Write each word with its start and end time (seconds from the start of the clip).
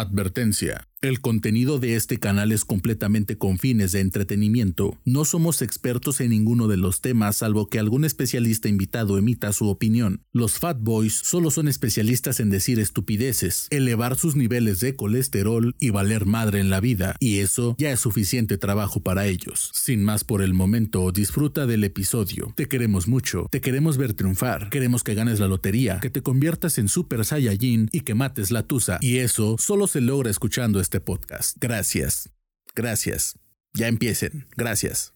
Advertencia. 0.00 0.89
El 1.02 1.22
contenido 1.22 1.78
de 1.78 1.96
este 1.96 2.18
canal 2.18 2.52
es 2.52 2.66
completamente 2.66 3.38
con 3.38 3.58
fines 3.58 3.92
de 3.92 4.00
entretenimiento. 4.00 4.98
No 5.06 5.24
somos 5.24 5.62
expertos 5.62 6.20
en 6.20 6.28
ninguno 6.28 6.68
de 6.68 6.76
los 6.76 7.00
temas 7.00 7.36
salvo 7.36 7.70
que 7.70 7.78
algún 7.78 8.04
especialista 8.04 8.68
invitado 8.68 9.16
emita 9.16 9.54
su 9.54 9.68
opinión. 9.68 10.20
Los 10.30 10.58
Fat 10.58 10.76
Boys 10.78 11.14
solo 11.14 11.50
son 11.50 11.68
especialistas 11.68 12.38
en 12.38 12.50
decir 12.50 12.78
estupideces, 12.78 13.66
elevar 13.70 14.18
sus 14.18 14.36
niveles 14.36 14.80
de 14.80 14.94
colesterol 14.94 15.74
y 15.78 15.88
valer 15.88 16.26
madre 16.26 16.60
en 16.60 16.68
la 16.68 16.80
vida, 16.80 17.16
y 17.18 17.38
eso 17.38 17.76
ya 17.78 17.92
es 17.92 18.00
suficiente 18.00 18.58
trabajo 18.58 19.00
para 19.00 19.26
ellos. 19.26 19.70
Sin 19.72 20.04
más 20.04 20.22
por 20.22 20.42
el 20.42 20.52
momento, 20.52 21.10
disfruta 21.12 21.64
del 21.64 21.84
episodio. 21.84 22.52
Te 22.56 22.68
queremos 22.68 23.08
mucho, 23.08 23.46
te 23.50 23.62
queremos 23.62 23.96
ver 23.96 24.12
triunfar, 24.12 24.68
queremos 24.68 25.02
que 25.02 25.14
ganes 25.14 25.40
la 25.40 25.48
lotería, 25.48 25.98
que 26.00 26.10
te 26.10 26.20
conviertas 26.20 26.76
en 26.76 26.88
Super 26.88 27.24
Saiyajin 27.24 27.88
y 27.90 28.00
que 28.02 28.14
mates 28.14 28.50
la 28.50 28.64
tusa, 28.64 28.98
y 29.00 29.16
eso 29.16 29.56
solo 29.58 29.86
se 29.86 30.02
logra 30.02 30.28
escuchando 30.30 30.78
este 30.78 30.89
podcast. 30.98 31.56
Gracias. 31.60 32.30
Gracias. 32.74 33.38
Ya 33.74 33.86
empiecen. 33.86 34.48
Gracias. 34.56 35.12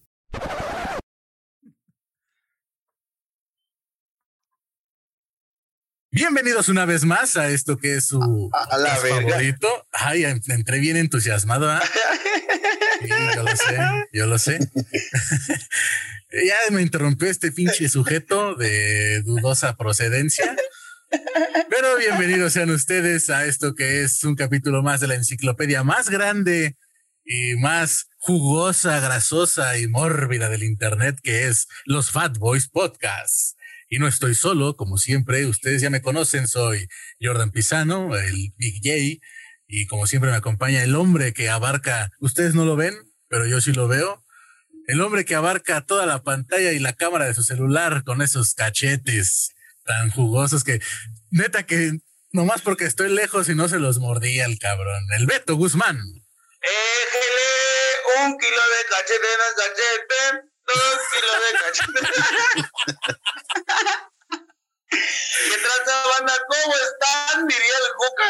Bienvenidos 6.16 6.68
una 6.68 6.84
vez 6.84 7.04
más 7.04 7.36
a 7.36 7.48
esto 7.48 7.76
que 7.76 7.96
es 7.96 8.06
su 8.06 8.48
a, 8.52 8.78
la 8.78 8.94
favorito. 8.94 9.66
Ay, 9.90 10.22
entré 10.22 10.78
bien 10.78 10.96
entusiasmado. 10.96 11.68
¿ah? 11.68 11.82
yo 13.34 13.42
lo 13.42 13.56
sé, 13.56 13.76
yo 14.12 14.26
lo 14.26 14.38
sé. 14.38 14.60
ya 16.30 16.54
me 16.70 16.82
interrumpió 16.82 17.28
este 17.28 17.50
pinche 17.50 17.88
sujeto 17.88 18.54
de 18.54 19.22
dudosa 19.22 19.76
procedencia. 19.76 20.54
Pero 21.70 21.96
bienvenidos 21.98 22.52
sean 22.52 22.70
ustedes 22.70 23.30
a 23.30 23.46
esto 23.46 23.74
que 23.74 24.02
es 24.02 24.24
un 24.24 24.34
capítulo 24.34 24.82
más 24.82 25.00
de 25.00 25.06
la 25.06 25.14
enciclopedia 25.14 25.84
más 25.84 26.10
grande 26.10 26.76
y 27.24 27.54
más 27.56 28.08
jugosa, 28.18 29.00
grasosa 29.00 29.78
y 29.78 29.86
mórbida 29.86 30.48
del 30.48 30.62
Internet, 30.62 31.18
que 31.22 31.46
es 31.46 31.68
los 31.84 32.10
Fat 32.10 32.38
Boys 32.38 32.68
Podcasts. 32.68 33.56
Y 33.88 33.98
no 33.98 34.08
estoy 34.08 34.34
solo, 34.34 34.76
como 34.76 34.98
siempre, 34.98 35.46
ustedes 35.46 35.82
ya 35.82 35.90
me 35.90 36.02
conocen, 36.02 36.48
soy 36.48 36.88
Jordan 37.20 37.50
Pisano, 37.50 38.16
el 38.16 38.52
Big 38.56 38.80
J, 38.82 39.24
y 39.66 39.86
como 39.86 40.06
siempre 40.06 40.30
me 40.30 40.36
acompaña 40.36 40.82
el 40.82 40.96
hombre 40.96 41.32
que 41.32 41.48
abarca, 41.48 42.10
ustedes 42.18 42.54
no 42.54 42.64
lo 42.64 42.76
ven, 42.76 42.94
pero 43.28 43.46
yo 43.46 43.60
sí 43.60 43.72
lo 43.72 43.88
veo, 43.88 44.24
el 44.86 45.00
hombre 45.00 45.24
que 45.24 45.34
abarca 45.34 45.82
toda 45.82 46.06
la 46.06 46.22
pantalla 46.22 46.72
y 46.72 46.78
la 46.78 46.94
cámara 46.94 47.26
de 47.26 47.34
su 47.34 47.42
celular 47.42 48.04
con 48.04 48.20
esos 48.20 48.54
cachetes 48.54 49.54
tan 49.84 50.10
jugosos 50.10 50.64
que, 50.64 50.80
neta 51.30 51.64
que 51.64 51.92
nomás 52.32 52.62
porque 52.62 52.84
estoy 52.84 53.10
lejos 53.10 53.48
y 53.48 53.54
no 53.54 53.68
se 53.68 53.78
los 53.78 53.98
mordía 53.98 54.44
el 54.44 54.58
cabrón. 54.58 55.04
El 55.16 55.26
Beto 55.26 55.54
Guzmán. 55.56 55.96
Éjele 56.60 58.24
un 58.24 58.38
kilo 58.38 58.56
de 58.56 58.84
cachete 58.90 59.26
en 59.32 59.40
cachete, 59.56 60.20
dos 60.66 60.98
kilos 61.12 61.38
de 61.44 61.52
cachete. 61.60 62.00
¿Qué 64.90 65.58
trata, 65.58 66.06
banda? 66.08 66.34
¿Cómo 66.48 66.74
están? 66.76 67.46
Diría 67.46 67.76
el 67.76 67.92
Juca. 67.96 68.28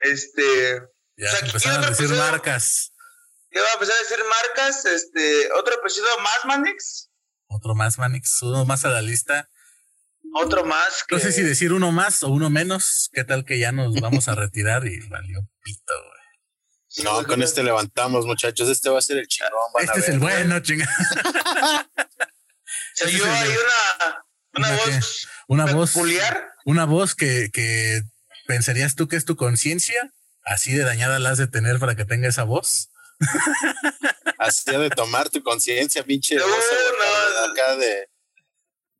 Este. 0.00 0.82
Ya 1.16 1.32
o 1.32 1.36
empezaron 1.44 1.84
a 1.84 1.90
decir 1.90 2.08
marcas. 2.10 2.92
Ya 3.50 3.62
va 3.62 3.68
a 3.68 3.72
empezar 3.74 3.96
a 3.96 4.02
decir 4.02 4.24
marcas. 4.24 4.84
Este, 4.84 5.52
otro 5.52 5.74
episodio 5.74 6.18
más, 6.20 6.44
Manix. 6.44 7.10
Otro 7.48 7.74
más, 7.74 7.98
Manix. 7.98 8.42
Uno 8.42 8.64
más 8.64 8.84
a 8.84 8.88
la 8.88 9.02
lista. 9.02 9.48
Otro 10.34 10.64
más. 10.64 11.04
No 11.10 11.18
sé 11.18 11.32
si 11.32 11.42
decir 11.42 11.72
uno 11.72 11.92
más 11.92 12.22
o 12.22 12.28
uno 12.28 12.50
menos. 12.50 13.10
¿Qué 13.12 13.24
tal 13.24 13.44
que 13.44 13.58
ya 13.58 13.72
nos 13.72 14.00
vamos 14.00 14.28
a 14.28 14.34
retirar 14.34 14.86
y 14.86 15.00
valió 15.08 15.46
pito, 15.62 15.94
güey? 15.94 17.04
no, 17.04 17.26
con 17.26 17.42
este 17.42 17.62
levantamos, 17.62 18.26
muchachos. 18.26 18.68
Este 18.68 18.88
va 18.90 18.98
a 18.98 19.02
ser 19.02 19.18
el 19.18 19.28
chingón. 19.28 19.52
Este 19.80 20.00
es 20.00 20.08
el 20.08 20.18
bueno, 20.18 20.60
chingón. 20.60 20.88
Se 22.94 23.06
dio 23.06 23.24
ahí 23.24 23.50
una, 24.54 24.68
una, 24.68 24.76
voz. 24.76 25.28
Una 25.46 25.66
peculiar. 25.66 26.34
voz. 26.34 26.52
Una 26.64 26.84
voz 26.84 27.14
que, 27.14 27.50
que 27.52 28.02
pensarías 28.46 28.94
tú 28.94 29.08
que 29.08 29.16
es 29.16 29.24
tu 29.24 29.36
conciencia. 29.36 30.12
Así 30.44 30.72
de 30.72 30.84
dañada 30.84 31.18
la 31.18 31.30
has 31.30 31.38
de 31.38 31.46
tener 31.46 31.78
para 31.78 31.94
que 31.94 32.04
tenga 32.04 32.28
esa 32.28 32.42
voz. 32.44 32.90
Así 34.38 34.70
de 34.70 34.90
tomar 34.90 35.28
tu 35.28 35.42
conciencia, 35.42 36.02
pinche. 36.04 36.36
No, 36.36 36.46
no. 36.46 37.52
Acá 37.52 37.76
de 37.76 38.08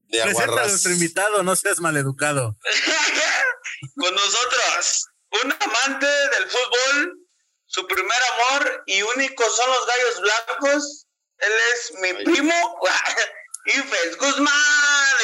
de 0.08 0.22
Presenta 0.22 0.62
a 0.62 0.66
nuestro 0.68 0.92
invitado, 0.92 1.42
no 1.42 1.56
seas 1.56 1.80
maleducado. 1.80 2.56
Con 3.96 4.14
nosotros, 4.14 5.06
un 5.44 5.52
amante 5.52 6.06
del 6.06 6.50
fútbol, 6.50 7.18
su 7.66 7.86
primer 7.86 8.18
amor 8.32 8.82
y 8.86 9.02
único 9.02 9.44
son 9.50 9.70
los 9.70 9.86
gallos 9.86 10.20
blancos. 10.20 11.06
Él 11.38 11.52
es 11.72 11.92
mi 12.00 12.24
primo, 12.24 12.52
Ifes 13.66 14.18
Guzmán. 14.18 15.16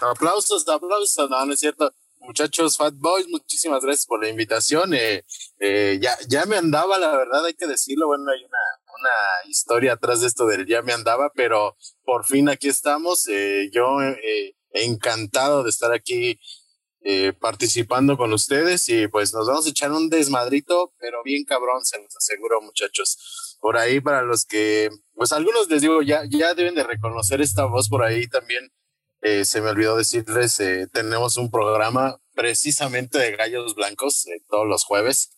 aplausos, 0.00 0.68
aplausos, 0.68 1.30
no, 1.30 1.46
no 1.46 1.54
es 1.54 1.60
cierto. 1.60 1.94
Muchachos 2.20 2.76
Fat 2.76 2.94
Boys, 2.96 3.26
muchísimas 3.28 3.82
gracias 3.82 4.06
por 4.06 4.22
la 4.22 4.28
invitación. 4.28 4.94
Eh, 4.94 5.24
eh, 5.58 5.98
ya, 6.00 6.16
ya 6.28 6.44
me 6.44 6.56
andaba, 6.56 6.98
la 6.98 7.16
verdad, 7.16 7.44
hay 7.46 7.54
que 7.54 7.66
decirlo. 7.66 8.06
Bueno, 8.06 8.30
hay 8.30 8.44
una 8.44 8.58
una 9.00 9.50
historia 9.50 9.94
atrás 9.94 10.20
de 10.20 10.26
esto 10.26 10.46
del 10.46 10.66
ya 10.66 10.82
me 10.82 10.92
andaba, 10.92 11.32
pero 11.34 11.76
por 12.04 12.26
fin 12.26 12.48
aquí 12.48 12.68
estamos. 12.68 13.26
Eh, 13.28 13.70
yo 13.72 14.00
eh, 14.02 14.54
encantado 14.72 15.62
de 15.64 15.70
estar 15.70 15.92
aquí 15.92 16.38
participando 17.40 18.18
con 18.18 18.30
ustedes 18.34 18.86
y 18.90 19.08
pues 19.08 19.32
nos 19.32 19.46
vamos 19.46 19.66
a 19.66 19.70
echar 19.70 19.90
un 19.90 20.10
desmadrito, 20.10 20.92
pero 20.98 21.22
bien 21.24 21.44
cabrón, 21.44 21.82
se 21.82 21.96
los 21.98 22.14
aseguro 22.14 22.60
muchachos. 22.60 23.56
Por 23.58 23.78
ahí 23.78 24.02
para 24.02 24.20
los 24.20 24.44
que, 24.44 24.90
pues 25.14 25.32
algunos 25.32 25.70
les 25.70 25.80
digo, 25.80 26.02
ya, 26.02 26.24
ya 26.28 26.52
deben 26.52 26.74
de 26.74 26.82
reconocer 26.82 27.40
esta 27.40 27.64
voz 27.64 27.88
por 27.88 28.04
ahí 28.04 28.28
también. 28.28 28.70
Se 29.22 29.60
me 29.60 29.70
olvidó 29.70 29.96
decirles, 29.96 30.60
tenemos 30.92 31.36
un 31.36 31.50
programa 31.50 32.20
precisamente 32.34 33.18
de 33.18 33.36
gallos 33.36 33.74
blancos 33.74 34.26
todos 34.48 34.66
los 34.66 34.84
jueves 34.84 35.30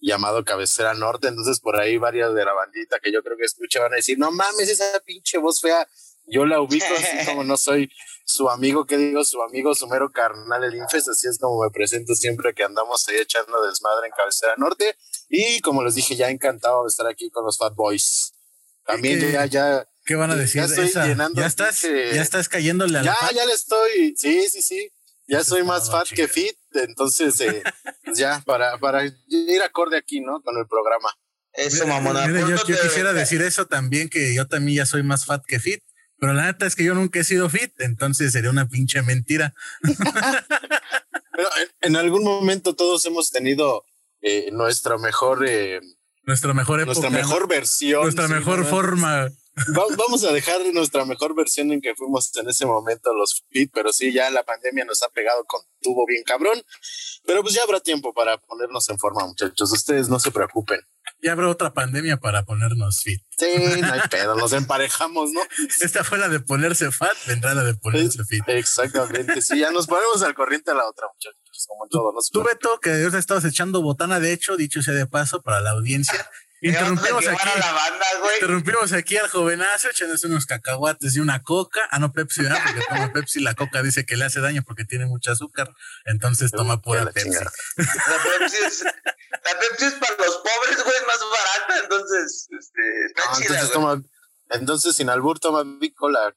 llamado 0.00 0.44
Cabecera 0.44 0.94
Norte, 0.94 1.28
entonces 1.28 1.60
por 1.60 1.78
ahí 1.78 1.98
varias 1.98 2.34
de 2.34 2.44
la 2.44 2.52
bandita 2.52 2.98
que 3.00 3.12
yo 3.12 3.22
creo 3.22 3.36
que 3.36 3.44
escuchaban 3.44 3.92
a 3.92 3.96
decir, 3.96 4.18
no 4.18 4.30
mames, 4.30 4.68
esa 4.68 4.84
pinche 5.04 5.38
voz 5.38 5.60
fea, 5.60 5.88
yo 6.26 6.46
la 6.46 6.60
ubico 6.60 6.86
así 6.96 7.16
como 7.26 7.44
no 7.44 7.56
soy 7.56 7.90
su 8.24 8.48
amigo, 8.48 8.86
que 8.86 8.96
digo, 8.96 9.24
su 9.24 9.42
amigo, 9.42 9.74
su 9.74 9.86
mero 9.88 10.12
carnal, 10.12 10.62
el 10.64 10.74
Infes, 10.74 11.08
así 11.08 11.28
es 11.28 11.38
como 11.38 11.62
me 11.62 11.70
presento 11.70 12.14
siempre 12.14 12.54
que 12.54 12.62
andamos 12.62 13.08
ahí 13.08 13.16
echando 13.16 13.62
desmadre 13.62 14.08
en 14.08 14.12
Cabecera 14.16 14.54
Norte, 14.56 14.96
y 15.28 15.60
como 15.60 15.82
les 15.82 15.94
dije, 15.94 16.14
ya 16.14 16.30
encantado 16.30 16.84
de 16.84 16.88
estar 16.88 17.06
aquí 17.06 17.30
con 17.30 17.44
los 17.44 17.58
Fat 17.58 17.74
Boys. 17.74 18.32
También 18.84 19.20
ya, 19.32 19.46
ya... 19.46 19.88
¿Qué 20.08 20.16
van 20.16 20.32
a 20.32 20.36
decir? 20.36 20.62
Ya 20.62 20.64
estoy 20.64 20.90
llenando. 21.06 21.40
Ya 21.40 21.46
estás, 21.46 21.82
ya 21.82 22.22
estás 22.22 22.48
cayéndole 22.48 22.98
al 22.98 23.04
Ya, 23.04 23.16
ya 23.32 23.46
le 23.46 23.52
estoy, 23.52 24.14
sí, 24.16 24.48
sí, 24.48 24.62
sí 24.62 24.92
ya 25.28 25.44
soy 25.44 25.62
más 25.62 25.90
fat 25.90 26.08
que 26.08 26.26
fit, 26.26 26.56
entonces 26.72 27.38
eh, 27.40 27.62
pues 28.04 28.18
ya 28.18 28.42
para, 28.46 28.78
para 28.78 29.04
ir 29.04 29.62
acorde 29.62 29.98
aquí, 29.98 30.20
¿no? 30.20 30.40
Con 30.40 30.56
el 30.56 30.66
programa. 30.66 31.14
Eso, 31.52 31.86
mamona. 31.86 32.26
yo, 32.26 32.56
quisiera 32.64 33.12
decir 33.12 33.42
eso 33.42 33.66
también, 33.66 34.08
que 34.08 34.34
yo 34.34 34.46
también 34.46 34.78
ya 34.78 34.86
soy 34.86 35.02
más 35.02 35.26
fat 35.26 35.44
que 35.46 35.60
fit, 35.60 35.82
pero 36.18 36.32
la 36.32 36.46
neta 36.46 36.66
es 36.66 36.74
que 36.74 36.84
yo 36.84 36.94
nunca 36.94 37.20
he 37.20 37.24
sido 37.24 37.50
fit, 37.50 37.72
entonces 37.80 38.32
sería 38.32 38.50
una 38.50 38.68
pinche 38.68 39.02
mentira. 39.02 39.54
pero 41.32 41.48
en, 41.82 41.96
algún 41.96 42.24
momento 42.24 42.74
todos 42.74 43.04
hemos 43.04 43.30
tenido 43.30 43.84
eh, 44.22 44.48
nuestra 44.52 44.96
mejor... 44.98 45.44
Eh, 45.46 45.80
nuestra 46.22 46.52
mejor 46.52 46.80
época, 46.80 47.00
Nuestra 47.00 47.10
mejor 47.10 47.48
versión. 47.48 48.02
Nuestra 48.02 48.28
mejor 48.28 48.64
forma 48.66 49.28
vamos 49.96 50.24
a 50.24 50.32
dejar 50.32 50.60
nuestra 50.72 51.04
mejor 51.04 51.34
versión 51.34 51.72
en 51.72 51.80
que 51.80 51.94
fuimos 51.94 52.34
en 52.36 52.48
ese 52.48 52.66
momento 52.66 53.12
los 53.14 53.44
fit, 53.50 53.70
pero 53.72 53.92
sí, 53.92 54.12
ya 54.12 54.30
la 54.30 54.42
pandemia 54.42 54.84
nos 54.84 55.02
ha 55.02 55.08
pegado 55.08 55.44
con 55.46 55.60
tubo 55.80 56.06
bien 56.06 56.22
cabrón. 56.24 56.62
Pero 57.24 57.42
pues 57.42 57.54
ya 57.54 57.62
habrá 57.62 57.80
tiempo 57.80 58.12
para 58.14 58.38
ponernos 58.38 58.88
en 58.88 58.98
forma, 58.98 59.26
muchachos. 59.26 59.72
Ustedes 59.72 60.08
no 60.08 60.18
se 60.18 60.30
preocupen. 60.30 60.80
Ya 61.22 61.32
habrá 61.32 61.48
otra 61.48 61.72
pandemia 61.72 62.18
para 62.18 62.44
ponernos 62.44 63.02
fit. 63.02 63.20
Sí, 63.36 63.46
no 63.80 63.92
hay 63.92 64.00
pedo, 64.10 64.34
nos 64.36 64.52
emparejamos, 64.52 65.30
¿no? 65.32 65.40
Esta 65.80 66.04
fue 66.04 66.18
la 66.18 66.28
de 66.28 66.40
ponerse 66.40 66.90
fat, 66.90 67.16
vendrá 67.26 67.54
la 67.54 67.64
de 67.64 67.74
ponerse 67.74 68.24
fit. 68.24 68.42
Exactamente, 68.46 69.40
sí, 69.42 69.58
ya 69.58 69.70
nos 69.70 69.86
ponemos 69.86 70.22
al 70.22 70.34
corriente 70.34 70.70
a 70.70 70.74
la 70.74 70.86
otra, 70.86 71.06
muchachos, 71.12 71.66
como 71.66 71.88
todo. 71.88 72.12
Tú, 72.32 72.42
Beto, 72.42 72.78
que 72.80 72.94
Dios 72.96 73.14
estabas 73.14 73.44
echando 73.44 73.82
botana, 73.82 74.20
de 74.20 74.32
hecho, 74.32 74.56
dicho 74.56 74.82
sea 74.82 74.94
de 74.94 75.06
paso, 75.06 75.42
para 75.42 75.60
la 75.60 75.70
audiencia. 75.70 76.28
Interrumpimos 76.60 77.26
aquí, 77.26 77.48
la 77.58 77.72
banda, 77.72 78.06
interrumpimos 78.34 78.92
aquí 78.92 79.16
al 79.16 79.28
jovenazo 79.28 79.90
echándose 79.90 80.26
unos 80.26 80.44
cacahuates 80.46 81.14
y 81.16 81.20
una 81.20 81.42
coca. 81.42 81.80
Ah, 81.90 81.98
no, 81.98 82.12
Pepsi, 82.12 82.42
¿verdad? 82.42 82.60
Porque 82.64 82.84
toma 82.88 83.12
Pepsi. 83.12 83.40
La 83.40 83.54
coca 83.54 83.82
dice 83.82 84.04
que 84.04 84.16
le 84.16 84.24
hace 84.24 84.40
daño 84.40 84.62
porque 84.66 84.84
tiene 84.84 85.06
mucho 85.06 85.30
azúcar. 85.30 85.72
Entonces 86.04 86.50
toma 86.50 86.82
pura 86.82 87.06
Pepsi. 87.06 87.30
La 87.30 87.52
Pepsi, 88.40 88.56
es, 88.64 88.82
la 88.82 89.60
Pepsi 89.60 89.84
es 89.84 89.94
para 89.94 90.16
los 90.16 90.36
pobres, 90.36 90.84
güey, 90.84 90.96
más 91.06 91.20
barata. 91.20 91.82
Entonces, 91.84 92.48
este, 92.58 93.04
está 93.06 93.22
chida, 93.34 93.46
entonces, 93.46 93.72
toma, 93.72 94.02
entonces, 94.50 94.96
sin 94.96 95.10
albur, 95.10 95.38
toma 95.38 95.62
Big 95.78 95.94
Cola. 95.94 96.34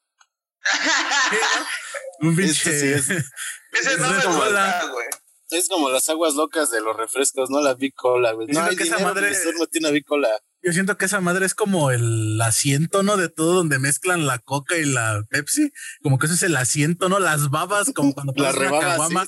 Un 2.19 2.35
pinche. 2.35 2.95
Ese 2.95 3.97
no 3.97 4.09
me 4.09 4.25
gusta, 4.25 4.85
güey. 4.91 5.07
Es 5.51 5.67
como 5.67 5.89
las 5.89 6.07
aguas 6.09 6.35
locas 6.35 6.71
de 6.71 6.81
los 6.81 6.95
refrescos, 6.95 7.49
¿no? 7.49 7.59
La 7.61 7.73
bicola, 7.73 8.31
güey. 8.31 8.47
No, 8.47 8.61
hay 8.63 8.75
que 8.75 8.83
esa 8.83 8.99
madre- 8.99 9.35
no 9.57 9.67
tiene 9.67 9.91
bicola. 9.91 10.29
Yo 10.63 10.71
siento 10.73 10.95
que 10.97 11.05
esa 11.05 11.21
madre 11.21 11.45
es 11.45 11.55
como 11.55 11.91
el 11.91 12.39
asiento, 12.39 13.03
¿no? 13.03 13.17
De 13.17 13.29
todo 13.29 13.55
donde 13.55 13.79
mezclan 13.79 14.27
la 14.27 14.37
coca 14.39 14.77
y 14.77 14.85
la 14.85 15.23
Pepsi. 15.29 15.71
Como 16.03 16.19
que 16.19 16.27
eso 16.27 16.35
es 16.35 16.43
el 16.43 16.55
asiento, 16.55 17.09
¿no? 17.09 17.19
Las 17.19 17.49
babas, 17.49 17.91
como 17.93 18.13
cuando 18.13 18.31
La 18.35 18.53
pones 18.53 18.71
una 18.71 18.79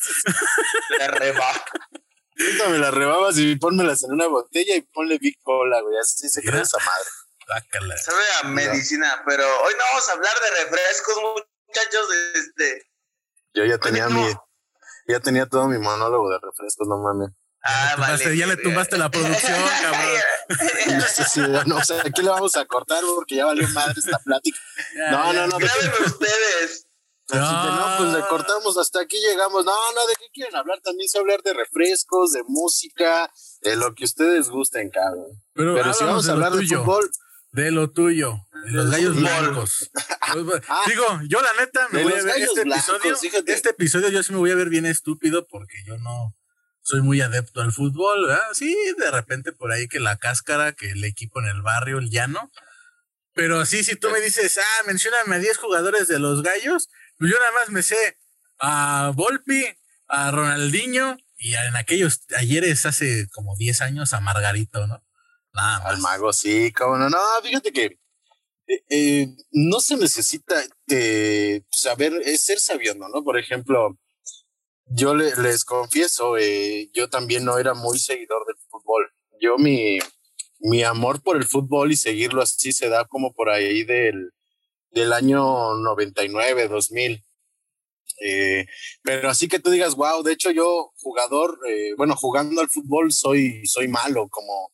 sí, 0.01 0.11
sí, 0.13 0.97
La. 0.99 1.63
Quítame 2.35 2.77
las 2.79 2.93
rebabas 2.93 3.37
y 3.37 3.55
pónmelas 3.55 4.03
en 4.03 4.13
una 4.13 4.27
botella 4.27 4.75
y 4.75 4.81
ponle 4.81 5.17
bicola, 5.17 5.81
güey. 5.81 5.97
Así 5.97 6.29
se 6.29 6.41
crea 6.41 6.61
esa 6.61 6.77
madre. 6.77 7.09
Sácala. 7.47 7.97
Sabe 7.97 8.23
a 8.41 8.47
medicina, 8.47 9.23
pero 9.27 9.43
hoy 9.43 9.73
no 9.73 9.83
vamos 9.91 10.09
a 10.09 10.11
hablar 10.13 10.33
de 10.41 10.63
refrescos, 10.63 11.15
muchachos. 11.67 12.07
Este. 12.35 12.89
Yo 13.55 13.65
ya 13.65 13.77
tenía 13.77 14.07
Oye, 14.07 14.15
mi... 14.15 14.33
Ya 15.07 15.19
tenía 15.19 15.45
todo 15.47 15.67
mi 15.67 15.77
monólogo 15.77 16.29
de 16.29 16.37
refrescos, 16.41 16.87
no 16.87 16.97
mames. 16.97 17.29
Ah, 17.65 17.93
Tumbaste- 17.95 18.23
vale. 18.25 18.37
ya 18.37 18.47
le 18.47 18.57
tumbaste 18.57 18.97
la 18.97 19.09
producción, 19.09 19.57
cabrón. 19.81 21.01
Sí, 21.15 21.23
sí, 21.31 21.41
no, 21.65 21.77
o 21.77 21.83
sea, 21.83 22.01
aquí 22.01 22.21
le 22.21 22.29
vamos 22.29 22.55
a 22.57 22.65
cortar 22.65 23.01
porque 23.15 23.35
ya 23.35 23.45
valió 23.45 23.67
madre 23.69 23.93
esta 23.97 24.19
plática. 24.19 24.57
No, 25.11 25.31
no, 25.33 25.47
no, 25.47 25.57
de 25.57 25.65
qué- 25.65 25.71
Graben 25.87 26.05
ustedes. 26.05 26.87
Así 27.29 27.39
que 27.39 27.67
no, 27.69 27.85
pues 27.97 28.13
le 28.13 28.19
cortamos 28.27 28.77
hasta 28.77 28.99
aquí 28.99 29.17
llegamos. 29.17 29.63
No, 29.63 29.71
no, 29.95 30.07
¿de 30.07 30.13
qué 30.19 30.25
quieren 30.33 30.55
hablar? 30.57 30.79
También 30.83 31.07
se 31.07 31.17
hablar 31.17 31.41
de 31.41 31.53
refrescos, 31.53 32.33
de 32.33 32.43
música, 32.47 33.31
de 33.61 33.75
lo 33.77 33.95
que 33.95 34.03
ustedes 34.03 34.49
gusten, 34.49 34.89
cabrón. 34.89 35.27
Pero, 35.53 35.73
Pero 35.73 35.93
si 35.93 36.03
vamos 36.03 36.25
a 36.25 36.27
de 36.27 36.33
hablar 36.33 36.51
de 36.51 36.57
tuyo, 36.59 36.83
fútbol, 36.83 37.09
De 37.53 37.71
lo 37.71 37.89
tuyo. 37.91 38.42
Los 38.65 38.89
gallos 38.91 39.15
blancos. 39.15 39.91
Ah. 40.67 40.81
Digo, 40.87 41.05
yo 41.27 41.41
la 41.41 41.53
neta 41.59 41.87
me 41.91 42.03
voy 42.03 42.13
a 42.13 42.23
ver 42.23 42.41
este 42.41 42.63
blancos, 42.63 42.89
episodio. 42.89 43.17
fíjate. 43.17 43.53
Este 43.53 43.69
episodio 43.69 44.09
yo 44.09 44.23
sí 44.23 44.31
me 44.31 44.39
voy 44.39 44.51
a 44.51 44.55
ver 44.55 44.69
bien 44.69 44.85
estúpido 44.85 45.47
porque 45.47 45.83
yo 45.85 45.97
no 45.97 46.35
soy 46.81 47.01
muy 47.01 47.21
adepto 47.21 47.61
al 47.61 47.71
fútbol, 47.71 48.27
¿verdad? 48.27 48.47
Sí, 48.53 48.75
de 48.97 49.11
repente 49.11 49.51
por 49.51 49.71
ahí 49.71 49.87
que 49.87 49.99
la 49.99 50.17
cáscara, 50.17 50.73
que 50.73 50.91
el 50.91 51.03
equipo 51.03 51.39
en 51.41 51.47
el 51.47 51.61
barrio, 51.61 51.99
el 51.99 52.09
llano. 52.09 52.51
Pero 53.33 53.65
sí, 53.65 53.83
si 53.83 53.95
tú 53.95 54.09
me 54.11 54.21
dices, 54.21 54.57
ah, 54.57 54.83
mencióname 54.85 55.35
a 55.35 55.39
10 55.39 55.57
jugadores 55.57 56.07
de 56.07 56.19
los 56.19 56.43
gallos, 56.43 56.89
pues 57.17 57.31
yo 57.31 57.39
nada 57.39 57.51
más 57.51 57.69
me 57.69 57.83
sé 57.83 58.17
a 58.59 59.11
Volpi, 59.15 59.65
a 60.07 60.31
Ronaldinho 60.31 61.17
y 61.37 61.55
en 61.55 61.75
aquellos 61.75 62.21
ayeres 62.37 62.85
hace 62.85 63.27
como 63.31 63.55
10 63.57 63.81
años 63.81 64.13
a 64.13 64.19
Margarito, 64.19 64.85
¿no? 64.87 65.03
Nada 65.53 65.79
más. 65.79 65.93
al 65.93 65.97
mago, 65.99 66.33
sí, 66.33 66.71
cómo 66.71 66.97
no. 66.97 67.09
No, 67.09 67.19
fíjate 67.43 67.71
que 67.71 67.99
eh, 68.67 68.83
eh, 68.89 69.27
no 69.51 69.79
se 69.79 69.97
necesita 69.97 70.55
saber, 71.71 72.13
es 72.25 72.43
ser 72.43 72.59
sabiendo, 72.59 73.07
¿no? 73.09 73.23
Por 73.23 73.37
ejemplo, 73.37 73.97
yo 74.87 75.15
le- 75.15 75.35
les 75.37 75.65
confieso, 75.65 76.37
eh, 76.37 76.89
yo 76.93 77.09
también 77.09 77.45
no 77.45 77.57
era 77.57 77.73
muy 77.73 77.99
seguidor 77.99 78.45
del 78.47 78.57
fútbol. 78.69 79.07
Yo 79.41 79.57
mi, 79.57 79.99
mi 80.59 80.83
amor 80.83 81.21
por 81.23 81.37
el 81.37 81.45
fútbol 81.45 81.91
y 81.91 81.97
seguirlo 81.97 82.41
así 82.41 82.73
se 82.73 82.89
da 82.89 83.05
como 83.07 83.33
por 83.33 83.49
ahí 83.49 83.83
del, 83.83 84.31
del 84.91 85.13
año 85.13 85.75
99, 85.77 86.67
2000. 86.69 87.23
Eh, 88.25 88.65
pero 89.03 89.29
así 89.29 89.47
que 89.47 89.59
tú 89.59 89.69
digas, 89.71 89.95
wow, 89.95 90.23
de 90.23 90.33
hecho 90.33 90.51
yo 90.51 90.91
jugador, 90.97 91.59
bueno, 91.97 92.15
jugando 92.15 92.61
al 92.61 92.69
fútbol 92.69 93.11
soy, 93.11 93.65
soy 93.65 93.87
malo, 93.87 94.27
como, 94.29 94.71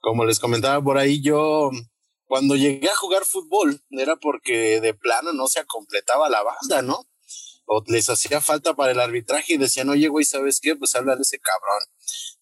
como 0.00 0.24
les 0.26 0.40
comentaba 0.40 0.82
por 0.82 0.98
ahí, 0.98 1.22
yo 1.22 1.70
cuando 2.30 2.54
llegué 2.54 2.88
a 2.88 2.94
jugar 2.94 3.24
fútbol 3.24 3.82
era 3.90 4.14
porque 4.14 4.80
de 4.80 4.94
plano 4.94 5.32
no 5.32 5.48
se 5.48 5.64
completaba 5.64 6.28
la 6.28 6.44
banda, 6.44 6.80
¿no? 6.80 7.04
O 7.66 7.82
les 7.88 8.08
hacía 8.08 8.40
falta 8.40 8.72
para 8.74 8.92
el 8.92 9.00
arbitraje 9.00 9.54
y 9.54 9.56
decían, 9.56 9.88
oye, 9.88 10.06
güey, 10.06 10.24
¿sabes 10.24 10.60
qué? 10.62 10.76
Pues 10.76 10.94
habla 10.94 11.16
de 11.16 11.22
ese 11.22 11.40
cabrón. 11.40 11.82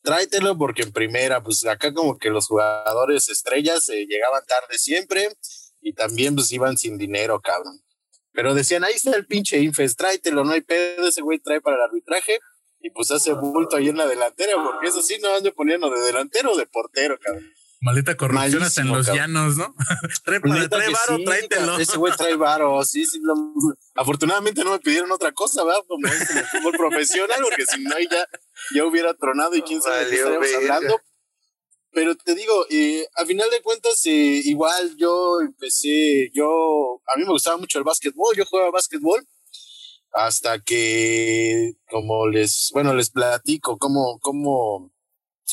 Tráetelo 0.03 0.59
porque 0.59 0.83
en 0.83 0.93
primera, 0.93 1.43
pues 1.43 1.65
acá 1.65 1.95
como 1.95 2.19
que 2.19 2.29
los 2.29 2.49
jugadores 2.49 3.31
estrellas 3.31 3.89
eh, 3.89 4.05
llegaban 4.07 4.45
tarde 4.45 4.77
siempre 4.77 5.35
y 5.81 5.95
también 5.95 6.35
pues 6.35 6.53
iban 6.53 6.77
sin 6.77 6.99
dinero, 6.99 7.41
cabrón. 7.41 7.83
Pero 8.33 8.55
decían, 8.55 8.85
ahí 8.85 8.93
está 8.93 9.17
el 9.17 9.27
pinche 9.27 9.59
Infes, 9.59 9.97
tráetelo, 9.97 10.45
no 10.45 10.53
hay 10.53 10.61
pedo, 10.61 11.09
ese 11.09 11.23
güey 11.23 11.39
trae 11.39 11.63
para 11.63 11.77
el 11.77 11.83
arbitraje 11.85 12.41
y 12.81 12.91
pues 12.91 13.11
hace 13.11 13.33
bulto 13.33 13.77
ahí 13.77 13.89
en 13.89 13.97
la 13.97 14.07
delantera, 14.07 14.63
porque 14.63 14.89
eso 14.89 15.01
sí, 15.01 15.17
no 15.23 15.35
ando 15.35 15.55
poniendo 15.55 15.89
de 15.89 16.01
delantero 16.03 16.53
o 16.53 16.57
de 16.59 16.67
portero, 16.67 17.19
cabrón. 17.19 17.55
Maldita 17.81 18.17
corrupción 18.17 18.63
hasta 18.63 18.81
en 18.81 18.89
los 18.89 19.07
cabrón. 19.07 19.17
llanos, 19.27 19.57
¿no? 19.57 19.75
trae 20.25 20.41
para 20.41 20.69
trae 20.69 20.87
que 20.89 20.93
varo, 20.93 21.17
sí, 21.17 21.25
tráetelo. 21.25 21.79
Ese 21.79 21.97
güey 21.97 22.13
trae 22.17 22.35
varo, 22.35 22.85
sí, 22.85 23.07
sí. 23.07 23.21
lo- 23.23 23.37
afortunadamente 23.95 24.65
no 24.65 24.73
me 24.73 24.81
pidieron 24.81 25.13
otra 25.13 25.33
cosa, 25.33 25.63
¿verdad? 25.65 25.83
Como 25.87 26.07
es 26.09 26.31
en 26.31 26.39
el 26.39 26.45
fútbol 26.47 26.73
profesional, 26.73 27.39
porque 27.43 27.67
si 27.67 27.81
no, 27.83 27.95
ya, 28.11 28.27
ya 28.75 28.85
hubiera 28.85 29.15
tronado 29.15 29.55
y 29.55 29.63
quién 29.63 29.81
sabe 29.81 30.05
de 30.05 30.11
qué 30.11 30.17
estaríamos 30.17 30.49
hablando. 30.55 31.01
Pero 31.93 32.17
te 32.17 32.35
digo, 32.35 32.67
eh, 32.69 33.07
a 33.15 33.25
final 33.25 33.49
de 33.51 33.63
cuentas, 33.63 34.05
eh, 34.07 34.43
igual 34.45 34.97
yo 34.97 35.41
empecé, 35.41 36.31
yo, 36.35 37.01
a 37.07 37.17
mí 37.17 37.25
me 37.25 37.31
gustaba 37.31 37.57
mucho 37.59 37.79
el 37.79 37.85
básquetbol, 37.85 38.37
yo 38.37 38.45
jugaba 38.45 38.71
básquetbol 38.73 39.25
hasta 40.13 40.59
que, 40.61 41.75
como 41.89 42.29
les, 42.29 42.71
bueno, 42.73 42.93
les 42.95 43.11
platico 43.11 43.79
cómo, 43.79 44.19
cómo 44.21 44.93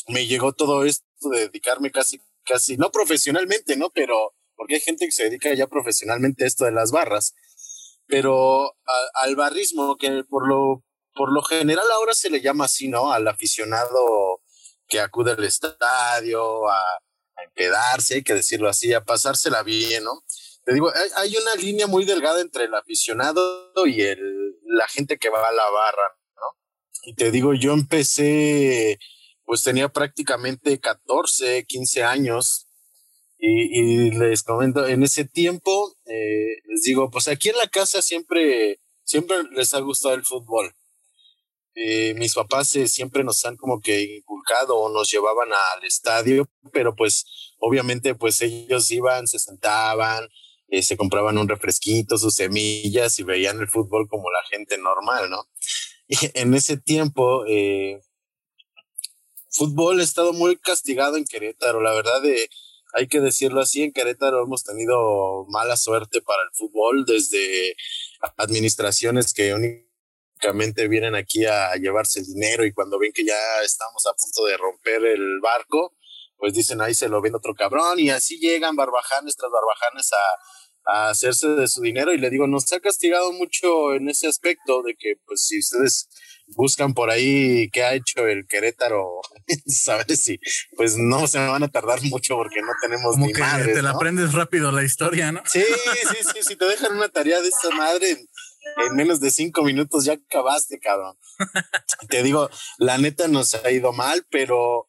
me 0.08 0.26
llegó 0.26 0.52
todo 0.52 0.84
esto 0.84 1.05
de 1.30 1.40
dedicarme 1.40 1.90
casi, 1.90 2.20
casi, 2.44 2.76
no 2.76 2.90
profesionalmente, 2.90 3.76
¿no? 3.76 3.90
Pero, 3.90 4.34
porque 4.54 4.76
hay 4.76 4.80
gente 4.80 5.06
que 5.06 5.12
se 5.12 5.24
dedica 5.24 5.52
ya 5.54 5.66
profesionalmente 5.66 6.44
a 6.44 6.46
esto 6.46 6.64
de 6.64 6.72
las 6.72 6.90
barras, 6.90 7.34
pero 8.06 8.64
a- 8.66 9.10
al 9.22 9.36
barrismo, 9.36 9.96
que 9.96 10.22
por 10.28 10.48
lo, 10.48 10.82
por 11.14 11.32
lo 11.32 11.42
general 11.42 11.86
ahora 11.92 12.14
se 12.14 12.30
le 12.30 12.40
llama 12.40 12.66
así, 12.66 12.88
¿no? 12.88 13.12
Al 13.12 13.26
aficionado 13.28 14.42
que 14.88 15.00
acude 15.00 15.32
al 15.32 15.44
estadio, 15.44 16.68
a, 16.68 16.78
a 16.78 18.04
hay 18.14 18.22
que 18.22 18.34
decirlo 18.34 18.68
así, 18.68 18.92
a 18.92 19.04
pasársela 19.04 19.62
bien, 19.62 20.04
¿no? 20.04 20.22
Te 20.64 20.74
digo, 20.74 20.90
hay, 20.94 21.10
hay 21.16 21.36
una 21.36 21.54
línea 21.54 21.86
muy 21.86 22.04
delgada 22.04 22.40
entre 22.40 22.64
el 22.64 22.74
aficionado 22.74 23.72
y 23.86 24.00
el, 24.02 24.56
la 24.64 24.86
gente 24.88 25.16
que 25.16 25.28
va 25.30 25.48
a 25.48 25.52
la 25.52 25.70
barra, 25.70 26.16
¿no? 26.34 26.42
Y 27.04 27.14
te 27.14 27.30
digo, 27.30 27.54
yo 27.54 27.72
empecé, 27.72 28.98
pues 29.46 29.62
tenía 29.62 29.88
prácticamente 29.88 30.78
14, 30.78 31.64
15 31.64 32.02
años. 32.02 32.66
Y, 33.38 34.10
les 34.10 34.42
comento, 34.42 34.86
en 34.86 35.02
ese 35.02 35.24
tiempo, 35.24 35.94
eh, 36.06 36.56
les 36.66 36.82
digo, 36.82 37.10
pues 37.10 37.28
aquí 37.28 37.50
en 37.50 37.56
la 37.56 37.68
casa 37.68 38.02
siempre, 38.02 38.80
siempre 39.04 39.36
les 39.52 39.72
ha 39.74 39.80
gustado 39.80 40.14
el 40.14 40.24
fútbol. 40.24 40.74
Eh, 41.78 42.14
mis 42.14 42.34
papás 42.34 42.74
eh, 42.76 42.88
siempre 42.88 43.22
nos 43.22 43.44
han 43.44 43.56
como 43.56 43.82
que 43.82 44.00
inculcado 44.16 44.78
o 44.78 44.88
nos 44.88 45.10
llevaban 45.10 45.52
al 45.52 45.84
estadio, 45.84 46.48
pero 46.72 46.96
pues 46.96 47.26
obviamente 47.58 48.14
pues 48.14 48.40
ellos 48.40 48.90
iban, 48.90 49.26
se 49.26 49.38
sentaban, 49.38 50.26
eh, 50.68 50.82
se 50.82 50.96
compraban 50.96 51.36
un 51.36 51.48
refresquito, 51.48 52.16
sus 52.16 52.34
semillas 52.34 53.18
y 53.18 53.24
veían 53.24 53.60
el 53.60 53.68
fútbol 53.68 54.08
como 54.08 54.30
la 54.30 54.42
gente 54.48 54.78
normal, 54.78 55.28
¿no? 55.30 55.44
Y 56.08 56.16
en 56.34 56.54
ese 56.54 56.78
tiempo, 56.78 57.44
fútbol 59.56 60.00
ha 60.00 60.04
estado 60.04 60.32
muy 60.32 60.56
castigado 60.56 61.16
en 61.16 61.24
Querétaro, 61.24 61.80
la 61.80 61.94
verdad 61.94 62.22
de, 62.22 62.48
hay 62.92 63.08
que 63.08 63.20
decirlo 63.20 63.60
así, 63.60 63.82
en 63.82 63.92
Querétaro 63.92 64.42
hemos 64.44 64.64
tenido 64.64 65.46
mala 65.48 65.76
suerte 65.76 66.20
para 66.22 66.42
el 66.42 66.50
fútbol 66.52 67.04
desde 67.06 67.76
administraciones 68.36 69.32
que 69.32 69.54
únicamente 69.54 70.88
vienen 70.88 71.14
aquí 71.14 71.44
a 71.46 71.74
llevarse 71.76 72.20
el 72.20 72.26
dinero 72.26 72.64
y 72.64 72.72
cuando 72.72 72.98
ven 72.98 73.12
que 73.12 73.24
ya 73.24 73.38
estamos 73.64 74.06
a 74.06 74.14
punto 74.14 74.44
de 74.46 74.56
romper 74.56 75.04
el 75.04 75.40
barco, 75.40 75.94
pues 76.36 76.52
dicen 76.52 76.80
ahí 76.80 76.94
se 76.94 77.08
lo 77.08 77.22
ven 77.22 77.34
otro 77.34 77.54
cabrón 77.54 77.98
y 77.98 78.10
así 78.10 78.38
llegan 78.38 78.76
barbajanes 78.76 79.36
tras 79.36 79.50
barbajanes 79.50 80.10
a, 80.12 80.92
a 80.92 81.08
hacerse 81.10 81.48
de 81.48 81.66
su 81.66 81.80
dinero 81.80 82.12
y 82.12 82.18
le 82.18 82.30
digo, 82.30 82.46
nos 82.46 82.72
ha 82.72 82.80
castigado 82.80 83.32
mucho 83.32 83.94
en 83.94 84.08
ese 84.08 84.26
aspecto 84.26 84.82
de 84.82 84.94
que 84.96 85.14
pues 85.26 85.46
si 85.46 85.58
ustedes 85.58 86.08
buscan 86.48 86.94
por 86.94 87.10
ahí 87.10 87.68
qué 87.70 87.82
ha 87.84 87.94
hecho 87.94 88.26
el 88.26 88.46
Querétaro, 88.46 89.20
saber 89.66 90.16
si 90.16 90.38
pues 90.76 90.96
no 90.96 91.26
se 91.26 91.38
van 91.38 91.62
a 91.62 91.68
tardar 91.68 92.00
mucho 92.02 92.36
porque 92.36 92.60
no 92.62 92.72
tenemos 92.80 93.12
Como 93.14 93.26
ni 93.26 93.32
que 93.32 93.40
madres, 93.40 93.74
te 93.74 93.82
la 93.82 93.90
¿no? 93.90 93.96
aprendes 93.96 94.32
rápido 94.32 94.70
la 94.72 94.84
historia, 94.84 95.32
¿no? 95.32 95.42
Sí, 95.46 95.62
sí, 95.62 96.16
sí, 96.34 96.38
si 96.42 96.56
te 96.56 96.64
dejan 96.66 96.96
una 96.96 97.08
tarea 97.08 97.40
de 97.40 97.48
esta 97.48 97.70
madre 97.70 98.10
en, 98.10 98.18
en 98.18 98.96
menos 98.96 99.20
de 99.20 99.30
cinco 99.30 99.62
minutos 99.64 100.04
ya 100.04 100.14
acabaste, 100.14 100.78
cabrón. 100.78 101.16
te 102.08 102.22
digo, 102.22 102.48
la 102.78 102.98
neta 102.98 103.28
nos 103.28 103.54
ha 103.54 103.70
ido 103.70 103.92
mal, 103.92 104.26
pero 104.30 104.88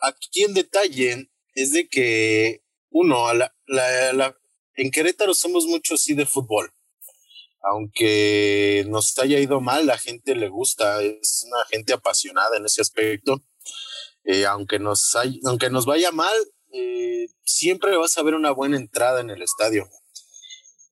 aquí 0.00 0.44
en 0.44 0.54
detalle 0.54 1.30
es 1.54 1.72
de 1.72 1.88
que 1.88 2.62
uno, 2.90 3.28
a 3.28 3.34
la, 3.34 3.54
la, 3.66 4.12
la- 4.12 4.36
en 4.74 4.90
Querétaro 4.90 5.32
somos 5.34 5.64
mucho 5.66 5.96
sí 5.96 6.14
de 6.14 6.26
fútbol. 6.26 6.70
Aunque 7.68 8.84
nos 8.88 9.18
haya 9.18 9.38
ido 9.40 9.60
mal, 9.60 9.86
la 9.86 9.98
gente 9.98 10.34
le 10.34 10.48
gusta, 10.48 11.02
es 11.02 11.44
una 11.46 11.64
gente 11.66 11.92
apasionada 11.92 12.56
en 12.56 12.64
ese 12.64 12.80
aspecto. 12.80 13.42
Eh, 14.24 14.46
aunque, 14.46 14.78
nos 14.78 15.16
aunque 15.44 15.70
nos 15.70 15.86
vaya 15.86 16.12
mal, 16.12 16.36
eh, 16.72 17.26
siempre 17.44 17.96
vas 17.96 18.16
a 18.18 18.22
ver 18.22 18.34
una 18.34 18.52
buena 18.52 18.76
entrada 18.76 19.20
en 19.20 19.30
el 19.30 19.42
estadio. 19.42 19.88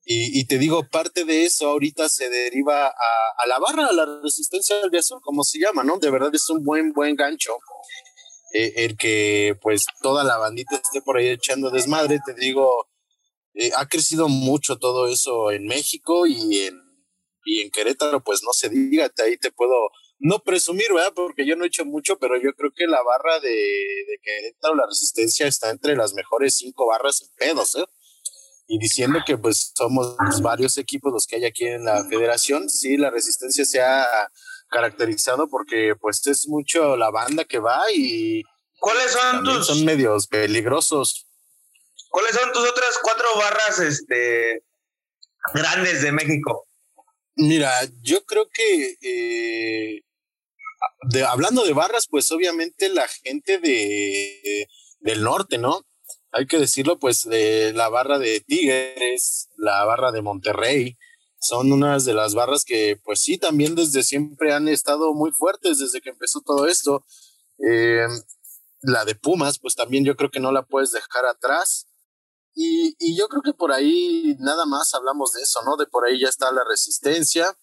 Y, 0.06 0.46
te 0.46 0.58
digo, 0.58 0.86
parte 0.90 1.24
de 1.24 1.46
eso 1.46 1.66
ahorita 1.66 2.10
se 2.10 2.28
deriva 2.28 2.88
a, 2.88 3.46
la 3.46 3.58
barra, 3.58 3.86
a 3.86 3.92
la 3.92 4.20
resistencia 4.22 4.76
del 4.76 4.94
azul, 4.98 5.18
como 5.22 5.44
se 5.44 5.58
llama, 5.58 5.82
¿no? 5.82 5.96
De 5.96 6.10
verdad 6.10 6.28
es 6.34 6.50
un 6.50 6.62
buen, 6.62 6.92
buen 6.92 7.16
gancho. 7.16 7.52
Eh, 8.52 8.84
el 8.84 8.98
que 8.98 9.56
pues 9.62 9.86
toda 10.02 10.22
la 10.22 10.36
bandita 10.36 10.76
esté 10.76 11.00
por 11.00 11.16
ahí 11.16 11.28
echando 11.28 11.70
desmadre, 11.70 12.20
te 12.24 12.34
digo, 12.34 12.86
eh, 13.54 13.70
ha 13.76 13.86
crecido 13.88 14.28
mucho 14.28 14.78
todo 14.78 15.06
eso 15.06 15.50
en 15.50 15.66
México 15.66 16.26
y 16.26 16.58
en, 16.60 16.80
y 17.44 17.62
en 17.62 17.70
Querétaro, 17.70 18.22
pues 18.22 18.42
no 18.42 18.52
se 18.52 18.68
diga, 18.68 19.10
ahí 19.24 19.36
te 19.36 19.52
puedo 19.52 19.74
no 20.18 20.40
presumir, 20.40 20.92
¿verdad? 20.92 21.12
Porque 21.14 21.46
yo 21.46 21.56
no 21.56 21.64
he 21.64 21.68
hecho 21.68 21.84
mucho, 21.84 22.18
pero 22.18 22.40
yo 22.40 22.52
creo 22.54 22.72
que 22.74 22.86
la 22.86 23.02
barra 23.02 23.40
de, 23.40 23.48
de 23.50 24.18
Querétaro, 24.22 24.74
la 24.74 24.86
resistencia, 24.86 25.46
está 25.46 25.70
entre 25.70 25.96
las 25.96 26.14
mejores 26.14 26.56
cinco 26.56 26.86
barras 26.86 27.22
en 27.22 27.28
pedos, 27.36 27.76
¿eh? 27.76 27.84
Y 28.66 28.78
diciendo 28.78 29.18
que 29.26 29.36
pues 29.36 29.72
somos 29.76 30.16
varios 30.40 30.78
equipos 30.78 31.12
los 31.12 31.26
que 31.26 31.36
hay 31.36 31.44
aquí 31.44 31.66
en 31.66 31.84
la 31.84 32.04
federación, 32.06 32.70
sí, 32.70 32.96
la 32.96 33.10
resistencia 33.10 33.64
se 33.66 33.82
ha 33.82 34.06
caracterizado 34.70 35.48
porque 35.48 35.94
pues 36.00 36.26
es 36.26 36.48
mucho 36.48 36.96
la 36.96 37.10
banda 37.10 37.44
que 37.44 37.58
va 37.58 37.92
y... 37.94 38.42
¿Cuáles 38.80 39.12
son 39.12 39.44
tus...? 39.44 39.66
Son 39.66 39.84
medios 39.84 40.26
peligrosos. 40.26 41.26
¿Cuáles 42.14 42.36
son 42.36 42.52
tus 42.52 42.62
otras 42.70 42.96
cuatro 43.02 43.26
barras 43.36 43.80
este, 43.80 44.62
grandes 45.52 46.00
de 46.00 46.12
México? 46.12 46.68
Mira, 47.34 47.72
yo 48.02 48.24
creo 48.24 48.48
que 48.48 48.96
eh, 49.02 50.02
de, 51.10 51.24
hablando 51.24 51.64
de 51.64 51.72
barras, 51.72 52.06
pues 52.08 52.30
obviamente 52.30 52.88
la 52.88 53.08
gente 53.08 53.58
de, 53.58 54.68
del 55.00 55.24
norte, 55.24 55.58
¿no? 55.58 55.84
Hay 56.30 56.46
que 56.46 56.60
decirlo, 56.60 57.00
pues 57.00 57.24
de 57.24 57.72
la 57.72 57.88
barra 57.88 58.20
de 58.20 58.38
Tigres, 58.42 59.48
la 59.56 59.84
barra 59.84 60.12
de 60.12 60.22
Monterrey, 60.22 60.96
son 61.40 61.72
unas 61.72 62.04
de 62.04 62.14
las 62.14 62.36
barras 62.36 62.64
que, 62.64 62.96
pues 63.02 63.22
sí, 63.22 63.38
también 63.38 63.74
desde 63.74 64.04
siempre 64.04 64.52
han 64.52 64.68
estado 64.68 65.14
muy 65.14 65.32
fuertes 65.32 65.80
desde 65.80 66.00
que 66.00 66.10
empezó 66.10 66.42
todo 66.42 66.68
esto. 66.68 67.04
Eh, 67.68 68.06
la 68.82 69.04
de 69.04 69.16
Pumas, 69.16 69.58
pues 69.58 69.74
también 69.74 70.04
yo 70.04 70.14
creo 70.14 70.30
que 70.30 70.38
no 70.38 70.52
la 70.52 70.62
puedes 70.62 70.92
dejar 70.92 71.26
atrás. 71.26 71.88
Y, 72.54 72.94
y, 72.98 73.16
yo 73.18 73.26
creo 73.28 73.42
que 73.42 73.52
por 73.52 73.72
ahí 73.72 74.36
nada 74.38 74.64
más 74.64 74.94
hablamos 74.94 75.32
de 75.32 75.42
eso, 75.42 75.60
¿no? 75.64 75.76
De 75.76 75.86
por 75.86 76.06
ahí 76.06 76.20
ya 76.20 76.28
está 76.28 76.52
la 76.52 76.62
resistencia, 76.68 77.56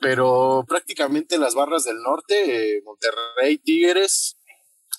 pero 0.00 0.64
prácticamente 0.66 1.38
las 1.38 1.54
barras 1.54 1.84
del 1.84 2.00
norte, 2.00 2.76
eh, 2.76 2.82
Monterrey, 2.84 3.58
Tigres, 3.58 4.36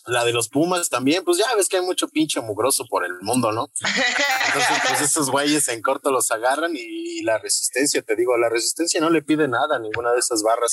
la 0.06 0.26
de 0.26 0.34
los 0.34 0.50
Pumas 0.50 0.90
también, 0.90 1.24
pues 1.24 1.38
ya 1.38 1.54
ves 1.56 1.70
que 1.70 1.78
hay 1.78 1.84
mucho 1.84 2.08
pinche 2.08 2.42
mugroso 2.42 2.86
por 2.90 3.06
el 3.06 3.14
mundo, 3.22 3.52
¿no? 3.52 3.72
Entonces, 4.48 4.78
pues 4.88 5.02
estos 5.02 5.30
güeyes 5.30 5.68
en 5.68 5.82
corto 5.82 6.12
los 6.12 6.32
agarran 6.32 6.74
y, 6.76 7.22
la 7.24 7.38
resistencia, 7.38 8.02
te 8.02 8.16
digo, 8.16 8.36
la 8.38 8.50
resistencia 8.50 9.00
no 9.00 9.10
le 9.10 9.22
pide 9.22 9.48
nada 9.48 9.76
a 9.76 9.80
ninguna 9.80 10.12
de 10.12 10.20
esas 10.20 10.42
barras. 10.42 10.72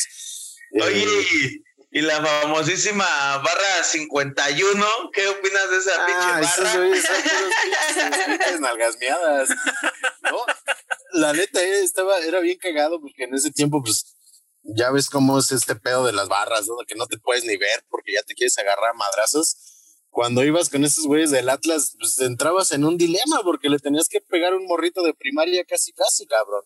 Oye, 0.83 1.03
eh, 1.03 1.63
y 1.99 2.01
la 2.01 2.25
famosísima 2.25 3.05
barra 3.39 3.83
51, 3.83 4.87
¿qué 5.13 5.27
opinas 5.27 5.69
de 5.69 5.77
esa 5.79 5.91
ah, 5.97 6.07
pinche 6.07 6.31
barra? 6.31 6.87
Esos 8.47 8.61
nalgas 8.61 8.97
miadas. 9.01 9.49
¿no? 10.31 10.39
La 11.15 11.33
neta 11.33 11.61
eh, 11.61 11.83
estaba, 11.83 12.21
era 12.21 12.39
bien 12.39 12.57
cagado 12.59 13.01
porque 13.01 13.25
en 13.25 13.35
ese 13.35 13.51
tiempo, 13.51 13.83
pues, 13.83 14.15
ya 14.63 14.93
ves 14.93 15.11
cómo 15.11 15.41
es 15.41 15.51
este 15.51 15.75
pedo 15.75 16.07
de 16.07 16.13
las 16.13 16.29
barras, 16.29 16.69
¿no? 16.69 16.77
Que 16.87 16.95
no 16.95 17.09
te 17.09 17.19
puedes 17.19 17.43
ni 17.45 17.57
ver 17.57 17.85
porque 17.91 18.13
ya 18.13 18.23
te 18.23 18.35
quieres 18.35 18.57
agarrar 18.59 18.95
madrazos. 18.95 19.57
Cuando 20.11 20.45
ibas 20.45 20.69
con 20.69 20.85
esos 20.85 21.05
güeyes 21.05 21.33
del 21.33 21.49
Atlas, 21.49 21.97
pues 21.99 22.17
entrabas 22.21 22.71
en 22.71 22.85
un 22.85 22.97
dilema 22.97 23.41
porque 23.43 23.69
le 23.69 23.81
tenías 23.81 24.09
que 24.09 24.21
pegar 24.21 24.55
un 24.55 24.67
morrito 24.67 25.03
de 25.03 25.15
primaria 25.15 25.65
casi, 25.65 25.93
casi, 25.93 26.27
cabrón. 26.27 26.63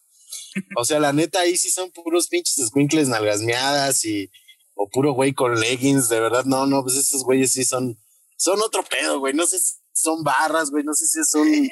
O 0.77 0.85
sea, 0.85 1.01
la 1.01 1.15
neta, 1.15 1.41
ahí 1.41 1.57
sí 1.57 1.71
son 1.71 1.91
puros 1.91 2.29
pinches 2.29 2.67
squinkles 2.67 3.09
nalgasmeadas 3.09 4.05
y 4.05 4.31
o 4.83 4.89
puro 4.89 5.13
güey 5.13 5.33
con 5.33 5.59
leggings, 5.59 6.09
de 6.09 6.19
verdad, 6.19 6.45
no, 6.45 6.67
no, 6.67 6.83
pues 6.83 6.97
esos 6.97 7.23
güeyes 7.23 7.53
sí 7.53 7.65
son, 7.65 7.97
son 8.37 8.61
otro 8.61 8.83
pedo, 8.83 9.21
güey, 9.21 9.33
no 9.33 9.47
sé 9.47 9.61
si 9.61 9.75
son 9.95 10.25
barras, 10.25 10.71
güey, 10.71 10.83
no 10.83 10.93
sé 10.93 11.07
si 11.07 11.21
es 11.21 11.33
un, 11.35 11.71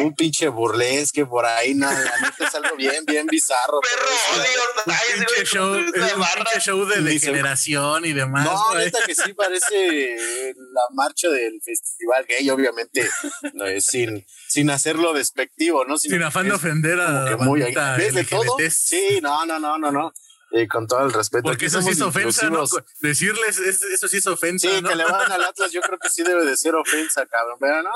un 0.04 0.14
pinche 0.14 0.48
burlesque 0.48 1.26
por 1.26 1.44
ahí, 1.44 1.74
no, 1.74 1.90
la 1.90 2.20
neta 2.22 2.46
es 2.46 2.54
algo 2.54 2.76
bien, 2.76 3.04
bien 3.04 3.26
bizarro. 3.26 3.80
Perro, 3.80 4.42
un 4.86 5.24
pinche 5.26 5.44
show, 5.44 5.74
es 5.74 5.84
un 5.84 6.24
pinche 6.34 6.60
show 6.60 6.84
de 6.86 7.02
degeneración 7.02 8.06
y 8.06 8.14
demás. 8.14 8.46
No, 8.46 8.74
neta 8.76 9.00
que 9.04 9.14
sí 9.14 9.34
parece 9.34 10.54
la 10.54 10.82
marcha 10.94 11.28
del 11.28 11.60
festival 11.62 12.24
gay, 12.26 12.48
obviamente, 12.48 13.06
no, 13.52 13.66
es 13.66 13.84
sin, 13.84 14.24
sin 14.48 14.70
hacerlo 14.70 15.12
despectivo, 15.12 15.84
¿no? 15.84 15.98
sin 15.98 16.22
afán 16.22 16.48
de 16.48 16.54
ofender 16.54 17.00
a 17.00 17.30
la 17.30 17.36
muy, 17.36 17.60
¿Ves 17.98 18.14
de 18.14 18.24
todo? 18.24 18.56
Sí, 18.70 19.18
no, 19.20 19.44
no, 19.44 19.58
no, 19.58 19.76
no, 19.76 19.92
no. 19.92 20.12
Y 20.58 20.68
con 20.68 20.86
todo 20.86 21.04
el 21.04 21.12
respeto. 21.12 21.42
Porque 21.42 21.66
eso 21.66 21.82
sí 21.82 21.90
es 21.90 22.00
ofensa, 22.00 22.48
¿no? 22.48 22.64
Decirles 23.00 23.58
eso 23.58 24.08
sí 24.08 24.16
es 24.16 24.26
ofensa. 24.26 24.68
Sí, 24.68 24.82
que 24.82 24.94
le 24.94 25.04
van 25.04 25.30
al 25.30 25.44
Atlas, 25.44 25.70
yo 25.70 25.82
creo 25.82 25.98
que 25.98 26.08
sí 26.08 26.22
debe 26.22 26.46
de 26.46 26.56
ser 26.56 26.74
ofensa, 26.74 27.26
cabrón. 27.26 27.58
Pero 27.60 27.82
no, 27.82 27.90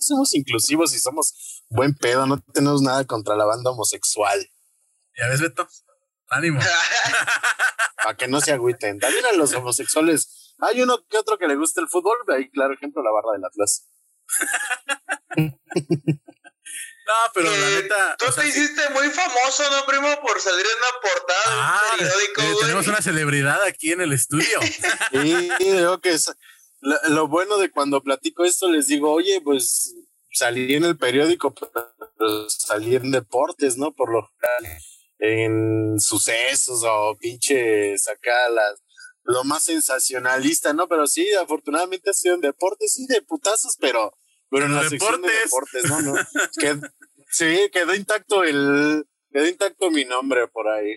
somos 0.00 0.34
inclusivos 0.34 0.92
y 0.94 0.98
somos 0.98 1.62
buen 1.68 1.94
pedo, 1.94 2.26
no 2.26 2.40
tenemos 2.52 2.82
nada 2.82 3.04
contra 3.04 3.36
la 3.36 3.44
banda 3.44 3.70
homosexual. 3.70 4.50
¿Ya 5.16 5.28
ves, 5.28 5.40
Beto? 5.40 5.68
Ánimo. 6.28 6.60
Para 8.02 8.16
que 8.16 8.26
no 8.26 8.40
se 8.40 8.52
agüiten. 8.52 8.98
También 8.98 9.26
a 9.26 9.32
los 9.32 9.52
homosexuales. 9.54 10.54
Hay 10.58 10.82
uno 10.82 10.98
que 11.08 11.18
otro 11.18 11.38
que 11.38 11.46
le 11.46 11.56
gusta 11.56 11.80
el 11.80 11.88
fútbol, 11.88 12.18
ahí, 12.28 12.50
claro 12.50 12.74
ejemplo, 12.74 13.02
la 13.02 13.10
barra 13.10 13.32
del 13.32 13.44
Atlas. 13.44 13.88
No, 17.10 17.32
pero 17.34 17.50
la 17.50 17.70
neta. 17.70 18.16
Tú 18.18 18.26
te 18.32 18.46
hiciste 18.46 18.88
muy 18.90 19.08
famoso, 19.10 19.64
¿no, 19.68 19.84
primo? 19.84 20.06
Por 20.22 20.40
salir 20.40 20.64
en 20.64 20.80
la 20.80 21.00
portada 21.02 21.42
ah, 21.46 21.82
periódico, 21.98 22.40
eh, 22.40 22.54
Tenemos 22.60 22.86
una 22.86 23.02
celebridad 23.02 23.60
aquí 23.64 23.90
en 23.90 24.00
el 24.00 24.12
estudio. 24.12 24.60
sí, 25.12 25.48
digo 25.58 26.00
que 26.00 26.10
es, 26.10 26.32
lo, 26.80 27.26
bueno 27.26 27.58
de 27.58 27.68
cuando 27.72 28.00
platico 28.00 28.44
esto, 28.44 28.70
les 28.70 28.86
digo, 28.86 29.10
oye, 29.10 29.40
pues 29.40 29.92
salí 30.30 30.76
en 30.76 30.84
el 30.84 30.96
periódico, 30.96 31.52
pero 31.52 32.48
salí 32.48 32.94
en 32.94 33.10
deportes, 33.10 33.76
¿no? 33.76 33.92
Por 33.92 34.12
lo 34.12 34.28
general, 34.28 34.82
en 35.18 35.98
sucesos 35.98 36.84
o 36.86 37.16
pinches 37.18 38.06
acá 38.06 38.48
las 38.50 38.80
lo 39.24 39.42
más 39.42 39.64
sensacionalista, 39.64 40.72
¿no? 40.74 40.86
Pero 40.86 41.08
sí, 41.08 41.28
afortunadamente 41.34 42.10
ha 42.10 42.14
sido 42.14 42.36
en 42.36 42.40
deportes, 42.40 42.94
sí, 42.94 43.06
de 43.08 43.20
putazos, 43.22 43.76
pero 43.80 44.16
pero 44.50 44.66
en 44.66 44.74
la 44.74 44.88
sección 44.88 45.22
de 45.22 45.32
deportes, 45.44 45.84
¿no? 45.84 46.00
no 46.02 46.14
sí, 47.30 47.70
quedó 47.72 47.94
intacto 47.94 48.44
el, 48.44 49.06
quedó 49.32 49.46
intacto 49.46 49.90
mi 49.90 50.04
nombre 50.04 50.48
por 50.48 50.68
ahí. 50.68 50.96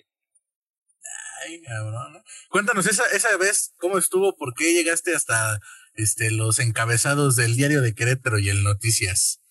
Ay, 1.45 1.61
cabrón. 1.61 2.23
Cuéntanos 2.49 2.87
esa, 2.87 3.05
esa 3.07 3.35
vez 3.37 3.73
cómo 3.77 3.97
estuvo, 3.97 4.35
por 4.35 4.53
qué 4.53 4.73
llegaste 4.73 5.15
hasta 5.15 5.59
este 5.95 6.31
los 6.31 6.59
encabezados 6.59 7.35
del 7.35 7.55
diario 7.55 7.81
de 7.81 7.93
Querétaro 7.93 8.39
y 8.39 8.49
el 8.49 8.63
Noticias. 8.63 9.41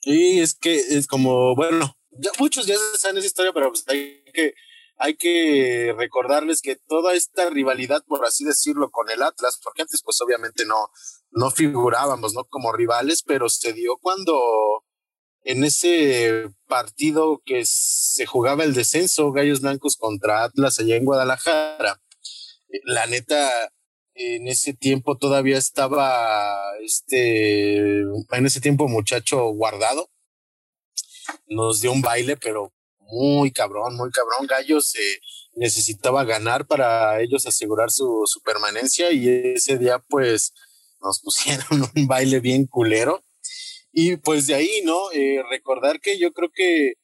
Sí, 0.00 0.40
es 0.40 0.54
que 0.54 0.76
es 0.76 1.06
como, 1.06 1.54
bueno, 1.54 1.96
ya 2.10 2.30
muchos 2.38 2.66
ya 2.66 2.76
saben 2.96 3.18
esa 3.18 3.26
historia, 3.26 3.52
pero 3.52 3.70
pues 3.70 3.84
hay 3.88 4.22
que 4.32 4.54
hay 5.00 5.16
que 5.16 5.94
recordarles 5.96 6.60
que 6.60 6.74
toda 6.74 7.14
esta 7.14 7.50
rivalidad, 7.50 8.02
por 8.06 8.24
así 8.24 8.44
decirlo, 8.44 8.90
con 8.90 9.08
el 9.10 9.22
Atlas, 9.22 9.60
porque 9.62 9.82
antes 9.82 10.02
pues 10.02 10.20
obviamente 10.20 10.64
no, 10.66 10.90
no 11.30 11.50
figurábamos, 11.52 12.34
¿no? 12.34 12.44
Como 12.44 12.72
rivales, 12.72 13.22
pero 13.22 13.48
se 13.48 13.72
dio 13.72 13.96
cuando 14.00 14.84
en 15.44 15.64
ese 15.64 16.50
partido 16.66 17.42
que 17.44 17.62
se 17.64 18.26
jugaba 18.26 18.64
el 18.64 18.74
descenso, 18.74 19.32
Gallos 19.32 19.60
Blancos 19.60 19.96
contra 19.96 20.44
Atlas 20.44 20.78
allá 20.78 20.96
en 20.96 21.04
Guadalajara, 21.04 22.00
la 22.84 23.06
neta, 23.06 23.72
en 24.14 24.48
ese 24.48 24.74
tiempo 24.74 25.16
todavía 25.16 25.56
estaba 25.56 26.58
este, 26.84 28.00
en 28.00 28.46
ese 28.46 28.60
tiempo 28.60 28.88
muchacho 28.88 29.48
guardado, 29.50 30.10
nos 31.46 31.80
dio 31.80 31.92
un 31.92 32.02
baile, 32.02 32.36
pero 32.36 32.72
muy 32.98 33.50
cabrón, 33.50 33.96
muy 33.96 34.10
cabrón. 34.10 34.46
Gallos 34.46 34.94
eh, 34.96 35.20
necesitaba 35.54 36.24
ganar 36.24 36.66
para 36.66 37.20
ellos 37.20 37.46
asegurar 37.46 37.90
su, 37.90 38.22
su 38.26 38.40
permanencia 38.42 39.12
y 39.12 39.28
ese 39.54 39.78
día 39.78 39.98
pues 40.08 40.52
nos 41.00 41.20
pusieron 41.22 41.88
un 41.94 42.06
baile 42.06 42.40
bien 42.40 42.66
culero. 42.66 43.22
Y 43.92 44.16
pues 44.16 44.46
de 44.46 44.54
ahí, 44.54 44.82
¿no? 44.84 45.10
Eh, 45.12 45.42
recordar 45.50 46.00
que 46.00 46.18
yo 46.18 46.32
creo 46.32 46.50
que 46.54 46.94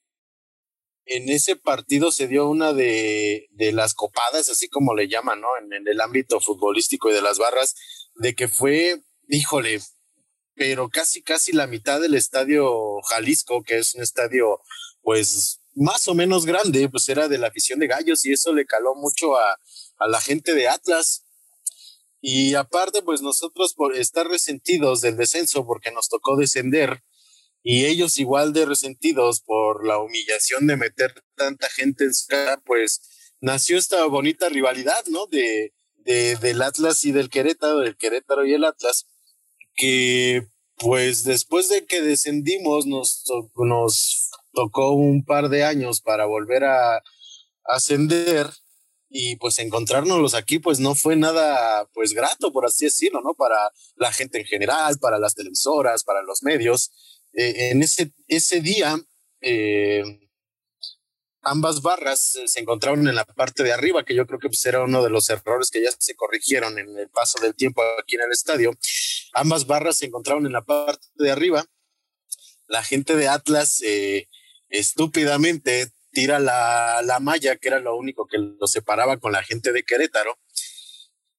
en 1.06 1.28
ese 1.28 1.56
partido 1.56 2.12
se 2.12 2.28
dio 2.28 2.48
una 2.48 2.72
de, 2.72 3.48
de 3.50 3.72
las 3.72 3.94
copadas, 3.94 4.48
así 4.48 4.68
como 4.68 4.94
le 4.94 5.08
llaman, 5.08 5.40
¿no? 5.40 5.48
En, 5.60 5.72
en, 5.72 5.88
el 5.88 6.00
ámbito 6.00 6.40
futbolístico 6.40 7.10
y 7.10 7.14
de 7.14 7.22
las 7.22 7.38
barras, 7.38 7.74
de 8.14 8.34
que 8.34 8.48
fue, 8.48 9.02
híjole, 9.28 9.80
pero 10.54 10.88
casi, 10.88 11.22
casi 11.22 11.52
la 11.52 11.66
mitad 11.66 12.00
del 12.00 12.14
estadio 12.14 13.00
Jalisco, 13.10 13.62
que 13.62 13.78
es 13.78 13.94
un 13.94 14.02
estadio, 14.02 14.60
pues, 15.02 15.60
más 15.74 16.06
o 16.08 16.14
menos 16.14 16.46
grande, 16.46 16.88
pues 16.88 17.08
era 17.08 17.28
de 17.28 17.38
la 17.38 17.48
afición 17.48 17.80
de 17.80 17.88
gallos 17.88 18.24
y 18.24 18.32
eso 18.32 18.52
le 18.52 18.64
caló 18.64 18.94
mucho 18.94 19.36
a, 19.36 19.58
a 19.98 20.08
la 20.08 20.20
gente 20.20 20.54
de 20.54 20.68
Atlas. 20.68 21.23
Y 22.26 22.54
aparte, 22.54 23.02
pues 23.02 23.20
nosotros 23.20 23.74
por 23.74 23.94
estar 23.94 24.26
resentidos 24.26 25.02
del 25.02 25.18
descenso, 25.18 25.66
porque 25.66 25.90
nos 25.90 26.08
tocó 26.08 26.38
descender, 26.38 27.02
y 27.62 27.84
ellos 27.84 28.16
igual 28.16 28.54
de 28.54 28.64
resentidos 28.64 29.42
por 29.42 29.86
la 29.86 29.98
humillación 29.98 30.66
de 30.66 30.78
meter 30.78 31.12
tanta 31.34 31.68
gente 31.68 32.04
en 32.04 32.14
su 32.14 32.26
cara, 32.28 32.62
pues 32.64 33.34
nació 33.42 33.76
esta 33.76 34.06
bonita 34.06 34.48
rivalidad, 34.48 35.04
¿no? 35.08 35.26
De, 35.26 35.74
de, 35.96 36.36
del 36.36 36.62
Atlas 36.62 37.04
y 37.04 37.12
del 37.12 37.28
Querétaro, 37.28 37.80
del 37.80 37.98
Querétaro 37.98 38.46
y 38.46 38.54
el 38.54 38.64
Atlas, 38.64 39.06
que 39.74 40.46
pues 40.78 41.24
después 41.24 41.68
de 41.68 41.84
que 41.84 42.00
descendimos 42.00 42.86
nos, 42.86 43.22
nos 43.54 44.30
tocó 44.54 44.92
un 44.92 45.26
par 45.26 45.50
de 45.50 45.64
años 45.64 46.00
para 46.00 46.24
volver 46.24 46.64
a 46.64 47.02
ascender 47.64 48.48
y 49.16 49.36
pues 49.36 49.60
encontrárnoslos 49.60 50.34
aquí 50.34 50.58
pues 50.58 50.80
no 50.80 50.96
fue 50.96 51.14
nada 51.14 51.88
pues 51.94 52.14
grato 52.14 52.52
por 52.52 52.66
así 52.66 52.86
decirlo, 52.86 53.20
¿no? 53.22 53.34
Para 53.34 53.70
la 53.94 54.12
gente 54.12 54.40
en 54.40 54.44
general, 54.44 54.98
para 54.98 55.20
las 55.20 55.36
televisoras, 55.36 56.02
para 56.02 56.20
los 56.22 56.42
medios. 56.42 56.90
Eh, 57.32 57.70
en 57.70 57.84
ese, 57.84 58.12
ese 58.26 58.60
día 58.60 58.98
eh, 59.40 60.02
ambas 61.42 61.80
barras 61.80 62.40
se 62.44 62.60
encontraron 62.60 63.06
en 63.06 63.14
la 63.14 63.24
parte 63.24 63.62
de 63.62 63.72
arriba, 63.72 64.04
que 64.04 64.16
yo 64.16 64.26
creo 64.26 64.40
que 64.40 64.48
pues, 64.48 64.66
era 64.66 64.82
uno 64.82 65.00
de 65.00 65.10
los 65.10 65.30
errores 65.30 65.70
que 65.70 65.80
ya 65.80 65.90
se 65.96 66.16
corrigieron 66.16 66.76
en 66.80 66.98
el 66.98 67.08
paso 67.08 67.40
del 67.40 67.54
tiempo 67.54 67.82
aquí 68.02 68.16
en 68.16 68.22
el 68.22 68.32
estadio. 68.32 68.72
Ambas 69.32 69.68
barras 69.68 69.98
se 69.98 70.06
encontraron 70.06 70.44
en 70.44 70.52
la 70.52 70.62
parte 70.62 71.06
de 71.14 71.30
arriba. 71.30 71.64
La 72.66 72.82
gente 72.82 73.14
de 73.14 73.28
Atlas 73.28 73.80
eh, 73.82 74.28
estúpidamente 74.70 75.92
tira 76.14 76.38
la, 76.38 77.02
la, 77.04 77.20
malla, 77.20 77.56
que 77.56 77.68
era 77.68 77.80
lo 77.80 77.96
único 77.96 78.26
que 78.26 78.38
lo 78.38 78.66
separaba 78.66 79.18
con 79.18 79.32
la 79.32 79.42
gente 79.42 79.72
de 79.72 79.82
Querétaro. 79.82 80.38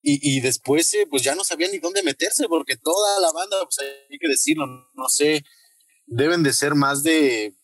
Y, 0.03 0.37
y 0.37 0.41
después, 0.41 0.93
eh, 0.93 1.07
pues 1.09 1.23
ya 1.23 1.33
no 1.33 1.43
sabían 1.43 1.71
ni 1.71 1.79
dónde 1.79 2.03
meterse, 2.03 2.47
porque 2.47 2.77
toda 2.77 3.19
la 3.19 3.31
banda, 3.31 3.57
pues 3.63 3.79
hay 3.79 4.19
que 4.19 4.27
decirlo, 4.27 4.67
no 4.93 5.09
sé, 5.09 5.43
deben 6.05 6.43
de 6.43 6.53
ser 6.53 6.75
más 6.75 7.01
de 7.01 7.55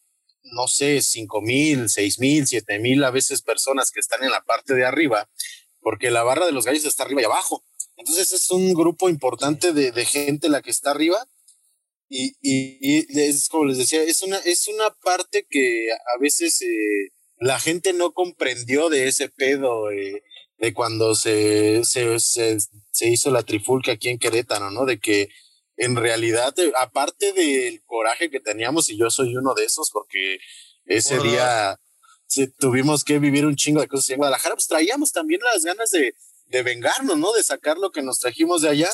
no 0.43 0.67
sé, 0.67 1.01
cinco 1.01 1.41
mil, 1.41 1.89
seis 1.89 2.19
mil, 2.19 2.47
siete 2.47 2.79
mil 2.79 3.03
a 3.03 3.11
veces 3.11 3.41
personas 3.41 3.91
que 3.91 3.99
están 3.99 4.23
en 4.23 4.31
la 4.31 4.43
parte 4.43 4.73
de 4.73 4.85
arriba, 4.85 5.29
porque 5.79 6.11
la 6.11 6.23
barra 6.23 6.45
de 6.45 6.51
los 6.51 6.65
gallos 6.65 6.85
está 6.85 7.03
arriba 7.03 7.21
y 7.21 7.25
abajo. 7.25 7.63
Entonces 7.95 8.33
es 8.33 8.49
un 8.51 8.73
grupo 8.73 9.09
importante 9.09 9.73
de, 9.73 9.91
de 9.91 10.05
gente 10.05 10.49
la 10.49 10.61
que 10.61 10.71
está 10.71 10.91
arriba 10.91 11.27
y, 12.13 12.35
y, 12.41 13.21
es 13.21 13.47
como 13.47 13.65
les 13.65 13.77
decía, 13.77 14.03
es 14.03 14.21
una, 14.21 14.35
es 14.39 14.67
una 14.67 14.89
parte 15.01 15.47
que 15.49 15.87
a 15.91 16.19
veces 16.19 16.61
eh, 16.61 17.13
la 17.39 17.57
gente 17.57 17.93
no 17.93 18.11
comprendió 18.11 18.89
de 18.89 19.07
ese 19.07 19.29
pedo 19.29 19.89
eh, 19.91 20.21
de 20.57 20.73
cuando 20.73 21.15
se, 21.15 21.85
se, 21.85 22.19
se, 22.19 22.57
se 22.91 23.07
hizo 23.07 23.31
la 23.31 23.43
trifulca 23.43 23.93
aquí 23.93 24.09
en 24.09 24.19
Querétaro, 24.19 24.71
¿no? 24.71 24.85
De 24.85 24.99
que 24.99 25.29
en 25.77 25.95
realidad, 25.95 26.53
eh, 26.59 26.73
aparte 26.77 27.31
del 27.31 27.81
coraje 27.85 28.29
que 28.29 28.41
teníamos, 28.41 28.89
y 28.89 28.97
yo 28.97 29.09
soy 29.09 29.37
uno 29.37 29.53
de 29.53 29.63
esos, 29.63 29.89
porque 29.89 30.39
ese 30.85 31.17
día 31.19 31.79
tuvimos 32.59 33.05
que 33.05 33.19
vivir 33.19 33.45
un 33.45 33.55
chingo 33.55 33.79
de 33.79 33.87
cosas 33.87 34.09
en 34.09 34.17
Guadalajara, 34.17 34.55
pues 34.55 34.67
traíamos 34.67 35.13
también 35.13 35.39
las 35.41 35.63
ganas 35.63 35.91
de, 35.91 36.13
de 36.47 36.61
vengarnos, 36.61 37.17
¿no? 37.17 37.31
De 37.31 37.41
sacar 37.41 37.77
lo 37.77 37.91
que 37.91 38.01
nos 38.01 38.19
trajimos 38.19 38.61
de 38.63 38.69
allá. 38.69 38.89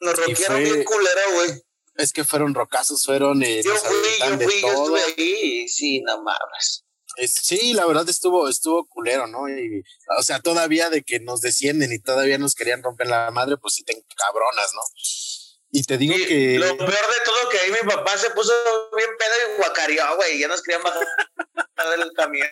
Nos 0.00 0.18
roquearon 0.18 0.62
bien 0.62 0.84
culera, 0.84 1.22
güey. 1.32 1.62
Es 1.96 2.12
que 2.12 2.24
fueron 2.24 2.54
rocazos, 2.54 3.04
fueron. 3.04 3.42
Eh, 3.42 3.62
yo 3.62 3.74
fui, 3.74 3.96
yo 4.18 4.38
fui, 4.38 4.60
yo 4.60 4.68
estuve 4.68 5.00
ahí 5.02 5.62
y 5.64 5.68
sí, 5.68 6.00
no 6.00 6.22
mames. 6.22 6.84
sí, 7.26 7.74
la 7.74 7.86
verdad 7.86 8.08
estuvo, 8.08 8.48
estuvo 8.48 8.86
culero, 8.86 9.26
¿no? 9.26 9.48
Y, 9.48 9.82
o 10.18 10.22
sea, 10.22 10.40
todavía 10.40 10.90
de 10.90 11.02
que 11.02 11.20
nos 11.20 11.40
descienden 11.40 11.92
y 11.92 11.98
todavía 11.98 12.38
nos 12.38 12.54
querían 12.54 12.82
romper 12.82 13.08
la 13.08 13.30
madre, 13.30 13.56
pues 13.58 13.74
sí, 13.74 13.84
ten 13.84 14.02
cabronas, 14.16 14.72
¿no? 14.74 14.80
Y 15.74 15.84
te 15.84 15.96
digo 15.96 16.14
que. 16.14 16.58
Lo 16.58 16.76
peor 16.76 16.90
de 16.90 17.24
todo 17.24 17.48
que 17.50 17.58
ahí 17.58 17.70
mi 17.70 17.90
papá 17.90 18.18
se 18.18 18.28
puso 18.30 18.52
bien 18.94 19.08
pedo 19.18 19.32
y 19.32 19.56
guacareó, 19.56 20.16
güey. 20.16 20.38
Ya 20.38 20.46
nos 20.46 20.62
querían 20.62 20.82
bajar 20.82 21.02
del 21.98 22.12
camión. 22.12 22.48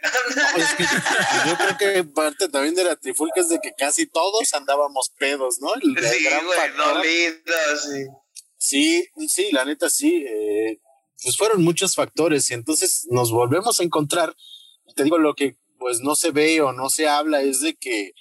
yo 1.47 1.57
creo 1.57 1.77
que 1.79 2.05
parte 2.05 2.49
también 2.49 2.75
de 2.75 2.85
la 2.85 2.97
trifulca 2.97 3.41
es 3.41 3.51
de 3.51 3.61
que 3.61 3.73
casi 3.77 4.07
todos 4.07 4.55
andábamos 4.55 5.13
pedos, 5.19 5.59
¿no? 5.61 5.69
sí, 5.75 6.29
güey, 6.45 6.73
dolidos, 6.77 7.83
sí. 7.83 8.07
Sí, 8.61 9.09
sí, 9.27 9.51
la 9.53 9.65
neta 9.65 9.89
sí. 9.89 10.23
Eh, 10.29 10.81
pues 11.23 11.37
fueron 11.37 11.65
muchos 11.65 11.95
factores 11.95 12.51
y 12.51 12.55
entonces 12.55 13.07
nos 13.11 13.33
volvemos 13.33 13.81
a 13.81 13.83
encontrar. 13.83 14.37
Te 14.95 15.05
digo, 15.05 15.19
lo 15.19 15.35
que 15.35 15.57
pues 15.79 16.01
no 16.01 16.15
se 16.15 16.31
ve 16.31 16.61
o 16.61 16.73
no 16.73 16.91
se 16.91 17.09
habla 17.09 17.41
es 17.41 17.63
de 17.63 17.75
que 17.75 18.13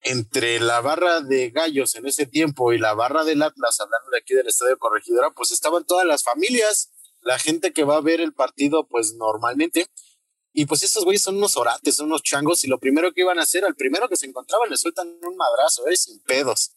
entre 0.00 0.60
la 0.60 0.80
barra 0.80 1.20
de 1.20 1.50
Gallos 1.50 1.94
en 1.94 2.06
ese 2.06 2.24
tiempo 2.24 2.72
y 2.72 2.78
la 2.78 2.94
barra 2.94 3.22
del 3.24 3.42
Atlas, 3.42 3.80
hablando 3.80 4.10
de 4.10 4.18
aquí 4.18 4.34
del 4.34 4.48
Estadio 4.48 4.78
Corregidora, 4.78 5.30
pues 5.30 5.52
estaban 5.52 5.84
todas 5.84 6.06
las 6.06 6.24
familias, 6.24 6.90
la 7.20 7.38
gente 7.38 7.74
que 7.74 7.84
va 7.84 7.96
a 7.96 8.00
ver 8.00 8.22
el 8.22 8.32
partido, 8.32 8.88
pues 8.88 9.14
normalmente. 9.14 9.86
Y 10.54 10.64
pues 10.64 10.82
estos 10.82 11.04
güeyes 11.04 11.22
son 11.22 11.36
unos 11.36 11.56
orates, 11.58 11.96
son 11.96 12.06
unos 12.06 12.22
changos, 12.22 12.64
y 12.64 12.68
lo 12.68 12.80
primero 12.80 13.12
que 13.12 13.20
iban 13.20 13.38
a 13.38 13.42
hacer, 13.42 13.64
al 13.64 13.74
primero 13.74 14.08
que 14.08 14.16
se 14.16 14.26
encontraban, 14.26 14.70
le 14.70 14.76
sueltan 14.78 15.08
un 15.22 15.36
madrazo, 15.36 15.86
¿eh? 15.88 15.96
Sin 15.96 16.18
pedos. 16.20 16.72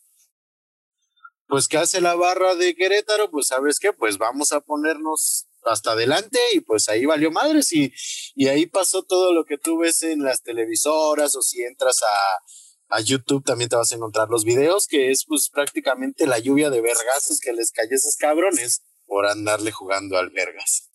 Pues, 1.48 1.68
¿qué 1.68 1.78
hace 1.78 2.02
la 2.02 2.16
barra 2.16 2.56
de 2.56 2.76
Querétaro? 2.76 3.30
Pues, 3.30 3.48
¿sabes 3.48 3.80
qué? 3.80 3.94
Pues 3.94 4.18
vamos 4.18 4.52
a 4.52 4.62
ponernos 4.62 5.48
hasta 5.64 5.92
adelante 5.92 6.40
y 6.54 6.60
pues 6.60 6.90
ahí 6.90 7.06
valió 7.06 7.32
madres 7.32 7.74
y, 7.74 7.92
y 8.36 8.48
ahí 8.48 8.68
pasó 8.68 9.04
todo 9.04 9.34
lo 9.34 9.46
que 9.46 9.58
tú 9.58 9.80
ves 9.80 10.04
en 10.04 10.24
las 10.24 10.44
televisoras 10.44 11.36
o 11.36 11.42
si 11.42 11.64
entras 11.64 12.02
a, 12.04 12.96
a 12.98 13.02
YouTube 13.02 13.44
también 13.44 13.70
te 13.70 13.76
vas 13.76 13.92
a 13.92 13.96
encontrar 13.96 14.30
los 14.30 14.46
videos, 14.46 14.88
que 14.88 15.12
es 15.12 15.26
pues 15.26 15.50
prácticamente 15.50 16.28
la 16.28 16.40
lluvia 16.40 16.70
de 16.70 16.82
vergazos 16.82 17.40
que 17.40 17.54
les 17.54 17.72
cayó 17.72 17.92
a 17.92 17.96
esos 17.96 18.16
cabrones 18.16 18.84
por 19.06 19.26
andarle 19.26 19.72
jugando 19.72 20.18
al 20.18 20.30
vergas. 20.30 20.90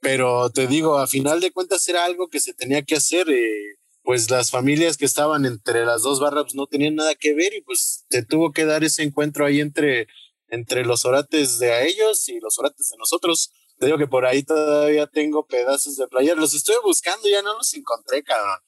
Pero 0.00 0.50
te 0.50 0.66
digo, 0.66 0.98
a 0.98 1.06
final 1.06 1.40
de 1.40 1.52
cuentas 1.52 1.86
era 1.88 2.04
algo 2.04 2.28
que 2.28 2.40
se 2.40 2.54
tenía 2.54 2.82
que 2.82 2.96
hacer, 2.96 3.28
eh, 3.30 3.76
pues 4.02 4.30
las 4.30 4.50
familias 4.50 4.96
que 4.96 5.04
estaban 5.04 5.46
entre 5.46 5.84
las 5.84 6.02
dos 6.02 6.20
barras 6.20 6.44
pues, 6.44 6.54
no 6.54 6.66
tenían 6.66 6.96
nada 6.96 7.14
que 7.14 7.34
ver 7.34 7.54
y 7.54 7.62
pues 7.62 8.04
te 8.08 8.24
tuvo 8.24 8.52
que 8.52 8.64
dar 8.64 8.82
ese 8.84 9.02
encuentro 9.02 9.46
ahí 9.46 9.60
entre, 9.60 10.08
entre 10.48 10.84
los 10.84 11.04
orates 11.04 11.58
de 11.58 11.72
a 11.72 11.82
ellos 11.82 12.28
y 12.28 12.40
los 12.40 12.58
orates 12.58 12.88
de 12.90 12.96
nosotros. 12.98 13.52
Te 13.78 13.86
digo 13.86 13.98
que 13.98 14.08
por 14.08 14.26
ahí 14.26 14.42
todavía 14.42 15.06
tengo 15.06 15.46
pedazos 15.46 15.96
de 15.96 16.08
playera, 16.08 16.40
los 16.40 16.54
estoy 16.54 16.76
buscando, 16.82 17.28
ya 17.28 17.42
no 17.42 17.54
los 17.54 17.72
encontré, 17.74 18.22
cabrón. 18.22 18.58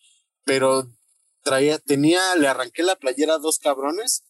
Pero 0.44 0.88
traía, 1.42 1.78
tenía, 1.78 2.34
le 2.36 2.48
arranqué 2.48 2.82
la 2.82 2.96
playera 2.96 3.34
a 3.34 3.38
dos 3.38 3.58
cabrones 3.58 4.24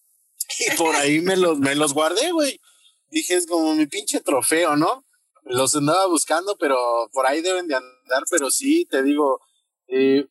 y 0.58 0.70
por 0.76 0.94
ahí 0.96 1.20
me 1.20 1.36
los, 1.36 1.58
me 1.58 1.74
los 1.74 1.92
guardé, 1.92 2.32
güey. 2.32 2.60
Dije, 3.10 3.34
es 3.34 3.46
como 3.46 3.74
mi 3.74 3.86
pinche 3.86 4.20
trofeo, 4.20 4.76
¿no? 4.76 5.04
Los 5.44 5.76
andaba 5.76 6.06
buscando, 6.06 6.56
pero 6.58 7.08
por 7.12 7.26
ahí 7.26 7.42
deben 7.42 7.68
de 7.68 7.74
andar, 7.76 8.22
pero 8.30 8.50
sí, 8.50 8.86
te 8.86 9.02
digo, 9.02 9.40
eh, 9.88 10.26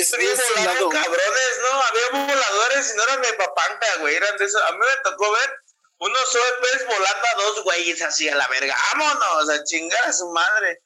es, 0.00 0.12
volando 0.56 0.88
cabrones, 0.90 1.54
¿no? 1.62 1.82
Había 1.82 2.34
voladores 2.34 2.92
y 2.92 2.96
no 2.96 3.02
eran 3.04 3.22
de 3.22 3.32
papanta, 3.34 3.86
güey, 4.00 4.14
eran 4.14 4.36
de 4.36 4.44
eso. 4.44 4.58
A 4.68 4.72
mí 4.72 4.78
me 4.78 5.10
tocó 5.10 5.32
ver 5.32 5.50
unos 5.98 6.34
OEPs 6.34 6.84
volando 6.84 7.26
a 7.34 7.42
dos 7.42 7.64
güeyes 7.64 8.02
así 8.02 8.28
a 8.28 8.36
la 8.36 8.46
verga. 8.48 8.76
Vámonos, 8.92 9.48
a 9.50 9.64
chingar 9.64 10.04
a 10.06 10.12
su 10.12 10.26
madre. 10.28 10.82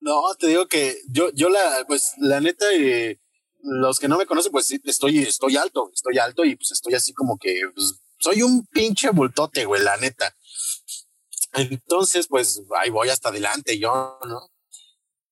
No, 0.00 0.34
te 0.38 0.48
digo 0.48 0.66
que 0.66 1.00
yo, 1.08 1.30
yo 1.34 1.48
la, 1.48 1.84
pues, 1.86 2.12
la 2.18 2.40
neta, 2.40 2.66
eh, 2.72 3.20
los 3.62 3.98
que 3.98 4.08
no 4.08 4.18
me 4.18 4.26
conocen, 4.26 4.52
pues 4.52 4.70
estoy, 4.84 5.22
estoy 5.22 5.56
alto, 5.56 5.90
estoy 5.92 6.18
alto 6.18 6.44
y 6.44 6.56
pues 6.56 6.70
estoy 6.70 6.94
así 6.94 7.12
como 7.12 7.38
que 7.38 7.60
pues, 7.74 8.00
soy 8.18 8.42
un 8.42 8.66
pinche 8.66 9.10
bultote, 9.10 9.64
güey, 9.64 9.82
la 9.82 9.96
neta. 9.96 10.34
Entonces, 11.54 12.26
pues 12.28 12.62
ahí 12.78 12.90
voy 12.90 13.08
hasta 13.08 13.30
adelante 13.30 13.78
yo, 13.78 14.18
¿no? 14.26 14.50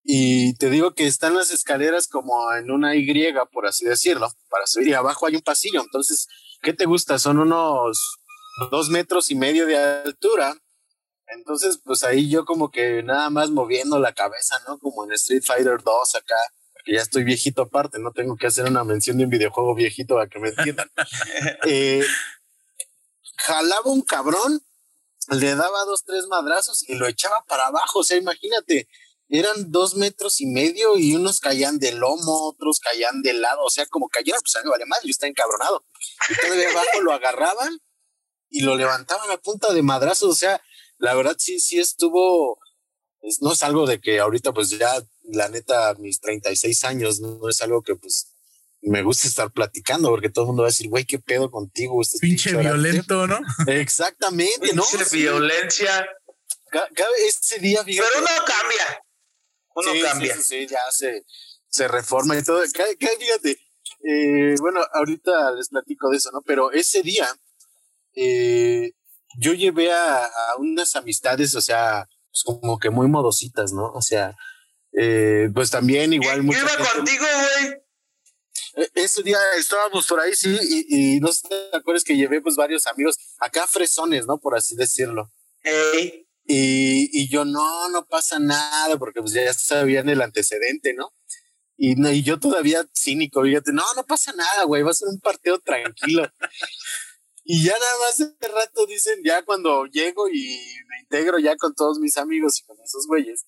Y 0.05 0.55
te 0.57 0.69
digo 0.69 0.95
que 0.95 1.07
están 1.07 1.35
las 1.35 1.51
escaleras 1.51 2.07
como 2.07 2.53
en 2.53 2.71
una 2.71 2.95
Y, 2.95 3.07
por 3.53 3.67
así 3.67 3.87
decirlo, 3.87 4.31
para 4.51 4.67
subir 4.67 4.89
y 4.89 4.93
abajo 4.93 5.27
hay 5.27 5.37
un 5.37 5.43
pasillo. 5.43 5.81
Entonces, 5.81 6.29
¿qué 6.63 6.75
te 6.75 6.85
gusta? 6.85 7.19
Son 7.19 7.39
unos 7.39 7.99
dos 8.71 8.91
metros 8.91 9.31
y 9.31 9.35
medio 9.35 9.67
de 9.67 9.77
altura. 9.77 10.55
Entonces, 11.29 11.81
pues 11.83 12.05
ahí 12.05 12.29
yo 12.29 12.45
como 12.45 12.71
que 12.71 13.03
nada 13.03 13.31
más 13.31 13.51
moviendo 13.51 13.99
la 13.99 14.13
cabeza, 14.13 14.57
¿no? 14.69 14.79
Como 14.79 15.05
en 15.05 15.13
Street 15.13 15.43
Fighter 15.43 15.83
2 15.83 16.15
acá 16.17 16.37
que 16.85 16.93
ya 16.93 17.01
estoy 17.01 17.25
viejito 17.25 17.63
aparte, 17.63 17.99
no 17.99 18.13
tengo 18.13 18.37
que 18.37 18.47
hacer 18.47 18.67
una 18.67 18.85
mención 18.85 19.17
de 19.17 19.25
un 19.25 19.31
videojuego 19.31 19.75
viejito 19.75 20.21
a 20.21 20.29
que 20.29 20.39
me 20.39 20.51
entiendan. 20.51 20.91
Eh, 21.67 22.05
jalaba 23.39 23.91
un 23.91 24.03
cabrón, 24.03 24.63
le 25.31 25.55
daba 25.55 25.85
dos, 25.85 26.05
tres 26.05 26.27
madrazos 26.27 26.87
y 26.89 26.95
lo 26.95 27.07
echaba 27.07 27.43
para 27.49 27.67
abajo. 27.67 28.01
O 28.01 28.05
sea, 28.05 28.19
imagínate, 28.19 28.87
eran 29.29 29.71
dos 29.71 29.95
metros 29.97 30.41
y 30.41 30.47
medio 30.47 30.99
y 30.99 31.15
unos 31.15 31.41
caían 31.41 31.79
de 31.79 31.93
lomo, 31.93 32.49
otros 32.49 32.79
caían 32.81 33.23
de 33.23 33.33
lado. 33.35 33.63
O 33.65 33.71
sea, 33.71 33.87
como 33.87 34.09
cayera, 34.09 34.39
pues 34.41 34.55
a 34.57 34.63
mí 34.63 34.71
vale 34.71 34.87
más, 34.87 35.01
yo 35.03 35.11
estaba 35.11 35.31
encabronado. 35.31 35.85
Y 36.31 36.35
todavía 36.41 36.71
abajo 36.71 37.01
lo 37.03 37.13
agarraban 37.13 37.79
y 38.51 38.63
lo 38.63 38.77
levantaban 38.77 39.31
a 39.31 39.39
punta 39.39 39.73
de 39.73 39.83
madrazos. 39.83 40.31
O 40.31 40.35
sea, 40.35 40.63
la 40.99 41.15
verdad 41.15 41.37
sí, 41.39 41.59
sí 41.61 41.79
estuvo 41.79 42.59
no 43.41 43.53
es 43.53 43.63
algo 43.63 43.87
de 43.87 44.01
que 44.01 44.21
ahorita 44.21 44.53
pues 44.53 44.71
ya, 44.71 44.91
la 45.25 45.49
neta, 45.49 45.95
mis 45.99 46.21
36 46.21 46.85
años, 46.85 47.21
no, 47.21 47.49
es 47.49 47.61
algo 47.63 47.83
que 47.83 47.95
pues 47.95 48.35
me 48.83 49.03
gusta 49.03 49.29
estar 49.29 49.51
platicando 49.51 50.11
porque 50.11 50.29
todo 50.29 50.45
el 50.45 50.49
mundo 50.49 50.63
va 50.63 50.69
a 50.69 50.71
decir, 50.71 50.89
güey, 50.89 51.07
qué 51.07 51.19
pedo 51.19 51.51
contigo. 51.51 52.01
Pinche 52.21 52.55
violento, 52.55 53.27
¿no? 53.27 53.41
Exactamente, 53.67 54.75
¿no? 54.75 54.85
Pinche 54.85 55.17
violencia. 55.17 56.07
ese 57.27 57.59
día, 57.61 57.83
Pero 57.85 58.05
uno 58.19 58.29
cambia. 58.47 59.04
Uno 59.75 59.91
cambia. 60.03 60.37
Sí, 60.37 60.43
sí, 60.43 60.67
ya 60.67 60.81
se, 60.91 61.25
se 61.69 61.89
reforma 61.89 62.37
y 62.39 62.43
todo. 62.43 62.63
fíjate, 62.65 63.59
eh, 64.05 64.55
bueno, 64.61 64.81
ahorita 64.93 65.53
les 65.53 65.69
platico 65.69 66.11
de 66.11 66.19
eso, 66.19 66.31
¿no? 66.33 66.43
Pero 66.43 66.71
ese 66.73 67.03
día, 67.03 67.27
eh, 68.15 68.93
yo 69.39 69.53
llevé 69.55 69.93
a, 69.93 70.31
unas 70.59 70.95
amistades, 70.95 71.55
o 71.55 71.61
sea, 71.61 72.09
pues 72.31 72.43
como 72.45 72.79
que 72.79 72.91
muy 72.91 73.09
modositas, 73.09 73.73
¿no? 73.73 73.91
O 73.93 74.03
sea, 74.03 74.37
eh, 74.93 75.49
pues 75.55 75.71
también 75.71 76.13
igual. 76.13 76.43
Yo 76.43 76.53
iba 76.53 76.93
contigo, 76.95 77.25
güey. 77.25 77.75
Ese 78.95 79.23
día 79.23 79.39
estábamos 79.57 80.07
por 80.07 80.21
ahí, 80.21 80.35
sí, 80.35 80.57
y, 80.89 81.21
no 81.21 81.33
sé 81.33 81.49
te 81.49 81.77
acuerdas 81.77 82.03
que 82.03 82.17
llevé 82.17 82.41
pues 82.41 82.57
varios 82.57 82.87
amigos, 82.89 83.17
acá 83.39 83.67
fresones, 83.69 84.27
¿no? 84.27 84.39
Por 84.39 84.57
así 84.57 84.75
decirlo. 84.75 85.31
Y, 86.47 87.09
y 87.13 87.29
yo, 87.29 87.45
no, 87.45 87.89
no 87.89 88.05
pasa 88.07 88.39
nada, 88.39 88.99
porque 88.99 89.21
pues 89.21 89.33
ya 89.33 89.53
sabían 89.55 90.09
el 90.09 90.21
antecedente, 90.21 90.93
¿no? 90.95 91.13
Y, 91.77 92.07
y 92.07 92.23
yo 92.23 92.39
todavía 92.39 92.89
cínico, 92.95 93.43
fíjate, 93.43 93.73
no, 93.73 93.83
no 93.97 94.05
pasa 94.05 94.33
nada, 94.33 94.65
güey, 94.65 94.83
va 94.83 94.91
a 94.91 94.95
ser 94.95 95.09
un 95.09 95.21
partido 95.21 95.59
tranquilo. 95.59 96.23
y 97.45 97.65
ya 97.65 97.73
nada 97.73 97.99
más 98.01 98.19
de 98.19 98.49
rato 98.49 98.87
dicen, 98.87 99.21
ya 99.25 99.45
cuando 99.45 99.87
llego 99.87 100.29
y 100.29 100.59
me 100.89 101.01
integro 101.01 101.39
ya 101.39 101.57
con 101.57 101.75
todos 101.75 101.99
mis 101.99 102.17
amigos 102.17 102.61
y 102.61 102.67
con 102.67 102.77
esos 102.85 103.07
güeyes, 103.07 103.47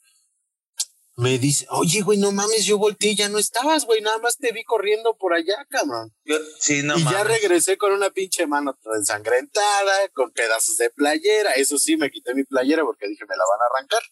me 1.16 1.38
dice, 1.38 1.66
oye, 1.70 2.02
güey, 2.02 2.18
no 2.18 2.30
mames, 2.30 2.66
yo 2.66 2.76
volteé 2.76 3.12
y 3.12 3.16
ya 3.16 3.30
no 3.30 3.38
estabas, 3.38 3.86
güey, 3.86 4.02
nada 4.02 4.18
más 4.18 4.36
te 4.36 4.52
vi 4.52 4.64
corriendo 4.64 5.16
por 5.16 5.32
allá, 5.32 5.66
cabrón. 5.70 6.14
sí, 6.60 6.82
no 6.82 6.98
y 6.98 7.04
ya 7.04 7.24
regresé 7.24 7.78
con 7.78 7.92
una 7.92 8.10
pinche 8.10 8.46
mano 8.46 8.78
ensangrentada, 8.94 10.08
con 10.12 10.30
pedazos 10.32 10.76
de 10.76 10.90
playera, 10.90 11.52
eso 11.52 11.78
sí, 11.78 11.96
me 11.96 12.10
quité 12.10 12.34
mi 12.34 12.44
playera 12.44 12.84
porque 12.84 13.08
dije, 13.08 13.24
me 13.26 13.34
la 13.34 13.44
van 13.50 13.60
a 13.60 13.74
arrancar. 13.74 14.02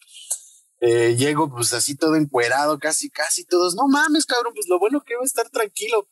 Eh, 0.81 1.15
llego 1.15 1.49
pues 1.49 1.73
así 1.73 1.95
todo 1.95 2.15
encuerado, 2.15 2.79
casi, 2.79 3.11
casi 3.11 3.45
todos, 3.45 3.75
no 3.75 3.87
mames, 3.87 4.25
cabrón, 4.25 4.53
pues 4.55 4.67
lo 4.67 4.79
bueno 4.79 5.03
que 5.05 5.15
va 5.15 5.21
a 5.21 5.25
estar 5.25 5.47
tranquilo. 5.49 6.09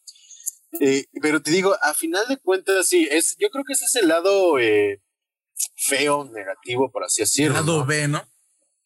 Eh, 0.79 1.05
pero 1.21 1.41
te 1.41 1.49
digo, 1.49 1.75
a 1.81 1.95
final 1.95 2.27
de 2.27 2.37
cuentas, 2.37 2.87
sí, 2.87 3.07
es, 3.09 3.35
yo 3.39 3.49
creo 3.49 3.63
que 3.63 3.73
ese 3.73 3.85
es 3.85 3.95
el 3.95 4.07
lado 4.07 4.59
eh, 4.59 5.01
feo, 5.75 6.25
negativo, 6.25 6.91
por 6.91 7.03
así 7.03 7.21
decirlo. 7.21 7.59
El 7.59 7.65
lado 7.65 7.85
B, 7.85 8.07
¿no? 8.07 8.32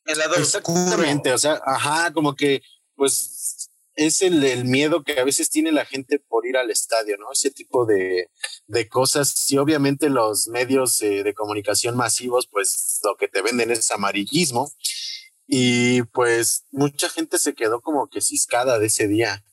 El 0.08 0.18
lado 0.18 0.36
Exactamente, 0.36 1.34
o 1.34 1.38
sea, 1.38 1.62
ajá, 1.66 2.12
como 2.14 2.36
que, 2.36 2.62
pues, 2.96 3.70
es 3.96 4.22
el, 4.22 4.44
el, 4.44 4.66
miedo 4.66 5.04
que 5.04 5.20
a 5.20 5.24
veces 5.24 5.50
tiene 5.50 5.72
la 5.72 5.86
gente 5.86 6.20
por 6.20 6.46
ir 6.46 6.58
al 6.58 6.70
estadio, 6.70 7.18
¿no? 7.18 7.32
Ese 7.32 7.52
tipo 7.52 7.86
de, 7.86 8.30
de 8.68 8.88
cosas. 8.88 9.50
Y 9.52 9.58
obviamente 9.58 10.10
los 10.10 10.48
medios 10.48 11.00
de 11.00 11.34
comunicación 11.36 11.98
masivos, 11.98 12.48
pues, 12.48 13.00
lo 13.04 13.16
que 13.18 13.28
te 13.28 13.42
venden 13.42 13.72
es 13.72 13.90
amarillismo 13.92 14.72
y 15.48 16.04
pues 16.04 16.66
mucha 16.72 17.10
gente 17.10 17.40
se 17.40 17.56
quedó 17.56 17.80
como 17.82 18.10
que 18.10 18.22
ciscada 18.22 18.80
de 18.80 18.88
ese 18.88 19.08
día. 19.08 19.46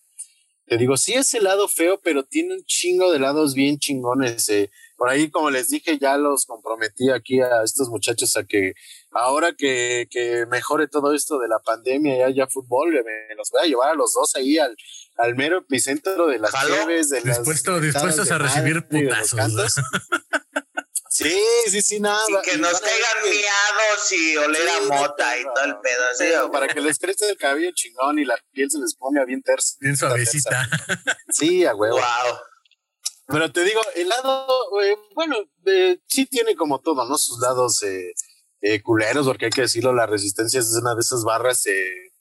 Te 0.67 0.77
digo, 0.77 0.97
sí 0.97 1.13
es 1.13 1.33
el 1.35 1.45
lado 1.45 1.69
feo, 1.69 2.01
pero 2.03 2.25
tiene 2.25 2.55
un 2.55 2.65
chingo 2.65 3.13
de 3.13 3.21
lados 3.21 3.55
bien 3.55 3.79
chingones. 3.79 4.49
Eh. 4.49 4.71
Por 5.05 5.11
ahí, 5.11 5.31
como 5.31 5.51
les 5.51 5.69
dije, 5.69 5.99
ya 5.99 6.17
los 6.17 6.47
comprometí 6.47 7.11
aquí 7.11 7.39
a 7.39 7.63
estos 7.63 7.91
muchachos 7.91 8.39
a 8.39 8.45
que 8.45 8.73
ahora 9.11 9.53
que, 9.53 10.09
que 10.11 10.47
mejore 10.47 10.89
todo 10.89 11.13
esto 11.13 11.39
de 11.39 11.47
la 11.47 11.59
pandemia 11.59 12.17
y 12.17 12.23
haya 12.23 12.47
fútbol, 12.47 12.91
me 13.05 13.35
los 13.35 13.51
voy 13.51 13.65
a 13.65 13.67
llevar 13.67 13.91
a 13.91 13.95
los 13.95 14.15
dos 14.15 14.35
ahí 14.35 14.57
al, 14.57 14.75
al 15.19 15.35
mero 15.35 15.59
epicentro 15.59 16.27
de 16.29 16.39
las 16.39 16.55
llaves. 16.55 17.11
De 17.11 17.21
Dispuesto, 17.21 17.81
dispuestos 17.81 18.31
a 18.31 18.39
recibir 18.39 18.89
putazos. 18.89 19.75
Sí, 21.11 21.39
sí, 21.67 21.83
sí, 21.83 22.01
nada. 22.01 22.25
Y 22.27 22.51
que 22.51 22.57
nos 22.57 22.81
caigan 22.81 23.23
miados 23.25 24.13
y 24.13 24.37
oler 24.39 24.69
a 24.71 24.81
mota 24.87 25.39
y 25.39 25.45
todo 25.45 25.65
el 25.65 25.77
pedo. 25.81 26.51
para 26.51 26.67
que 26.67 26.81
les 26.81 26.99
crezca 26.99 27.29
el 27.29 27.37
cabello 27.37 27.73
chingón 27.75 28.19
y 28.21 28.25
la 28.25 28.39
piel 28.53 28.71
se 28.71 28.79
les 28.79 28.95
ponga 28.95 29.27
bien 29.27 29.43
tersa. 29.43 29.77
Bien 29.81 29.99
suavecita. 29.99 30.67
Sí, 31.29 31.67
a 31.67 31.75
huevo. 31.75 31.97
Wow. 31.99 32.39
Pero 33.27 33.51
te 33.53 33.65
digo, 33.65 33.81
el 33.97 34.09
lado, 34.09 34.47
bueno, 35.15 35.37
sí 36.07 36.27
tiene 36.27 36.57
como 36.57 36.81
todo, 36.81 37.07
¿no? 37.07 37.17
Sus 37.17 37.39
lados 37.41 37.83
eh, 37.83 38.13
eh, 38.61 38.83
culeros, 38.83 39.27
porque 39.27 39.47
hay 39.47 39.51
que 39.51 39.63
decirlo, 39.63 39.93
la 39.93 40.07
resistencia 40.07 40.61
es 40.61 40.77
una 40.81 40.95
de 40.95 41.01
esas 41.01 41.25
barras 41.25 41.67
eh, 41.67 42.13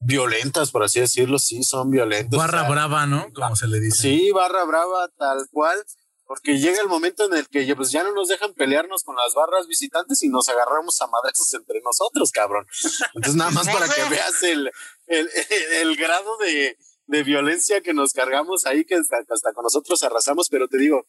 violentas, 0.00 0.70
por 0.70 0.82
así 0.82 1.00
decirlo, 1.00 1.38
sí, 1.38 1.62
son 1.62 1.90
violentas. 1.90 2.36
Barra 2.38 2.68
brava, 2.68 3.06
¿no? 3.06 3.32
Como 3.32 3.54
se 3.54 3.68
le 3.68 3.78
dice. 3.78 4.02
Sí, 4.02 4.30
barra 4.32 4.64
brava, 4.64 5.08
tal 5.16 5.46
cual 5.50 5.84
porque 6.32 6.58
llega 6.58 6.80
el 6.80 6.88
momento 6.88 7.26
en 7.26 7.34
el 7.34 7.46
que 7.46 7.76
pues 7.76 7.90
ya 7.90 8.02
no 8.02 8.12
nos 8.12 8.28
dejan 8.28 8.54
pelearnos 8.54 9.04
con 9.04 9.14
las 9.16 9.34
barras 9.34 9.66
visitantes 9.66 10.22
y 10.22 10.30
nos 10.30 10.48
agarramos 10.48 10.98
a 11.02 11.06
madrazos 11.06 11.52
entre 11.52 11.82
nosotros, 11.82 12.30
cabrón. 12.32 12.66
Entonces, 13.14 13.34
nada 13.34 13.50
más 13.50 13.68
para 13.72 13.86
que 13.86 14.02
veas 14.04 14.42
el, 14.42 14.70
el, 15.08 15.28
el 15.72 15.96
grado 15.96 16.38
de, 16.38 16.78
de, 17.06 17.22
violencia 17.22 17.80
que 17.80 17.94
nos 17.94 18.12
cargamos 18.12 18.66
ahí, 18.66 18.84
que 18.84 18.94
hasta, 18.94 19.52
con 19.52 19.62
nosotros 19.62 20.02
arrasamos, 20.02 20.48
pero 20.48 20.68
te 20.68 20.78
digo, 20.78 21.06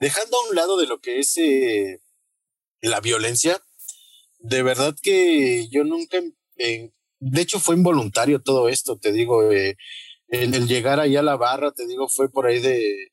dejando 0.00 0.36
a 0.36 0.48
un 0.48 0.56
lado 0.56 0.76
de 0.76 0.86
lo 0.86 1.00
que 1.00 1.18
es 1.18 1.36
eh, 1.38 2.00
la 2.80 3.00
violencia, 3.00 3.62
de 4.38 4.62
verdad 4.62 4.94
que 5.02 5.68
yo 5.70 5.84
nunca, 5.84 6.20
de 6.56 7.40
hecho 7.40 7.58
fue 7.58 7.76
involuntario 7.76 8.42
todo 8.42 8.68
esto, 8.68 8.98
te 8.98 9.12
digo, 9.12 9.50
eh, 9.50 9.76
el, 10.28 10.66
llegar 10.66 11.00
ahí 11.00 11.16
a 11.16 11.22
la 11.22 11.36
barra, 11.36 11.72
te 11.72 11.86
digo, 11.86 12.08
fue 12.08 12.30
por 12.30 12.46
ahí 12.46 12.60
de 12.60 13.12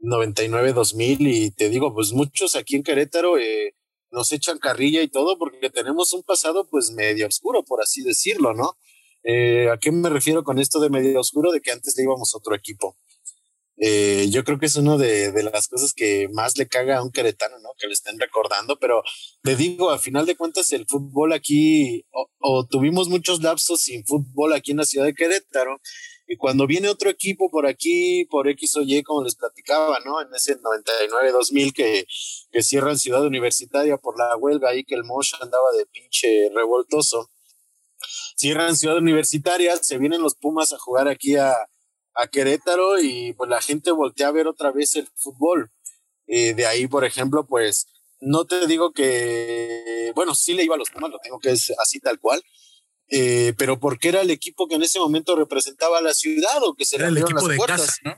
99, 0.00 0.72
2000 0.72 1.26
y 1.26 1.50
te 1.52 1.68
digo, 1.68 1.94
pues 1.94 2.12
muchos 2.12 2.56
aquí 2.56 2.76
en 2.76 2.82
Querétaro 2.82 3.38
eh, 3.38 3.74
nos 4.10 4.32
echan 4.32 4.58
carrilla 4.58 5.02
y 5.02 5.08
todo 5.08 5.38
porque 5.38 5.70
tenemos 5.70 6.12
un 6.12 6.22
pasado 6.22 6.68
pues 6.68 6.90
medio 6.90 7.26
oscuro, 7.26 7.64
por 7.64 7.80
así 7.80 8.02
decirlo, 8.02 8.54
¿no? 8.54 8.76
Eh, 9.24 9.68
¿A 9.70 9.78
qué 9.78 9.92
me 9.92 10.08
refiero 10.08 10.42
con 10.44 10.58
esto 10.58 10.80
de 10.80 10.90
medio 10.90 11.20
oscuro? 11.20 11.52
De 11.52 11.60
que 11.60 11.70
antes 11.70 11.96
le 11.96 12.04
íbamos 12.04 12.34
otro 12.34 12.54
equipo. 12.54 12.96
Eh, 13.78 14.28
yo 14.30 14.44
creo 14.44 14.58
que 14.58 14.66
es 14.66 14.76
una 14.76 14.96
de, 14.96 15.32
de, 15.32 15.42
las 15.42 15.66
cosas 15.66 15.92
que 15.92 16.28
más 16.32 16.56
le 16.56 16.68
caga 16.68 16.98
a 16.98 17.02
un 17.02 17.10
queretano, 17.10 17.58
¿no? 17.58 17.70
Que 17.78 17.88
le 17.88 17.94
estén 17.94 18.18
recordando, 18.20 18.78
pero 18.78 19.02
te 19.42 19.56
digo, 19.56 19.90
a 19.90 19.98
final 19.98 20.24
de 20.26 20.36
cuentas, 20.36 20.70
el 20.72 20.86
fútbol 20.86 21.32
aquí, 21.32 22.04
o, 22.12 22.28
o 22.38 22.66
tuvimos 22.66 23.08
muchos 23.08 23.42
lapsos 23.42 23.80
sin 23.82 24.04
fútbol 24.04 24.52
aquí 24.52 24.70
en 24.70 24.76
la 24.76 24.84
ciudad 24.84 25.06
de 25.06 25.14
Querétaro, 25.14 25.80
y 26.32 26.36
cuando 26.36 26.66
viene 26.66 26.88
otro 26.88 27.10
equipo 27.10 27.50
por 27.50 27.66
aquí, 27.66 28.24
por 28.30 28.48
X 28.48 28.76
o 28.76 28.82
Y, 28.82 29.02
como 29.02 29.24
les 29.24 29.34
platicaba, 29.34 29.98
¿no? 30.04 30.20
En 30.20 30.28
ese 30.34 30.56
99-2000 30.58 31.72
que, 31.72 32.06
que 32.50 32.62
cierran 32.62 32.98
Ciudad 32.98 33.24
Universitaria 33.26 33.96
por 33.98 34.16
la 34.16 34.36
huelga 34.36 34.70
ahí 34.70 34.84
que 34.84 34.94
el 34.94 35.04
Mosh 35.04 35.34
andaba 35.40 35.72
de 35.76 35.86
pinche 35.86 36.48
revoltoso. 36.54 37.30
Cierran 38.36 38.76
Ciudad 38.76 38.96
Universitaria, 38.96 39.76
se 39.76 39.98
vienen 39.98 40.22
los 40.22 40.34
Pumas 40.34 40.72
a 40.72 40.78
jugar 40.78 41.08
aquí 41.08 41.36
a, 41.36 41.54
a 42.14 42.26
Querétaro 42.28 43.00
y 43.00 43.32
pues 43.34 43.48
la 43.48 43.60
gente 43.60 43.90
voltea 43.90 44.28
a 44.28 44.32
ver 44.32 44.46
otra 44.46 44.72
vez 44.72 44.94
el 44.96 45.08
fútbol. 45.16 45.70
Eh, 46.26 46.54
de 46.54 46.66
ahí, 46.66 46.86
por 46.86 47.04
ejemplo, 47.04 47.46
pues 47.46 47.86
no 48.20 48.44
te 48.46 48.66
digo 48.66 48.92
que, 48.92 50.12
bueno, 50.14 50.34
sí 50.34 50.54
le 50.54 50.64
iba 50.64 50.76
a 50.76 50.78
los 50.78 50.90
Pumas, 50.90 51.10
lo 51.10 51.18
tengo 51.18 51.38
que 51.38 51.50
es 51.50 51.72
así 51.82 52.00
tal 52.00 52.20
cual, 52.20 52.42
eh, 53.08 53.52
pero 53.58 53.78
porque 53.80 54.08
era 54.08 54.20
el 54.20 54.30
equipo 54.30 54.68
que 54.68 54.76
en 54.76 54.82
ese 54.82 54.98
momento 54.98 55.36
representaba 55.36 55.98
a 55.98 56.02
la 56.02 56.14
ciudad 56.14 56.62
o 56.62 56.74
que 56.74 56.84
se 56.84 56.96
era 56.96 57.08
el 57.08 57.18
equipo 57.18 57.48
de 57.48 57.58
casa, 57.58 57.92
¿no? 58.04 58.14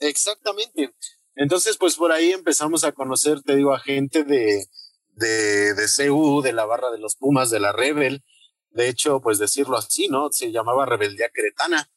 Exactamente. 0.00 0.92
Entonces, 1.36 1.76
pues 1.76 1.96
por 1.96 2.12
ahí 2.12 2.32
empezamos 2.32 2.84
a 2.84 2.92
conocer, 2.92 3.42
te 3.42 3.56
digo, 3.56 3.74
a 3.74 3.80
gente 3.80 4.24
de, 4.24 4.66
de, 5.10 5.74
de 5.74 5.86
CU, 5.96 6.42
de 6.42 6.52
la 6.52 6.64
barra 6.64 6.90
de 6.90 6.98
los 6.98 7.16
Pumas, 7.16 7.50
de 7.50 7.60
la 7.60 7.72
Rebel. 7.72 8.24
De 8.72 8.88
hecho, 8.88 9.20
pues 9.20 9.38
decirlo 9.38 9.76
así, 9.76 10.08
¿no? 10.08 10.30
Se 10.32 10.50
llamaba 10.50 10.86
Rebeldía 10.86 11.30
Queretana. 11.32 11.90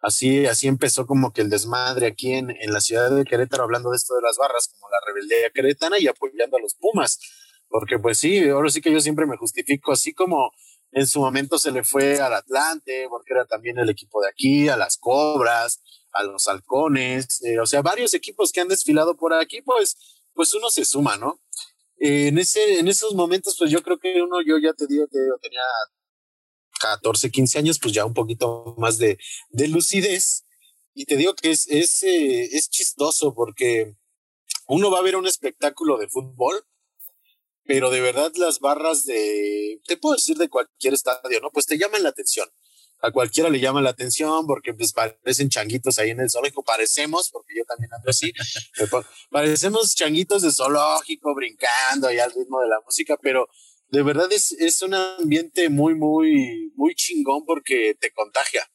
Así, 0.00 0.46
así 0.46 0.68
empezó 0.68 1.06
como 1.06 1.32
que 1.32 1.40
el 1.40 1.48
desmadre 1.48 2.06
aquí 2.08 2.34
en, 2.34 2.50
en 2.50 2.72
la 2.72 2.80
ciudad 2.80 3.10
de 3.10 3.24
Querétaro, 3.24 3.64
hablando 3.64 3.90
de 3.90 3.96
esto 3.96 4.14
de 4.14 4.22
las 4.22 4.36
barras, 4.36 4.68
como 4.68 4.88
la 4.90 4.98
Rebeldía 5.06 5.50
Queretana 5.50 5.98
y 5.98 6.08
apoyando 6.08 6.58
a 6.58 6.60
los 6.60 6.74
Pumas. 6.74 7.18
Porque 7.68 7.98
pues 7.98 8.18
sí, 8.18 8.48
ahora 8.48 8.68
sí 8.68 8.82
que 8.82 8.92
yo 8.92 9.00
siempre 9.00 9.26
me 9.26 9.36
justifico, 9.36 9.92
así 9.92 10.12
como 10.12 10.52
en 10.92 11.06
su 11.06 11.20
momento 11.20 11.58
se 11.58 11.72
le 11.72 11.82
fue 11.82 12.20
al 12.20 12.34
Atlante, 12.34 13.06
porque 13.08 13.32
era 13.32 13.46
también 13.46 13.78
el 13.78 13.90
equipo 13.90 14.22
de 14.22 14.28
aquí, 14.28 14.68
a 14.68 14.76
las 14.76 14.96
Cobras, 14.96 15.82
a 16.12 16.22
los 16.22 16.46
Halcones, 16.46 17.42
eh, 17.42 17.58
o 17.58 17.66
sea, 17.66 17.82
varios 17.82 18.14
equipos 18.14 18.52
que 18.52 18.60
han 18.60 18.68
desfilado 18.68 19.16
por 19.16 19.34
aquí, 19.34 19.60
pues, 19.62 19.96
pues 20.32 20.54
uno 20.54 20.70
se 20.70 20.84
suma, 20.84 21.16
¿no? 21.16 21.40
En, 21.98 22.38
ese, 22.38 22.78
en 22.78 22.88
esos 22.88 23.14
momentos, 23.14 23.56
pues 23.58 23.70
yo 23.70 23.82
creo 23.82 23.98
que 23.98 24.20
uno, 24.20 24.42
yo 24.46 24.58
ya 24.58 24.72
te 24.74 24.86
digo, 24.86 25.06
que 25.06 25.18
tenía 25.40 25.62
14, 26.80 27.30
15 27.30 27.58
años, 27.58 27.78
pues 27.80 27.94
ya 27.94 28.04
un 28.04 28.14
poquito 28.14 28.74
más 28.78 28.98
de, 28.98 29.18
de 29.50 29.68
lucidez. 29.68 30.44
Y 30.94 31.06
te 31.06 31.16
digo 31.16 31.34
que 31.34 31.50
es, 31.50 31.66
es, 31.68 32.02
eh, 32.02 32.44
es 32.52 32.68
chistoso 32.70 33.34
porque 33.34 33.96
uno 34.66 34.90
va 34.90 34.98
a 34.98 35.02
ver 35.02 35.16
un 35.16 35.26
espectáculo 35.26 35.98
de 35.98 36.08
fútbol 36.08 36.64
pero 37.64 37.90
de 37.90 38.00
verdad 38.00 38.32
las 38.36 38.60
barras 38.60 39.04
de, 39.04 39.80
te 39.86 39.96
puedo 39.96 40.16
decir 40.16 40.36
de 40.36 40.48
cualquier 40.48 40.94
estadio, 40.94 41.40
¿no? 41.40 41.50
Pues 41.50 41.66
te 41.66 41.78
llaman 41.78 42.02
la 42.02 42.10
atención. 42.10 42.48
A 43.04 43.10
cualquiera 43.10 43.50
le 43.50 43.60
llama 43.60 43.82
la 43.82 43.90
atención 43.90 44.46
porque 44.46 44.72
pues 44.72 44.94
parecen 44.94 45.50
changuitos 45.50 45.98
ahí 45.98 46.10
en 46.10 46.20
el 46.20 46.30
zoológico, 46.30 46.64
parecemos, 46.64 47.28
porque 47.30 47.52
yo 47.54 47.64
también 47.64 47.92
ando 47.92 48.08
así, 48.08 48.32
parecemos 49.30 49.94
changuitos 49.94 50.40
de 50.40 50.50
zoológico 50.50 51.34
brincando 51.34 52.08
ahí 52.08 52.18
al 52.18 52.32
ritmo 52.32 52.60
de 52.62 52.68
la 52.68 52.76
música, 52.82 53.18
pero 53.20 53.46
de 53.88 54.02
verdad 54.02 54.32
es, 54.32 54.52
es 54.52 54.80
un 54.80 54.94
ambiente 54.94 55.68
muy, 55.68 55.94
muy, 55.94 56.72
muy 56.76 56.94
chingón 56.94 57.44
porque 57.44 57.94
te 58.00 58.10
contagia. 58.12 58.66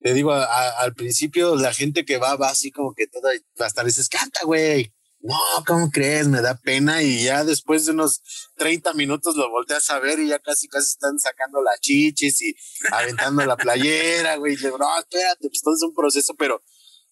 Te 0.00 0.12
digo, 0.12 0.32
al 0.32 0.94
principio 0.94 1.54
la 1.54 1.72
gente 1.72 2.04
que 2.04 2.18
va, 2.18 2.34
va 2.34 2.50
así 2.50 2.72
como 2.72 2.94
que 2.94 3.06
toda, 3.06 3.30
hasta 3.58 3.84
dices, 3.84 4.08
canta, 4.08 4.40
güey. 4.44 4.92
No, 5.26 5.64
¿cómo 5.66 5.90
crees? 5.90 6.28
Me 6.28 6.40
da 6.40 6.54
pena 6.54 7.02
y 7.02 7.24
ya 7.24 7.44
después 7.44 7.84
de 7.84 7.92
unos 7.92 8.22
30 8.56 8.94
minutos 8.94 9.34
lo 9.36 9.50
volteas 9.50 9.90
a 9.90 9.98
ver 9.98 10.20
y 10.20 10.28
ya 10.28 10.38
casi, 10.38 10.68
casi 10.68 10.86
están 10.86 11.18
sacando 11.18 11.60
las 11.62 11.80
chichis 11.80 12.40
y 12.42 12.54
aventando 12.92 13.44
la 13.44 13.56
playera, 13.56 14.36
güey. 14.36 14.54
Y 14.54 14.56
no, 14.64 14.98
espérate, 14.98 15.48
pues 15.48 15.62
todo 15.62 15.74
es 15.74 15.82
un 15.82 15.94
proceso, 15.94 16.34
pero, 16.38 16.62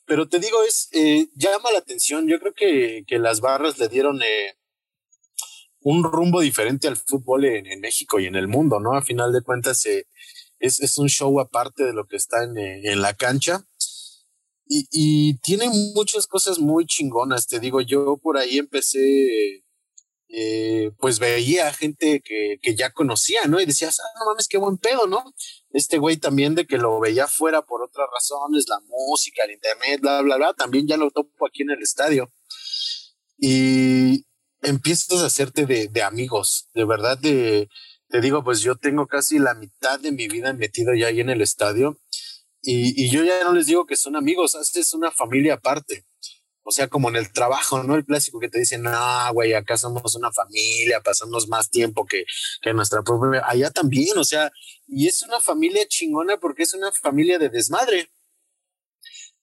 pero 0.07 0.29
te 0.29 0.39
digo, 0.39 0.63
es, 0.63 0.89
eh, 0.93 1.29
llama 1.35 1.73
la 1.73 1.79
atención. 1.79 2.29
Yo 2.29 2.39
creo 2.39 2.55
que, 2.55 3.05
que 3.07 3.19
las 3.19 3.41
barras 3.41 3.79
le 3.79 3.89
dieron, 3.89 4.23
eh, 4.23 4.59
un 5.85 6.03
rumbo 6.03 6.41
diferente 6.41 6.89
al 6.89 6.97
fútbol 6.97 7.45
en, 7.45 7.81
México 7.81 8.19
y 8.19 8.27
en 8.27 8.37
el 8.37 8.49
mundo, 8.49 8.81
¿no? 8.81 8.97
A 8.97 9.03
final 9.03 9.33
de 9.33 9.43
cuentas, 9.43 9.85
eh, 9.87 10.07
es, 10.59 10.81
es, 10.81 10.99
un 10.99 11.09
show 11.09 11.39
aparte 11.41 11.85
de 11.85 11.93
lo 11.93 12.07
que 12.07 12.17
está 12.17 12.43
en, 12.43 12.57
eh, 12.57 12.81
en 12.85 13.03
la 13.03 13.13
cancha. 13.15 13.67
Y, 14.67 14.89
y, 14.91 15.39
tiene 15.39 15.69
muchas 15.95 16.27
cosas 16.27 16.59
muy 16.59 16.87
chingonas, 16.87 17.47
te 17.47 17.61
digo, 17.61 17.83
yo 17.83 18.17
por 18.17 18.39
ahí 18.39 18.59
empecé, 18.59 19.63
eh, 20.29 20.91
pues 20.99 21.19
veía 21.19 21.73
gente 21.73 22.23
que, 22.25 22.59
que 22.63 22.75
ya 22.75 22.91
conocía, 22.91 23.45
¿no? 23.47 23.61
Y 23.61 23.67
decías, 23.67 24.01
ah, 24.01 24.19
no 24.19 24.27
mames, 24.27 24.49
qué 24.49 24.57
buen 24.57 24.79
pedo, 24.79 25.07
¿no? 25.07 25.23
Este 25.71 25.99
güey 25.99 26.17
también 26.17 26.55
de 26.55 26.67
que 26.67 26.79
lo 26.79 26.99
veía 26.99 27.27
fuera 27.27 27.63
por 27.63 27.83
otras 27.83 28.09
razones, 28.13 28.65
la 28.69 28.81
música, 28.81 29.45
el 29.45 29.53
internet, 29.53 30.01
bla, 30.01 30.23
bla, 30.23 30.37
bla, 30.37 30.55
también 30.55 30.87
ya 30.87 30.97
lo 30.97 31.11
topo 31.11 31.47
aquí 31.47 31.63
en 31.63 31.71
el 31.71 31.83
estadio. 31.83 32.33
Y, 33.37 34.25
empiezas 34.63 35.21
a 35.21 35.27
hacerte 35.27 35.67
de, 35.67 35.89
de 35.89 36.03
amigos, 36.03 36.69
de 36.75 36.85
verdad, 36.87 37.19
de, 37.19 37.69
te 38.09 38.21
digo, 38.21 38.43
pues 38.43 38.61
yo 38.61 38.77
tengo 38.77 39.07
casi 39.07 39.39
la 39.39 39.55
mitad 39.55 40.01
de 40.01 40.13
mi 40.13 40.29
vida 40.29 40.53
metido 40.53 40.95
ya 40.95 41.09
ahí 41.09 41.21
en 41.21 41.31
el 41.31 41.43
estadio 41.43 41.99
y, 42.65 43.05
y 43.05 43.11
yo 43.11 43.25
ya 43.25 43.45
no 43.45 43.53
les 43.53 43.67
digo 43.67 43.87
que 43.87 43.97
son 43.97 44.17
amigos, 44.17 44.55
es 44.55 44.95
una 44.95 45.11
familia 45.11 45.55
aparte. 45.55 46.05
O 46.67 46.71
sea, 46.71 46.89
como 46.89 47.11
en 47.11 47.17
el 47.17 47.31
trabajo, 47.31 47.83
¿no? 47.83 47.95
El 47.95 48.07
clásico 48.07 48.41
que 48.41 48.49
te 48.49 48.59
dicen, 48.59 48.83
no, 48.83 49.33
güey, 49.35 49.53
acá 49.53 49.77
somos 49.77 50.15
una 50.17 50.33
familia, 50.33 51.01
pasamos 51.03 51.47
más 51.47 51.71
tiempo 51.71 52.07
que, 52.07 52.25
que 52.63 52.73
nuestra 52.73 53.03
propia. 53.03 53.43
Allá 53.47 53.71
también, 53.71 54.17
o 54.17 54.25
sea, 54.25 54.51
y 54.87 55.07
es 55.07 55.23
una 55.23 55.41
familia 55.41 55.87
chingona 55.87 56.39
porque 56.39 56.63
es 56.63 56.73
una 56.73 56.91
familia 56.91 57.39
de 57.39 57.51
desmadre 57.51 58.11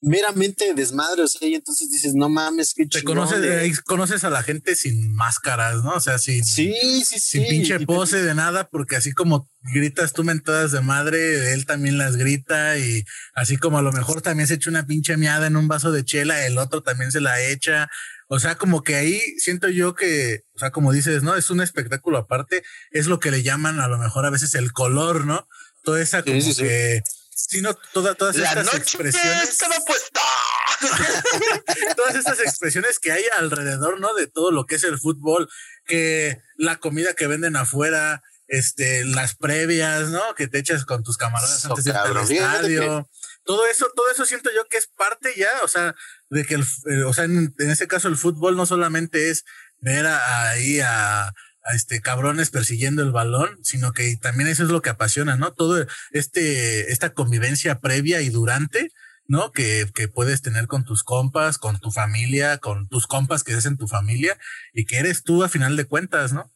meramente 0.02 0.74
desmadre, 0.74 1.22
o 1.22 1.28
sea, 1.28 1.48
y 1.48 1.54
entonces 1.54 1.90
dices, 1.92 2.16
no 2.16 2.28
mames, 2.28 2.74
qué 2.74 2.88
Te 2.88 3.04
conoces, 3.04 3.82
conoces 3.82 4.24
a 4.24 4.32
la 4.32 4.42
gente 4.42 4.76
sin 4.76 5.14
máscaras, 5.14 5.84
¿no? 5.84 5.92
O 5.94 6.00
sea, 6.00 6.18
sin, 6.18 6.44
sí, 6.44 6.74
sí, 7.06 7.20
sin 7.20 7.48
pinche 7.48 7.80
pose 7.82 8.24
de 8.24 8.34
nada, 8.34 8.68
porque 8.68 8.96
así 8.96 9.14
como 9.14 9.48
gritas 9.62 10.14
tú 10.14 10.24
mentadas 10.24 10.72
de 10.72 10.82
madre, 10.82 11.54
él 11.54 11.68
también 11.68 12.00
las 12.00 12.18
grita 12.18 12.80
y 12.80 13.06
así 13.36 13.58
como 13.58 13.78
a 13.78 13.84
lo 13.84 13.92
mejor 13.92 14.24
también 14.24 14.48
se 14.48 14.56
echa 14.56 14.72
una 14.72 14.88
pinche 14.88 15.18
miada 15.18 15.46
en 15.46 15.56
un 15.56 15.68
vaso 15.68 15.92
de 15.92 16.04
chela, 16.04 16.48
el 16.48 16.58
otro 16.58 16.82
también 16.82 17.12
se 17.12 17.22
la 17.22 17.40
echa. 17.40 17.88
O 18.28 18.40
sea, 18.40 18.56
como 18.56 18.82
que 18.82 18.96
ahí 18.96 19.20
siento 19.38 19.70
yo 19.70 19.94
que, 19.94 20.46
o 20.56 20.60
sea, 20.60 20.72
como 20.72 20.94
dices, 20.94 21.22
¿no? 21.22 21.36
Es 21.36 21.52
un 21.52 21.62
espectáculo 21.62 22.18
aparte, 22.18 22.64
es 22.90 23.06
lo 23.06 23.20
que 23.20 23.30
le 23.30 23.44
llaman 23.44 23.80
a 23.80 23.88
lo 23.88 24.00
mejor 24.00 24.26
a 24.26 24.32
veces 24.32 24.56
el 24.56 24.72
color, 24.72 25.26
¿no? 25.26 25.48
Toda 25.84 26.02
esa 26.02 26.24
como 26.24 26.40
que 26.56 27.04
sino 27.52 27.76
toda, 27.92 28.16
todas 28.16 28.38
estas 28.38 28.74
expresiones. 28.74 29.58
todas 31.98 32.16
estas 32.16 32.40
expresiones 32.40 32.98
que 32.98 33.12
hay 33.12 33.26
alrededor, 33.38 34.00
¿no? 34.00 34.14
De 34.14 34.28
todo 34.28 34.52
lo 34.52 34.66
que 34.66 34.76
es 34.76 34.86
el 34.86 34.98
fútbol, 34.98 35.50
que 35.86 36.42
la 36.56 36.78
comida 36.78 37.14
que 37.14 37.28
venden 37.28 37.58
afuera, 37.58 38.24
este, 38.48 39.04
las 39.04 39.36
previas, 39.36 40.08
¿no? 40.08 40.34
Que 40.36 40.48
te 40.48 40.60
echas 40.60 40.86
con 40.86 41.04
tus 41.04 41.18
camaradas 41.18 41.66
antes 41.66 41.84
de 41.84 41.92
ir 41.92 41.98
al 41.98 42.18
estadio. 42.18 43.10
Todo 43.44 43.68
eso, 43.68 43.92
todo 43.98 44.10
eso 44.10 44.26
siento 44.26 44.50
yo 44.56 44.66
que 44.70 44.78
es 44.78 44.88
parte 44.88 45.34
ya, 45.36 45.52
o 45.64 45.68
sea, 45.68 45.94
de 46.30 46.46
que 46.46 46.54
el, 46.54 46.62
eh, 46.62 47.04
o 47.04 47.12
sea, 47.12 47.26
en, 47.26 47.54
en 47.60 47.70
ese 47.70 47.88
caso 47.88 48.08
el 48.08 48.16
fútbol 48.16 48.56
no 48.56 48.66
solamente 48.66 49.30
es 49.30 49.44
ver 49.82 50.08
ahí 50.08 50.80
a 50.80 51.26
a 51.26 51.34
este 51.74 52.02
cabrones 52.02 52.50
persiguiendo 52.50 53.04
el 53.04 53.12
balón, 53.12 53.60
sino 53.64 53.94
que 53.94 54.18
también 54.18 54.50
eso 54.50 54.64
es 54.64 54.70
lo 54.70 54.82
que 54.82 54.90
apasiona, 54.90 55.36
¿no? 55.36 55.54
Todo 55.54 55.86
este, 56.12 56.92
esta 56.92 57.14
convivencia 57.14 57.80
previa 57.80 58.22
y 58.22 58.30
durante, 58.30 58.92
¿no? 59.28 59.52
Que, 59.52 59.86
que 59.94 60.08
puedes 60.08 60.42
tener 60.42 60.68
con 60.68 60.86
tus 60.86 61.04
compas, 61.04 61.58
con 61.58 61.80
tu 61.80 61.92
familia, 61.92 62.58
con 62.58 62.88
tus 62.88 63.08
compas 63.08 63.44
que 63.44 63.54
es 63.54 63.66
en 63.66 63.78
tu 63.78 63.88
familia 63.88 64.38
y 64.74 64.86
que 64.86 64.98
eres 64.98 65.24
tú 65.24 65.44
a 65.44 65.50
final 65.50 65.76
de 65.76 65.86
cuentas, 65.86 66.34
¿no? 66.34 66.52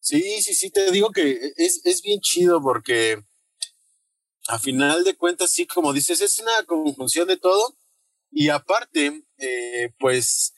Sí, 0.00 0.40
sí, 0.42 0.54
sí, 0.54 0.70
te 0.70 0.90
digo 0.90 1.10
que 1.10 1.38
es, 1.56 1.82
es 1.84 2.02
bien 2.02 2.20
chido 2.20 2.62
porque 2.62 3.22
a 4.48 4.58
final 4.58 5.04
de 5.04 5.14
cuentas, 5.14 5.50
sí, 5.50 5.66
como 5.66 5.92
dices, 5.92 6.22
es 6.22 6.38
una 6.38 6.64
conjunción 6.64 7.28
de 7.28 7.36
todo 7.36 7.76
y 8.30 8.48
aparte, 8.48 9.22
eh, 9.38 9.92
pues 9.98 10.54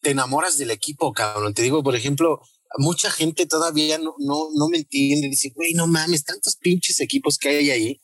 te 0.00 0.10
enamoras 0.10 0.58
del 0.58 0.70
equipo, 0.70 1.12
cabrón. 1.12 1.54
Te 1.54 1.62
digo, 1.62 1.82
por 1.82 1.96
ejemplo, 1.96 2.40
mucha 2.76 3.10
gente 3.10 3.46
todavía 3.46 3.98
no, 3.98 4.14
no, 4.18 4.48
no 4.54 4.68
me 4.68 4.78
entiende. 4.78 5.28
Dice, 5.28 5.52
güey, 5.54 5.74
no 5.74 5.86
mames, 5.86 6.24
tantos 6.24 6.56
pinches 6.56 7.00
equipos 7.00 7.38
que 7.38 7.48
hay 7.48 7.70
ahí. 7.70 8.02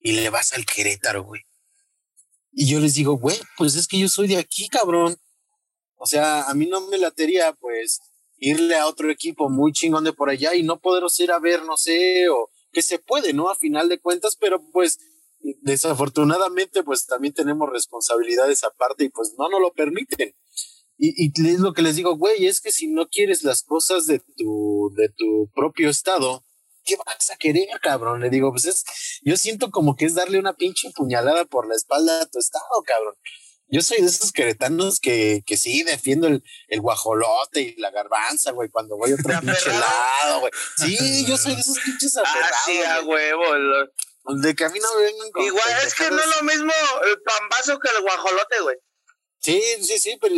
Y 0.00 0.12
le 0.12 0.30
vas 0.30 0.52
al 0.52 0.64
Querétaro, 0.64 1.24
güey. 1.24 1.42
Y 2.52 2.66
yo 2.66 2.80
les 2.80 2.94
digo, 2.94 3.18
güey, 3.18 3.38
pues 3.56 3.76
es 3.76 3.86
que 3.86 3.98
yo 3.98 4.08
soy 4.08 4.28
de 4.28 4.36
aquí, 4.36 4.68
cabrón. 4.68 5.16
O 5.96 6.06
sea, 6.06 6.42
a 6.48 6.54
mí 6.54 6.66
no 6.66 6.80
me 6.88 6.98
latería, 6.98 7.52
pues, 7.54 8.00
irle 8.38 8.76
a 8.76 8.86
otro 8.86 9.10
equipo 9.10 9.50
muy 9.50 9.72
chingón 9.72 10.04
de 10.04 10.12
por 10.12 10.30
allá 10.30 10.54
y 10.54 10.62
no 10.62 10.78
poderos 10.80 11.18
ir 11.20 11.32
a 11.32 11.40
ver, 11.40 11.64
no 11.64 11.76
sé, 11.76 12.28
o 12.28 12.50
que 12.72 12.82
se 12.82 12.98
puede, 12.98 13.32
¿no? 13.32 13.50
A 13.50 13.56
final 13.56 13.88
de 13.88 14.00
cuentas, 14.00 14.36
pero 14.36 14.62
pues, 14.72 14.98
desafortunadamente, 15.62 16.82
pues 16.82 17.06
también 17.06 17.34
tenemos 17.34 17.68
responsabilidades 17.68 18.64
aparte 18.64 19.04
y 19.04 19.08
pues 19.08 19.34
no 19.38 19.48
nos 19.48 19.60
lo 19.60 19.72
permiten. 19.72 20.34
Y, 20.98 21.14
y 21.16 21.48
es 21.48 21.60
lo 21.60 21.72
que 21.72 21.82
les 21.82 21.94
digo, 21.94 22.16
güey, 22.16 22.46
es 22.46 22.60
que 22.60 22.72
si 22.72 22.88
no 22.88 23.08
quieres 23.08 23.44
las 23.44 23.62
cosas 23.62 24.06
de 24.06 24.20
tu, 24.36 24.92
de 24.96 25.08
tu 25.08 25.48
propio 25.54 25.88
estado, 25.88 26.44
¿qué 26.84 26.96
vas 27.06 27.30
a 27.30 27.36
querer, 27.36 27.68
cabrón? 27.80 28.20
Le 28.20 28.30
digo, 28.30 28.50
pues 28.50 28.64
es, 28.64 28.84
yo 29.22 29.36
siento 29.36 29.70
como 29.70 29.94
que 29.94 30.06
es 30.06 30.14
darle 30.14 30.40
una 30.40 30.54
pinche 30.54 30.90
puñalada 30.90 31.44
por 31.44 31.68
la 31.68 31.76
espalda 31.76 32.22
a 32.22 32.26
tu 32.26 32.40
estado, 32.40 32.82
cabrón. 32.84 33.14
Yo 33.70 33.82
soy 33.82 33.98
de 34.00 34.06
esos 34.06 34.32
queretanos 34.32 34.98
que, 34.98 35.42
que 35.46 35.58
sí 35.58 35.82
defiendo 35.82 36.26
el, 36.26 36.42
el 36.68 36.80
guajolote 36.80 37.60
y 37.60 37.76
la 37.76 37.90
garbanza, 37.90 38.52
güey, 38.52 38.70
cuando 38.70 38.96
voy 38.96 39.12
a 39.12 39.14
otro 39.14 39.28
pinche 39.40 39.70
lado, 39.70 40.40
güey. 40.40 40.52
Sí, 40.78 41.26
yo 41.26 41.36
soy 41.36 41.54
de 41.54 41.60
esos 41.60 41.78
pinches 41.78 42.16
aferrados. 42.16 42.50
Ah, 42.50 42.62
sí, 42.64 42.78
a 42.78 43.02
huevo. 43.02 43.44
De 44.42 44.54
que 44.54 44.64
a 44.64 44.68
mí 44.70 44.78
no 44.80 44.94
me 44.96 45.04
vengan 45.04 45.30
con 45.30 45.44
Igual 45.44 45.68
es 45.86 45.94
que 45.94 46.10
no 46.10 46.18
es 46.18 46.36
lo 46.36 46.42
mismo 46.42 46.72
el 47.06 47.22
pambazo 47.22 47.78
que 47.78 47.88
el 47.94 48.02
guajolote, 48.02 48.60
güey. 48.62 48.76
Sí, 49.40 49.60
sí, 49.82 49.98
sí, 49.98 50.18
pero, 50.20 50.34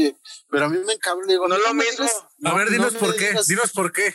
pero 0.51 0.65
a 0.67 0.69
mí 0.69 0.79
me 0.79 0.93
encabro, 0.93 1.27
digo, 1.27 1.49
no 1.49 1.57
es 1.57 1.63
lo 1.63 1.75
mismo. 1.75 2.07
a 2.45 2.55
ver, 2.55 2.71
dinos 2.71 2.95
por 2.95 3.17
qué, 3.17 3.35
dinos 3.47 3.73
por 3.73 3.93
qué. 3.93 4.15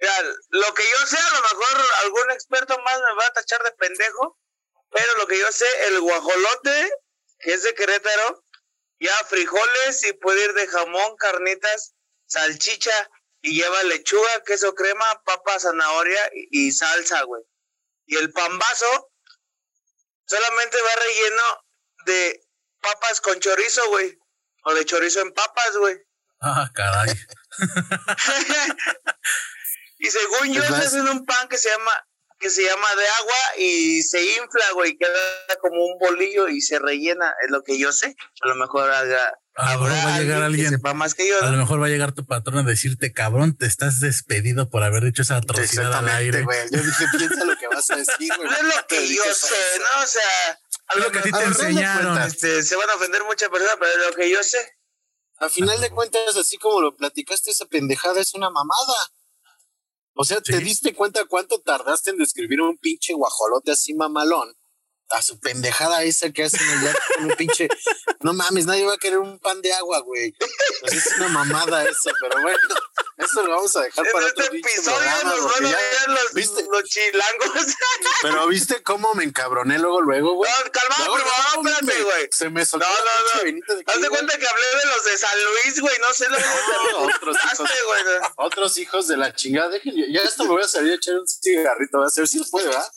Mira, 0.00 0.22
lo 0.48 0.74
que 0.74 0.82
yo 0.82 1.06
sé, 1.06 1.18
a 1.18 1.34
lo 1.34 1.42
mejor 1.42 1.86
algún 2.02 2.30
experto 2.32 2.76
más 2.78 2.98
me 2.98 3.14
va 3.14 3.26
a 3.26 3.32
tachar 3.34 3.62
de 3.62 3.72
pendejo, 3.72 4.38
pero 4.90 5.16
lo 5.18 5.26
que 5.26 5.38
yo 5.38 5.52
sé, 5.52 5.66
el 5.88 6.00
guajolote, 6.00 6.90
que 7.38 7.54
es 7.54 7.62
de 7.62 7.74
Querétaro, 7.74 8.44
ya 8.98 9.14
frijoles 9.28 10.04
y 10.04 10.12
puede 10.14 10.44
ir 10.44 10.54
de 10.54 10.66
jamón, 10.66 11.16
carnitas, 11.16 11.94
salchicha 12.26 13.10
y 13.42 13.60
lleva 13.60 13.82
lechuga, 13.84 14.42
queso 14.44 14.74
crema, 14.74 15.22
papa, 15.24 15.58
zanahoria 15.58 16.30
y, 16.34 16.66
y 16.66 16.72
salsa, 16.72 17.22
güey. 17.22 17.42
Y 18.06 18.16
el 18.16 18.32
pambazo 18.32 19.12
solamente 20.26 20.78
va 20.80 20.94
relleno 20.96 21.42
de 22.06 22.41
papas 22.82 23.20
con 23.20 23.40
chorizo, 23.40 23.88
güey. 23.88 24.18
O 24.64 24.74
de 24.74 24.84
chorizo 24.84 25.20
en 25.20 25.32
papas, 25.32 25.76
güey. 25.78 25.96
Ah, 26.40 26.70
caray. 26.74 27.10
y 29.98 30.10
según 30.10 30.52
yo, 30.52 30.62
se 30.62 30.74
hacen 30.74 31.08
un 31.08 31.24
pan 31.24 31.48
que 31.48 31.56
se 31.56 31.70
llama 31.70 31.92
que 32.42 32.50
se 32.50 32.62
llama 32.62 32.88
de 32.96 33.06
agua 33.20 33.58
y 33.58 34.02
se 34.02 34.20
infla, 34.20 34.64
güey, 34.74 34.98
queda 34.98 35.56
como 35.60 35.86
un 35.86 35.98
bolillo 35.98 36.48
y 36.48 36.60
se 36.60 36.80
rellena, 36.80 37.32
es 37.44 37.52
lo 37.52 37.62
que 37.62 37.78
yo 37.78 37.92
sé. 37.92 38.16
A 38.42 38.48
lo 38.48 38.56
mejor 38.56 38.90
haga. 38.90 39.38
A 39.54 39.74
lo 39.74 39.82
mejor 39.82 40.06
va 40.06 40.16
a 40.16 40.18
llegar 40.18 40.42
alguien. 40.42 40.80
más 40.96 41.14
que 41.14 41.28
yo, 41.28 41.40
A 41.40 41.52
lo 41.52 41.56
mejor 41.56 41.80
va 41.80 41.86
a 41.86 41.90
llegar 41.90 42.12
tu 42.12 42.26
patrón 42.26 42.58
a 42.58 42.62
decirte, 42.64 43.12
cabrón, 43.12 43.56
te 43.56 43.66
estás 43.66 44.00
despedido 44.00 44.70
por 44.70 44.82
haber 44.82 45.04
dicho 45.04 45.22
esa 45.22 45.36
atrocidad 45.36 45.94
al 45.94 46.08
aire. 46.08 46.42
Güey. 46.42 46.58
Yo 46.72 46.82
dije, 46.82 47.04
piensa 47.16 47.44
lo 47.44 47.56
que 47.56 47.68
vas 47.68 47.88
a 47.90 47.96
decir, 47.96 48.32
güey. 48.36 48.48
No 48.50 48.56
es 48.56 48.76
lo 48.76 48.86
que 48.88 49.14
yo 49.14 49.22
sé, 49.32 49.78
¿no? 49.78 50.02
O 50.02 50.06
sea, 50.06 50.60
lo 50.98 51.10
que 51.10 51.18
a 51.18 51.22
ti 51.22 51.32
te 51.32 51.44
enseñaron. 51.44 52.20
Este, 52.22 52.62
se 52.62 52.76
van 52.76 52.90
a 52.90 52.94
ofender 52.94 53.22
muchas 53.24 53.48
personas, 53.48 53.76
pero 53.78 54.10
lo 54.10 54.16
que 54.16 54.30
yo 54.30 54.42
sé. 54.42 54.58
A 55.38 55.48
final 55.48 55.80
de 55.80 55.90
cuentas, 55.90 56.36
así 56.36 56.56
como 56.58 56.80
lo 56.80 56.96
platicaste, 56.96 57.50
esa 57.50 57.66
pendejada 57.66 58.20
es 58.20 58.34
una 58.34 58.50
mamada. 58.50 59.12
O 60.14 60.24
sea, 60.24 60.40
¿te 60.40 60.58
diste 60.58 60.94
cuenta 60.94 61.24
cuánto 61.24 61.60
tardaste 61.60 62.10
en 62.10 62.18
describir 62.18 62.60
un 62.60 62.78
pinche 62.78 63.14
guajolote 63.14 63.72
así 63.72 63.94
mamalón? 63.94 64.54
A 65.14 65.20
su 65.22 65.38
pendejada 65.38 66.02
esa 66.04 66.30
que 66.30 66.44
hacen 66.44 66.60
allá 66.68 66.94
con 67.16 67.24
un 67.26 67.36
pinche. 67.36 67.68
No 68.20 68.32
mames, 68.32 68.64
nadie 68.66 68.84
va 68.86 68.94
a 68.94 68.98
querer 68.98 69.18
un 69.18 69.38
pan 69.38 69.60
de 69.60 69.72
agua, 69.74 70.00
güey. 70.00 70.34
Pues 70.80 70.92
es 70.94 71.06
una 71.18 71.28
mamada 71.28 71.84
eso, 71.84 72.10
pero 72.20 72.40
bueno, 72.40 72.58
eso 73.18 73.42
lo 73.42 73.50
vamos 73.56 73.76
a 73.76 73.82
dejar 73.82 74.06
En 74.06 74.12
para 74.12 74.26
este 74.26 74.42
otro 74.42 74.56
episodio 74.56 74.96
programa, 74.96 75.22
nos 75.24 75.40
porque 75.40 75.60
van 75.60 75.66
a 75.66 75.70
ya- 75.70 75.76
ver 75.78 76.08
los, 76.08 76.32
¿viste? 76.32 76.66
los 76.70 76.82
chilangos. 76.84 77.50
Pero 78.22 78.46
viste 78.46 78.82
cómo 78.82 79.12
me 79.14 79.24
encabroné 79.24 79.78
luego, 79.78 80.00
luego, 80.00 80.34
güey. 80.34 80.50
No, 80.50 80.56
Luego, 81.04 81.14
primo, 81.14 81.30
luego, 81.54 81.62
no, 81.62 81.70
espérate, 81.70 82.02
güey. 82.04 82.28
Se 82.30 82.50
me 82.50 82.64
soltó 82.64 82.86
No, 82.86 82.92
no, 82.94 83.50
no. 83.52 83.74
de 83.76 83.84
Haz 83.86 84.00
de 84.00 84.08
cuenta 84.08 84.38
que 84.38 84.46
hablé 84.46 84.66
de 84.80 84.86
los 84.86 85.04
de 85.04 85.18
San 85.18 85.30
Luis, 85.64 85.80
güey. 85.80 85.94
No 85.98 86.14
sé 86.14 86.28
lo 86.28 86.36
que 86.36 86.42
No, 86.92 86.98
otros 87.16 87.36
hijos, 87.44 87.58
güey. 87.86 88.30
otros 88.36 88.76
hijos 88.78 89.08
de 89.08 89.16
la 89.16 89.34
chingada. 89.34 89.68
Dejen, 89.70 89.94
ya 90.12 90.22
hasta 90.22 90.44
me 90.44 90.50
voy 90.50 90.62
a 90.62 90.68
salir 90.68 90.92
a 90.92 90.96
echar 90.96 91.16
un 91.16 91.26
cigarrito. 91.26 91.98
A 91.98 92.08
ver 92.16 92.28
si 92.28 92.38
se 92.38 92.50
puede, 92.50 92.66
¿verdad? 92.68 92.90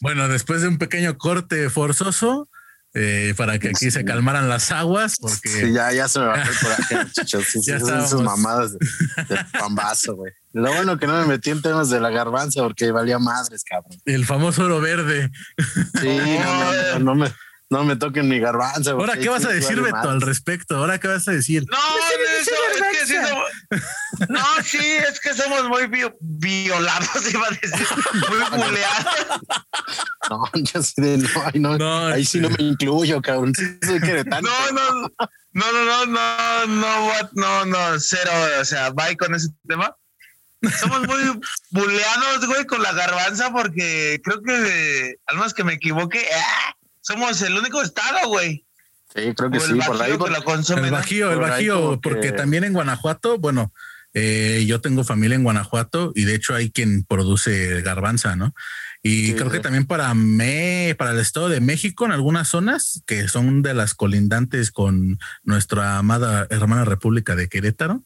Bueno, 0.00 0.28
después 0.28 0.62
de 0.62 0.68
un 0.68 0.78
pequeño 0.78 1.16
corte 1.18 1.70
forzoso, 1.70 2.48
eh, 2.94 3.32
para 3.36 3.58
que 3.58 3.68
aquí 3.68 3.90
se 3.90 4.04
calmaran 4.04 4.48
las 4.48 4.70
aguas, 4.70 5.16
porque 5.20 5.48
Sí, 5.48 5.72
ya, 5.72 5.92
ya 5.92 6.08
se 6.08 6.18
me 6.18 6.26
bajó 6.26 6.50
el 6.50 6.58
coraje, 6.58 6.96
muchachos. 7.04 7.44
Sí, 7.50 7.60
sí, 7.62 7.70
Ya 7.70 7.80
son 7.80 7.88
esas 7.88 8.04
estábamos. 8.04 8.22
mamadas 8.38 8.72
de, 8.72 8.78
de 9.34 9.44
pambazo, 9.58 10.14
güey. 10.16 10.32
Lo 10.52 10.72
bueno 10.74 10.98
que 10.98 11.06
no 11.06 11.18
me 11.20 11.26
metí 11.26 11.50
en 11.50 11.62
temas 11.62 11.88
de 11.88 12.00
la 12.00 12.10
garbanza 12.10 12.62
porque 12.62 12.90
valía 12.90 13.18
madres, 13.18 13.64
cabrón. 13.64 13.98
el 14.04 14.26
famoso 14.26 14.64
oro 14.66 14.80
verde. 14.80 15.30
Sí, 16.00 16.18
no, 16.42 16.64
no, 16.64 16.72
no, 16.72 16.98
no 16.98 17.14
me, 17.14 17.32
no 17.72 17.84
me 17.84 17.96
toquen 17.96 18.28
mi 18.28 18.38
garbanza. 18.38 18.90
Ahora, 18.90 19.16
¿qué 19.16 19.30
vas 19.30 19.46
a 19.46 19.48
decir, 19.48 19.80
Beto, 19.80 19.96
al 20.10 20.20
respecto? 20.20 20.76
Ahora, 20.76 21.00
¿qué 21.00 21.08
vas 21.08 21.26
a 21.26 21.32
decir? 21.32 21.64
No, 21.70 21.78
eso, 22.38 22.50
es 22.76 22.98
que 22.98 23.06
sí 23.06 23.14
somos. 23.14 23.50
No, 24.28 24.44
sí, 24.62 24.78
es 24.78 25.18
que 25.18 25.32
somos 25.34 25.66
muy 25.68 25.86
vi- 25.86 26.12
violados, 26.20 27.08
iba 27.32 27.46
a 27.46 27.50
decir. 27.50 27.86
Muy 28.28 28.60
buleados. 28.64 29.40
No, 30.28 30.44
yo 30.54 30.82
sí 30.82 31.00
de 31.00 31.16
no, 31.18 31.28
ay, 31.46 31.60
no, 31.60 31.78
No, 31.78 32.06
ahí 32.08 32.24
sí 32.26 32.40
no 32.40 32.50
me 32.50 32.62
incluyo, 32.62 33.20
cabrón. 33.22 33.54
Sí, 33.56 33.64
soy 33.84 34.00
queretano. 34.00 34.46
No, 34.46 34.72
no, 34.72 35.08
no, 35.54 35.72
no, 35.72 35.84
no, 35.84 36.06
no, 36.06 36.66
no, 36.66 37.06
what, 37.06 37.30
no, 37.32 37.64
no, 37.64 37.98
cero, 37.98 38.30
o 38.60 38.64
sea, 38.66 38.90
bye 38.90 39.16
con 39.16 39.34
ese 39.34 39.48
tema. 39.66 39.96
Somos 40.78 41.06
muy 41.08 41.40
buleados, 41.70 42.46
güey, 42.46 42.66
con 42.66 42.82
la 42.82 42.92
garbanza 42.92 43.50
porque 43.50 44.20
creo 44.22 44.42
que, 44.42 45.16
al 45.26 45.36
menos 45.36 45.54
que 45.54 45.64
me 45.64 45.72
equivoque, 45.72 46.24
¡ah! 46.36 46.74
Somos 47.12 47.42
el 47.42 47.56
único 47.56 47.82
estado, 47.82 48.28
güey. 48.28 48.64
Sí, 49.14 49.34
creo 49.36 49.50
que 49.50 49.58
O 49.58 49.60
sí, 49.60 49.72
el 49.72 49.78
por 49.78 49.94
ahí. 49.96 49.98
bajío 50.12 50.18
por- 50.18 50.28
que 50.28 50.34
lo 50.38 50.44
consume. 50.44 50.80
El 50.82 50.86
¿no? 50.86 50.92
Bajío, 50.92 51.32
el 51.32 51.38
Bajío, 51.38 51.90
que- 51.92 51.98
porque 52.08 52.32
también 52.32 52.64
en 52.64 52.72
Guanajuato, 52.72 53.38
bueno, 53.38 53.72
eh, 54.14 54.64
yo 54.66 54.80
tengo 54.80 55.04
familia 55.04 55.36
en 55.36 55.42
Guanajuato 55.44 56.12
y 56.14 56.24
de 56.24 56.34
hecho 56.34 56.54
hay 56.54 56.70
quien 56.70 57.04
produce 57.04 57.80
garbanza, 57.82 58.36
¿no? 58.36 58.54
Y 59.02 59.28
Sí, 59.28 59.34
creo 59.34 59.50
que 59.50 59.56
sí. 59.56 59.62
también 59.62 59.86
para 59.86 60.12
me, 60.14 60.94
para 60.98 61.10
el 61.12 61.18
Estado 61.18 61.48
de 61.48 61.60
México, 61.60 62.04
en 62.04 62.12
algunas 62.12 62.48
zonas 62.48 63.02
que 63.06 63.26
son 63.28 63.62
de 63.62 63.74
las 63.74 63.94
colindantes 63.94 64.70
con 64.70 65.18
nuestra 65.42 65.98
amada 65.98 66.46
hermana 66.50 66.84
República 66.84 67.34
de 67.34 67.48
Querétaro, 67.48 68.04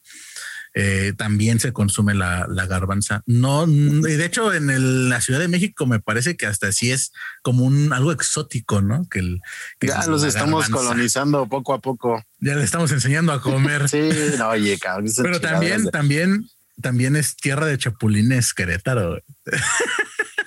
eh, 0.78 1.14
también 1.16 1.58
se 1.58 1.72
consume 1.72 2.12
la, 2.14 2.46
la 2.50 2.66
garbanza. 2.66 3.22
No, 3.24 3.66
y 3.66 4.02
de 4.14 4.26
hecho 4.26 4.52
en 4.52 4.68
el- 4.68 5.08
la 5.08 5.22
Ciudad 5.22 5.40
de 5.40 5.48
México 5.48 5.86
me 5.86 6.00
parece 6.00 6.36
que 6.36 6.44
hasta 6.44 6.70
sí 6.70 6.90
es 6.92 7.12
como 7.42 7.64
un 7.64 7.94
algo 7.94 8.12
exótico, 8.12 8.82
¿no? 8.82 9.08
Que, 9.08 9.20
el, 9.20 9.40
que 9.80 9.86
Ya 9.86 10.04
los 10.06 10.22
estamos 10.22 10.68
garbanza. 10.68 10.88
colonizando 10.88 11.46
poco 11.48 11.72
a 11.72 11.80
poco. 11.80 12.22
Ya 12.40 12.54
le 12.56 12.62
estamos 12.64 12.92
enseñando 12.92 13.32
a 13.32 13.40
comer. 13.40 13.88
Sí, 13.88 14.10
no, 14.38 14.50
oye, 14.50 14.78
cabrón. 14.78 15.10
Pero 15.16 15.40
también, 15.40 15.84
de- 15.84 15.90
también, 15.90 16.50
también 16.82 17.16
es 17.16 17.36
tierra 17.36 17.64
de 17.64 17.78
chapulines 17.78 18.52
Querétaro. 18.52 19.22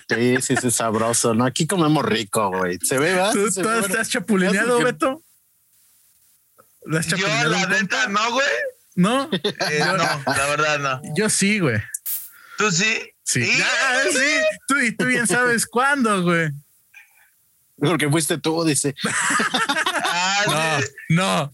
Sí, 0.08 0.36
sí, 0.42 0.56
sí, 0.62 0.68
es 0.68 0.76
sabroso, 0.76 1.34
¿no? 1.34 1.46
Aquí 1.46 1.65
comemos 1.65 2.06
rico, 2.06 2.50
güey. 2.50 2.78
Se 2.84 3.00
ve, 3.00 3.13
¿verdad? 3.13 3.32
¿Tú, 3.34 3.50
tú 3.52 3.68
ve, 3.68 4.00
has 4.00 4.10
chapulineado, 4.10 4.80
Beto? 4.84 5.24
¿Le 6.86 7.00
has 7.00 7.08
Yo, 7.08 7.18
la 7.28 7.65
neta, 7.68 8.08
no, 8.08 8.32
güey. 8.32 8.46
No, 8.95 9.30
Eh, 9.34 9.80
no, 9.80 9.95
la 9.97 10.45
verdad, 10.47 10.80
no. 10.80 11.02
yo 11.15 11.30
sí, 11.30 11.60
güey. 11.60 11.82
¿Tú 12.58 12.71
sí? 12.71 12.99
Sí. 13.23 13.45
¿Sí? 13.45 13.62
Ah, 13.63 14.02
sí. 14.12 14.41
Tú, 14.67 14.80
y 14.80 14.91
tú 14.95 15.06
bien 15.06 15.28
sabes 15.28 15.65
cuándo, 15.65 16.23
güey. 16.23 16.49
Porque 17.78 18.10
fuiste 18.10 18.38
tú, 18.38 18.65
dice. 18.65 18.93
Ah, 20.04 20.80
sí. 20.82 20.86
No, 21.10 21.54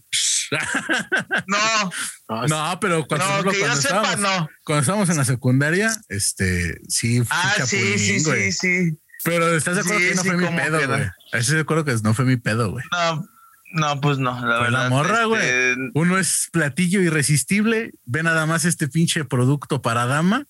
no, 1.46 1.90
No, 2.28 2.46
No, 2.48 2.80
pero 2.80 3.06
cuando, 3.06 3.26
no, 3.26 3.32
ejemplo, 3.32 3.52
que 3.52 3.58
cuando 3.60 3.76
sepa, 3.80 3.96
estábamos, 4.12 4.20
no. 4.20 4.48
cuando 4.64 4.80
estábamos 4.80 5.08
en 5.10 5.16
la 5.18 5.24
secundaria, 5.24 5.92
este, 6.08 6.80
sí, 6.88 7.18
fui 7.18 7.26
Ah, 7.30 7.52
sí, 7.64 7.76
chapulín, 7.76 7.98
sí, 7.98 8.24
güey. 8.24 8.52
sí, 8.52 8.58
sí. 8.90 8.98
Pero 9.24 9.56
estás 9.56 9.74
de 9.76 9.80
acuerdo 9.82 9.98
Sí, 10.00 10.08
que 10.08 10.14
no 10.14 10.22
sí, 10.22 10.28
fue 10.30 10.36
mi 10.38 10.56
pedo, 10.56 10.80
no. 10.80 10.86
güey. 10.88 11.08
Estoy 11.32 11.54
de 11.56 11.60
acuerdo 11.62 11.84
que 11.84 11.94
no 12.02 12.14
fue 12.14 12.24
mi 12.24 12.36
pedo, 12.36 12.70
güey. 12.70 12.84
No, 12.92 13.28
no, 13.76 14.00
pues 14.00 14.18
no, 14.18 14.32
la 14.32 14.56
Fue 14.58 14.64
verdad. 14.64 14.82
la 14.84 14.88
morra, 14.88 15.24
güey. 15.24 15.40
este, 15.42 15.76
Uno 15.94 16.18
es 16.18 16.48
platillo 16.52 17.00
irresistible. 17.00 17.92
Ve 18.04 18.22
nada 18.22 18.46
más 18.46 18.64
este 18.64 18.88
pinche 18.88 19.24
producto 19.24 19.80
para 19.82 20.06
dama. 20.06 20.46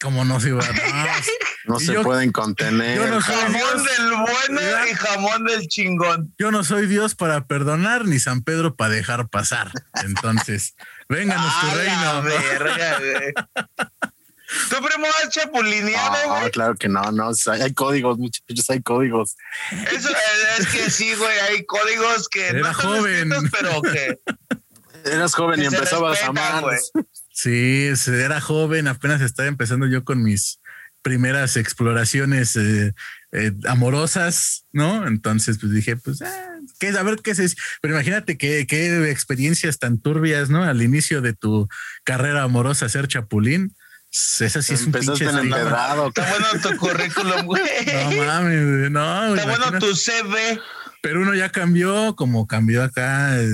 Como 0.00 0.24
no 0.24 0.40
se 0.40 0.48
iba 0.48 0.62
a 0.62 0.68
no 1.66 1.80
Y 1.80 1.84
se 1.84 1.94
yo- 1.94 2.02
pueden 2.02 2.32
contener. 2.32 2.96
yo 2.98 3.06
no 3.06 3.20
soy-. 3.22 3.34
Jamón 3.36 3.84
del 3.84 4.10
bueno 4.10 4.60
y 4.90 4.94
jamón 4.94 5.44
del 5.44 5.68
chingón. 5.68 6.34
Yo 6.38 6.50
no 6.50 6.64
soy 6.64 6.86
Dios 6.86 7.14
para 7.14 7.46
perdonar 7.46 8.04
ni 8.04 8.18
San 8.18 8.42
Pedro 8.42 8.74
para 8.74 8.90
dejar 8.92 9.28
pasar. 9.28 9.70
Entonces, 10.02 10.74
vénganos 11.08 11.52
tu 11.60 11.66
reino. 11.76 12.22
verga, 12.22 12.98
güey. 12.98 13.32
¿Tu 14.70 14.76
primo 14.76 15.06
has 15.22 15.30
chapulineado, 15.30 16.16
No, 16.28 16.38
güey? 16.40 16.50
claro 16.50 16.74
que 16.76 16.88
no, 16.88 17.02
no. 17.12 17.30
Hay 17.60 17.72
códigos, 17.74 18.18
muchachos, 18.18 18.68
hay 18.70 18.82
códigos. 18.82 19.36
Eso 19.92 20.10
eh, 20.10 20.14
es 20.58 20.66
que 20.68 20.90
sí, 20.90 21.14
güey, 21.14 21.38
hay 21.50 21.64
códigos 21.64 22.28
que 22.28 22.48
Era 22.48 22.60
no 22.60 22.70
están 22.70 22.86
joven. 22.86 23.32
escritos, 23.32 23.50
pero 23.60 23.82
que 23.82 24.18
Eras 25.04 25.34
joven 25.34 25.60
y 25.60 25.68
Que 25.68 25.74
empezabas 25.76 26.22
a 26.22 26.26
amar. 26.28 26.62
güey. 26.62 26.78
Sí, 27.32 27.90
se- 27.96 28.22
era 28.22 28.40
joven, 28.40 28.88
apenas 28.88 29.20
estaba 29.20 29.48
empezando 29.48 29.86
yo 29.86 30.04
con 30.04 30.22
mis 30.22 30.60
primeras 31.02 31.56
exploraciones 31.58 32.56
eh, 32.56 32.94
eh, 33.32 33.52
amorosas, 33.68 34.64
¿no? 34.72 35.06
Entonces, 35.06 35.58
pues 35.60 35.72
dije, 35.72 35.96
pues, 35.96 36.22
ah, 36.22 36.54
¿qué, 36.78 36.88
a 36.88 37.02
ver 37.02 37.16
qué 37.22 37.32
es. 37.32 37.56
Pero 37.82 37.92
imagínate 37.94 38.38
qué, 38.38 38.66
qué 38.66 39.10
experiencias 39.10 39.78
tan 39.78 39.98
turbias, 40.00 40.48
¿no? 40.48 40.64
Al 40.64 40.80
inicio 40.80 41.20
de 41.20 41.34
tu 41.34 41.68
carrera 42.04 42.44
amorosa, 42.44 42.88
ser 42.88 43.06
chapulín. 43.08 43.74
Esa 44.14 44.62
sí 44.62 44.74
es 44.74 44.82
un 44.86 44.92
pinche 44.92 45.24
empedrado. 45.24 46.08
está 46.08 46.28
bueno 46.30 46.46
tu 46.62 46.76
currículum, 46.76 47.46
güey. 47.46 47.62
No 48.16 48.24
mames, 48.24 48.78
güey, 48.78 48.90
no. 48.90 49.34
Está 49.34 49.48
bueno 49.48 49.78
tu 49.80 49.94
CV. 49.96 50.60
Pero 51.02 51.20
uno 51.22 51.34
ya 51.34 51.50
cambió, 51.50 52.14
como 52.14 52.46
cambió 52.46 52.84
acá. 52.84 53.36
eh, 53.40 53.48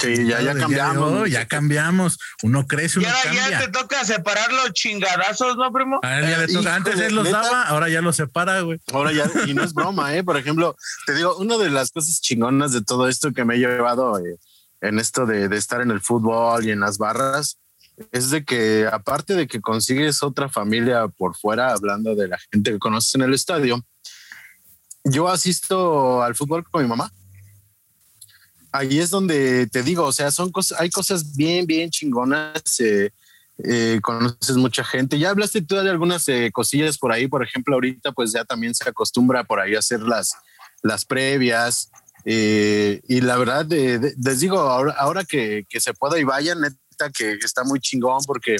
Sí, 0.00 0.26
ya- 0.28 0.40
ya 0.40 0.54
cambiamos, 0.54 1.12
hoy, 1.12 1.30
ya 1.32 1.46
cambiamos. 1.46 2.16
Uno 2.44 2.64
crece, 2.66 3.00
Y 3.00 3.04
uno 3.04 3.12
ahora 3.12 3.32
ya 3.34 3.40
cambia. 3.40 3.58
te 3.58 3.68
toca 3.72 4.04
separar 4.04 4.52
los 4.52 4.72
chingadazos, 4.72 5.56
¿no, 5.56 5.70
primo? 5.72 5.98
A 6.02 6.18
él 6.20 6.30
ya 6.30 6.38
le 6.38 6.44
Eh, 6.44 6.54
toca. 6.54 6.74
Antes 6.76 6.92
híjole, 6.94 7.06
él 7.08 7.14
los 7.16 7.24
¿neta? 7.24 7.42
daba, 7.42 7.62
ahora 7.64 7.88
ya 7.88 8.00
los 8.00 8.14
separa, 8.16 8.60
güey. 8.60 8.80
Ahora 8.92 9.10
ya, 9.12 9.24
y 9.46 9.52
no 9.52 9.64
es 9.64 9.74
broma, 9.74 10.14
¿eh? 10.14 10.22
Por 10.22 10.36
ejemplo, 10.36 10.76
te 11.06 11.14
digo, 11.14 11.36
una 11.38 11.58
de 11.58 11.70
las 11.70 11.90
cosas 11.90 12.20
chingonas 12.20 12.72
de 12.72 12.82
todo 12.82 13.08
esto 13.08 13.32
que 13.32 13.44
me 13.44 13.56
he 13.56 13.58
llevado 13.58 14.16
eh, 14.20 14.36
en 14.80 14.98
esto 15.00 15.26
de, 15.26 15.48
de 15.48 15.56
estar 15.56 15.80
en 15.80 15.90
el 15.90 16.00
fútbol 16.00 16.64
y 16.64 16.70
en 16.70 16.78
las 16.80 16.96
barras, 16.98 17.58
es 18.12 18.30
de 18.30 18.44
que 18.44 18.86
aparte 18.90 19.34
de 19.34 19.46
que 19.46 19.60
consigues 19.60 20.22
otra 20.22 20.48
familia 20.48 21.08
por 21.08 21.36
fuera, 21.36 21.72
hablando 21.72 22.14
de 22.14 22.28
la 22.28 22.38
gente 22.50 22.72
que 22.72 22.78
conoces 22.78 23.14
en 23.14 23.22
el 23.22 23.34
estadio, 23.34 23.84
yo 25.04 25.28
asisto 25.28 26.22
al 26.22 26.34
fútbol 26.34 26.64
con 26.68 26.82
mi 26.82 26.88
mamá. 26.88 27.12
Ahí 28.72 28.98
es 28.98 29.10
donde 29.10 29.66
te 29.68 29.82
digo, 29.82 30.04
o 30.04 30.12
sea, 30.12 30.30
son 30.30 30.50
cosas, 30.50 30.80
hay 30.80 30.90
cosas 30.90 31.36
bien, 31.36 31.66
bien 31.66 31.90
chingonas. 31.90 32.62
eh, 32.80 33.10
eh, 33.62 34.00
conoces 34.02 34.56
mucha 34.56 34.82
gente. 34.82 35.16
Ya 35.16 35.30
hablaste 35.30 35.62
tú 35.62 35.76
de 35.76 35.88
algunas 35.88 36.26
eh, 36.28 36.50
cosillas 36.52 36.98
por 36.98 37.12
ahí, 37.12 37.28
por 37.28 37.44
ejemplo, 37.44 37.74
ahorita 37.74 38.10
pues 38.10 38.32
ya 38.32 38.44
también 38.44 38.74
se 38.74 38.88
acostumbra 38.88 39.44
por 39.44 39.60
ahí 39.60 39.76
a 39.76 39.78
hacer 39.78 40.00
las, 40.00 40.32
las 40.82 41.04
previas. 41.04 41.88
eh, 42.24 43.00
y 43.06 43.20
la 43.20 43.36
verdad, 43.36 43.70
eh, 43.72 43.98
de- 44.00 44.14
les 44.18 44.40
digo, 44.40 44.58
ahora, 44.58 45.24
que, 45.24 45.66
que 45.68 45.80
se 45.80 45.94
pueda 45.94 46.18
y 46.18 46.24
vayan, 46.24 46.64
que 47.10 47.32
está 47.34 47.64
muy 47.64 47.80
chingón 47.80 48.22
porque 48.26 48.56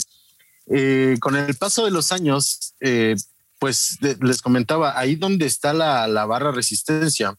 eh, 0.66 1.16
con 1.20 1.36
el 1.36 1.54
paso 1.56 1.84
de 1.84 1.90
los 1.90 2.12
años, 2.12 2.74
eh, 2.80 3.16
pues 3.58 3.98
les 4.20 4.42
comentaba, 4.42 4.98
ahí 4.98 5.16
donde 5.16 5.46
está 5.46 5.72
la, 5.72 6.06
la 6.06 6.26
barra 6.26 6.52
resistencia, 6.52 7.36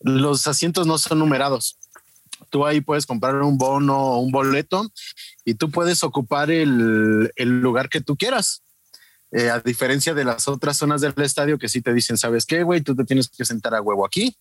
los 0.00 0.46
asientos 0.46 0.86
no 0.86 0.98
son 0.98 1.18
numerados. 1.18 1.78
Tú 2.50 2.66
ahí 2.66 2.80
puedes 2.80 3.06
comprar 3.06 3.40
un 3.42 3.58
bono 3.58 3.96
o 3.96 4.18
un 4.20 4.30
boleto 4.30 4.90
y 5.44 5.54
tú 5.54 5.70
puedes 5.70 6.04
ocupar 6.04 6.50
el, 6.50 7.32
el 7.36 7.60
lugar 7.60 7.88
que 7.88 8.00
tú 8.00 8.16
quieras. 8.16 8.62
Eh, 9.30 9.50
a 9.50 9.58
diferencia 9.60 10.14
de 10.14 10.24
las 10.24 10.46
otras 10.46 10.76
zonas 10.76 11.00
del 11.00 11.14
estadio 11.16 11.58
que 11.58 11.68
sí 11.68 11.82
te 11.82 11.92
dicen, 11.92 12.16
¿sabes 12.16 12.46
qué, 12.46 12.62
güey? 12.62 12.82
Tú 12.82 12.94
te 12.94 13.04
tienes 13.04 13.28
que 13.28 13.44
sentar 13.44 13.74
a 13.74 13.80
huevo 13.80 14.06
aquí 14.06 14.36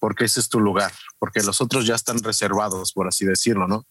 porque 0.00 0.24
ese 0.24 0.40
es 0.40 0.48
tu 0.48 0.58
lugar, 0.58 0.92
porque 1.20 1.44
los 1.44 1.60
otros 1.60 1.86
ya 1.86 1.94
están 1.94 2.18
reservados, 2.24 2.92
por 2.92 3.06
así 3.06 3.24
decirlo, 3.24 3.68
¿no? 3.68 3.86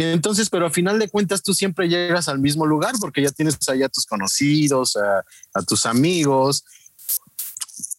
Entonces, 0.00 0.48
pero 0.48 0.64
a 0.64 0.70
final 0.70 1.00
de 1.00 1.08
cuentas 1.08 1.42
tú 1.42 1.52
siempre 1.54 1.88
llegas 1.88 2.28
al 2.28 2.38
mismo 2.38 2.64
lugar 2.64 2.94
porque 3.00 3.20
ya 3.20 3.30
tienes 3.30 3.58
allá 3.68 3.86
a 3.86 3.88
tus 3.88 4.06
conocidos, 4.06 4.96
a, 4.96 5.24
a 5.54 5.62
tus 5.62 5.86
amigos, 5.86 6.64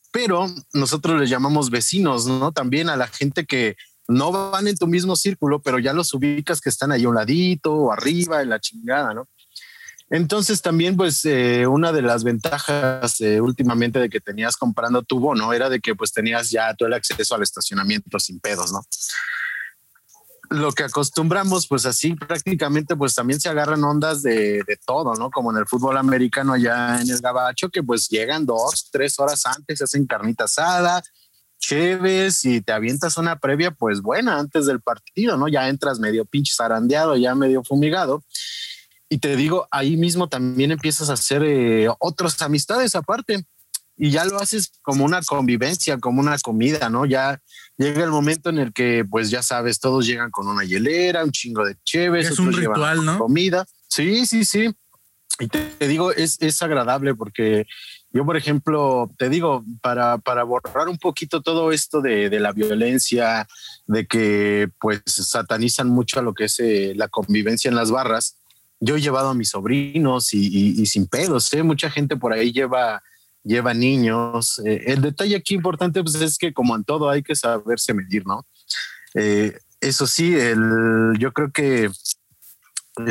pero 0.09 0.47
nosotros 0.71 1.19
les 1.19 1.29
llamamos 1.29 1.69
vecinos, 1.69 2.25
¿no? 2.25 2.53
También 2.53 2.87
a 2.87 2.95
la 2.95 3.07
gente 3.07 3.45
que 3.45 3.75
no 4.07 4.31
van 4.31 4.69
en 4.69 4.77
tu 4.77 4.87
mismo 4.87 5.17
círculo, 5.17 5.61
pero 5.61 5.77
ya 5.77 5.91
los 5.91 6.13
ubicas 6.13 6.61
que 6.61 6.69
están 6.69 6.93
ahí 6.93 7.03
a 7.03 7.09
un 7.09 7.15
ladito 7.15 7.73
o 7.73 7.91
arriba 7.91 8.41
en 8.41 8.49
la 8.49 8.61
chingada, 8.61 9.13
¿no? 9.13 9.27
Entonces 10.09 10.61
también 10.61 10.95
pues 10.95 11.25
eh, 11.25 11.67
una 11.67 11.91
de 11.91 12.01
las 12.01 12.23
ventajas 12.23 13.19
eh, 13.19 13.41
últimamente 13.41 13.99
de 13.99 14.09
que 14.09 14.21
tenías 14.21 14.55
comprando 14.55 15.03
tu 15.03 15.19
bono 15.19 15.51
era 15.51 15.69
de 15.69 15.81
que 15.81 15.95
pues 15.95 16.13
tenías 16.13 16.49
ya 16.49 16.73
todo 16.75 16.87
el 16.87 16.93
acceso 16.93 17.35
al 17.35 17.43
estacionamiento 17.43 18.17
sin 18.19 18.39
pedos, 18.39 18.71
¿no? 18.71 18.85
Lo 20.49 20.71
que 20.71 20.83
acostumbramos 20.83 21.67
pues 21.67 21.85
así 21.85 22.15
prácticamente 22.15 22.95
pues 22.95 23.13
también 23.13 23.39
se 23.39 23.49
agarran 23.49 23.83
ondas 23.83 24.23
de, 24.23 24.63
todo, 24.85 25.13
¿no? 25.15 25.29
Como 25.29 25.51
en 25.51 25.57
el 25.57 25.67
fútbol 25.67 25.97
americano 25.97 26.53
allá 26.53 26.99
en 27.01 27.09
el 27.09 27.19
gabacho 27.19 27.69
que 27.69 27.83
pues 27.83 28.09
llegan 28.09 28.45
dos, 28.45 28.89
tres 28.91 29.19
horas 29.19 29.45
antes, 29.45 29.81
hacen 29.81 30.07
carnita 30.07 30.45
asada, 30.45 31.03
chéves 31.59 32.45
y 32.45 32.61
te 32.61 32.71
avientas 32.71 33.17
una 33.17 33.37
previa 33.37 33.71
pues 33.71 34.01
buena 34.01 34.39
antes 34.39 34.65
del 34.65 34.81
partido, 34.81 35.37
¿no? 35.37 35.47
Ya 35.47 35.69
entras 35.69 35.99
medio 35.99 36.25
pinche 36.25 36.53
zarandeado, 36.55 37.15
ya 37.15 37.35
medio 37.35 37.63
fumigado 37.63 38.23
y 39.09 39.17
te 39.17 39.35
digo, 39.35 39.67
ahí 39.71 39.97
mismo 39.97 40.29
también 40.29 40.71
empiezas 40.71 41.09
a 41.09 41.13
hacer 41.13 41.43
eh, 41.43 41.87
otras 41.99 42.39
amistades 42.43 42.93
aparte 42.93 43.43
y 43.97 44.11
ya 44.11 44.23
lo 44.23 44.39
haces 44.39 44.71
como 44.83 45.03
una 45.03 45.21
convivencia, 45.23 45.97
como 45.97 46.21
una 46.21 46.37
comida, 46.37 46.89
¿no? 46.89 47.07
Ya 47.07 47.41
llega 47.79 48.03
el 48.03 48.11
momento 48.11 48.51
en 48.51 48.59
el 48.59 48.73
que, 48.73 49.03
pues 49.09 49.31
ya 49.31 49.41
sabes, 49.41 49.79
todos 49.79 50.05
llegan 50.05 50.29
con 50.29 50.47
una 50.47 50.63
hielera, 50.63 51.23
un 51.23 51.31
chingo 51.31 51.65
de 51.65 51.75
chéves, 51.83 52.29
es 52.29 52.37
un 52.37 52.53
ritual, 52.53 53.03
¿no? 53.03 53.17
Comida. 53.17 53.65
Sí, 53.87 54.27
sí, 54.27 54.45
sí. 54.45 54.71
Y 55.39 55.47
te, 55.47 55.87
digo, 55.87 56.11
es, 56.11 56.37
es 56.41 56.61
agradable 56.61 57.15
porque 57.15 57.65
yo, 58.11 58.25
por 58.25 58.35
ejemplo, 58.35 59.09
te 59.17 59.29
digo, 59.29 59.63
para, 59.81 60.17
para 60.17 60.43
borrar 60.43 60.89
un 60.89 60.97
poquito 60.97 61.41
todo 61.41 61.71
esto 61.71 62.01
de, 62.01 62.29
de, 62.29 62.39
la 62.39 62.51
violencia, 62.51 63.47
de 63.87 64.05
que 64.05 64.69
pues 64.79 65.01
satanizan 65.05 65.87
mucho 65.87 66.19
a 66.19 66.23
lo 66.23 66.33
que 66.33 66.45
es 66.45 66.59
eh, 66.59 66.93
la 66.95 67.07
convivencia 67.07 67.69
en 67.69 67.75
las 67.75 67.89
barras, 67.89 68.35
yo 68.79 68.95
he 68.95 69.01
llevado 69.01 69.29
a 69.29 69.33
mis 69.33 69.49
sobrinos 69.49 70.33
y, 70.33 70.85
sin 70.85 71.07
pedos, 71.07 71.53
¿eh? 71.53 71.63
mucha 71.63 71.89
gente 71.89 72.15
por 72.15 72.33
ahí 72.33 72.51
lleva, 72.51 73.03
lleva 73.43 73.73
niños. 73.73 74.59
Eh, 74.65 74.83
el 74.87 75.01
detalle 75.01 75.35
aquí 75.35 75.55
importante 75.55 76.01
pues, 76.01 76.15
es 76.15 76.37
que 76.37 76.53
como 76.53 76.75
en 76.75 76.83
todo 76.83 77.09
hay 77.09 77.23
que 77.23 77.35
saberse 77.35 77.93
medir, 77.93 78.25
¿no? 78.25 78.45
Eh, 79.15 79.57
eso 79.81 80.07
sí, 80.07 80.35
el, 80.35 81.13
yo 81.17 81.31
creo 81.31 81.51
que 81.51 81.89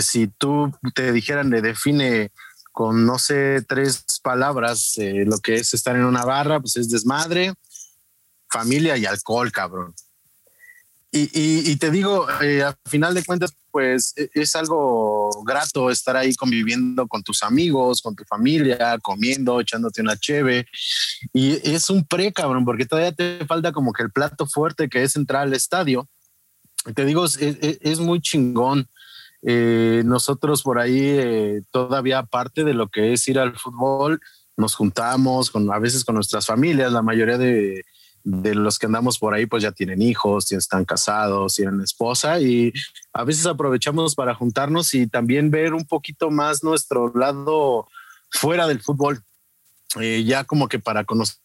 si 0.01 0.29
tú 0.29 0.73
te 0.95 1.13
dijeran, 1.13 1.51
le 1.51 1.63
define 1.63 2.31
con, 2.73 3.07
no 3.07 3.19
sé, 3.19 3.65
tres 3.67 4.05
palabras 4.23 4.95
lo 4.99 5.39
que 5.39 5.57
es 5.57 5.73
estar 5.73 5.97
en 5.97 6.05
una 6.05 6.25
barra, 6.25 6.61
pues 6.61 6.77
es 6.77 6.91
desmadre, 6.91 7.55
familia 8.51 8.97
y 8.97 9.07
alcohol, 9.07 9.51
cabrón. 9.51 9.95
Y, 11.11 11.75
te 11.77 11.91
digo, 11.91 12.27
eh, 12.43 12.63
final 12.85 13.15
de 13.15 13.25
cuentas, 13.25 13.55
pues 13.71 14.13
e, 14.17 14.29
es 14.35 14.55
algo 14.55 15.31
grato 15.43 15.91
estar 15.91 16.17
ahí 16.17 16.35
conviviendo 16.35 17.07
con 17.07 17.23
tus 17.23 17.43
amigos, 17.43 18.03
con 18.03 18.15
tu 18.15 18.25
familia, 18.25 18.99
comiendo, 19.01 19.59
echándote 19.59 20.03
una 20.03 20.19
cheve. 20.19 20.67
Y 21.33 21.53
es 21.69 21.89
un 21.89 22.05
pre, 22.05 22.31
cabrón, 22.33 22.67
porque 22.67 22.85
todavía 22.85 23.13
te 23.13 23.45
falta 23.47 23.73
como 23.73 23.93
que 23.95 24.03
el 24.03 24.11
plato 24.11 24.47
fuerte 24.47 24.91
que 24.91 25.03
es 25.03 25.17
entrar 25.17 25.43
al 25.43 25.55
estadio. 25.55 26.09
Te 26.95 27.07
digo, 27.07 27.25
es, 27.25 28.01
muy 28.01 28.21
chingón. 28.21 28.87
Eh, 29.43 30.03
nosotros 30.05 30.63
por 30.63 30.79
ahí, 30.79 31.01
eh, 31.01 31.63
todavía 31.71 32.19
aparte 32.19 32.65
de 32.65 32.75
lo 32.75 32.89
que 32.89 33.15
es 33.15 33.27
ir 33.29 33.39
al 33.39 33.57
fútbol, 33.57 34.21
nos 34.59 34.75
juntamos 34.75 35.51
con, 35.51 35.73
a 35.73 35.79
veces 35.79 36.05
con 36.05 36.17
nuestras 36.17 36.45
familias, 36.45 36.93
la 36.93 37.03
mayoría 37.03 37.39
de 37.39 37.85
de 38.25 38.55
los 38.55 38.79
que 38.79 38.87
andamos 38.87 39.19
por 39.19 39.35
ahí, 39.35 39.47
pues 39.47 39.63
ya 39.63 39.73
tienen 39.73 40.03
hijos, 40.03 40.49
ya 40.49 40.59
están 40.59 40.85
casados, 40.85 41.55
tienen 41.55 41.81
esposa 41.81 42.41
y 42.41 42.73
a 43.13 43.25
veces 43.25 43.47
aprovechamos 43.47 44.15
para 44.15 44.35
juntarnos 44.35 44.95
y 44.95 45.07
también 45.07 45.51
ver 45.51 45.75
un 45.75 45.85
poquito 45.85 46.31
más 46.31 46.63
nuestro 46.63 47.13
lado 47.15 47.89
fuera 48.31 48.67
del 48.67 48.81
fútbol, 48.81 49.23
eh, 50.01 50.25
ya 50.25 50.45
como 50.45 50.69
que 50.69 50.79
para 50.79 51.05
conocernos 51.05 51.39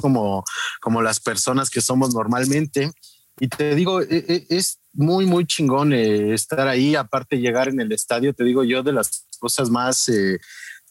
como, 0.00 0.44
como 0.80 1.02
las 1.02 1.20
personas 1.20 1.70
que 1.70 1.80
somos 1.80 2.14
normalmente. 2.14 2.92
Y 3.40 3.48
te 3.48 3.74
digo, 3.74 4.02
e, 4.02 4.06
e, 4.28 4.46
es 4.50 4.78
muy, 4.92 5.24
muy 5.26 5.46
chingón 5.46 5.92
eh, 5.92 6.34
estar 6.34 6.68
ahí, 6.68 6.94
aparte 6.94 7.38
llegar 7.38 7.68
en 7.68 7.80
el 7.80 7.90
estadio, 7.92 8.34
te 8.34 8.44
digo 8.44 8.62
yo, 8.64 8.82
de 8.82 8.92
las 8.92 9.26
cosas 9.38 9.70
más... 9.70 10.08
Eh, 10.08 10.38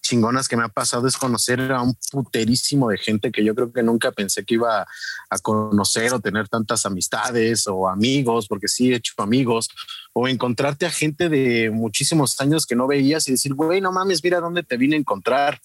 chingonas 0.02 0.48
que 0.48 0.58
me 0.58 0.64
ha 0.64 0.68
pasado 0.68 1.08
es 1.08 1.16
conocer 1.16 1.72
a 1.72 1.82
un 1.82 1.96
puterísimo 2.12 2.90
de 2.90 2.98
gente 2.98 3.32
que 3.32 3.44
yo 3.44 3.56
creo 3.56 3.72
que 3.72 3.84
nunca 3.84 4.12
pensé 4.12 4.44
que 4.44 4.56
iba 4.56 4.86
a 5.30 5.40
conocer 5.40 6.14
o 6.14 6.20
tener 6.20 6.50
tantas 6.50 6.86
amistades 6.86 7.68
o 7.68 7.88
amigos, 7.88 8.48
porque 8.48 8.68
sí 8.68 8.92
he 8.92 8.96
hecho 8.96 9.14
amigos, 9.18 9.70
o 10.14 10.28
encontrarte 10.28 10.86
a 10.86 10.92
gente 10.92 11.30
de 11.30 11.70
muchísimos 11.72 12.40
años 12.42 12.66
que 12.66 12.76
no 12.76 12.88
veías 12.88 13.28
y 13.28 13.32
decir, 13.32 13.54
güey, 13.54 13.80
no 13.80 13.92
mames, 13.92 14.24
mira 14.24 14.40
dónde 14.40 14.64
te 14.64 14.78
vine 14.78 14.96
a 14.96 15.00
encontrar. 15.00 15.62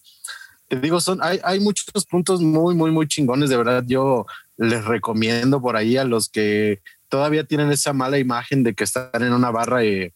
Te 0.69 0.79
digo, 0.79 1.01
son, 1.01 1.21
hay, 1.23 1.41
hay 1.43 1.61
muchos 1.61 2.05
puntos 2.07 2.41
muy, 2.41 2.75
muy, 2.75 2.91
muy 2.91 3.07
chingones. 3.07 3.51
De 3.51 3.57
verdad, 3.57 3.85
yo 3.87 4.27
les 4.57 4.85
recomiendo 4.85 5.61
por 5.61 5.77
ahí 5.77 5.97
a 5.97 6.05
los 6.05 6.29
que 6.29 6.81
todavía 7.09 7.45
tienen 7.45 7.71
esa 7.71 7.93
mala 7.93 8.19
imagen 8.19 8.63
de 8.63 8.75
que 8.75 8.85
están 8.85 9.11
en 9.15 9.33
una 9.33 9.51
barra 9.51 9.85
y 9.85 10.13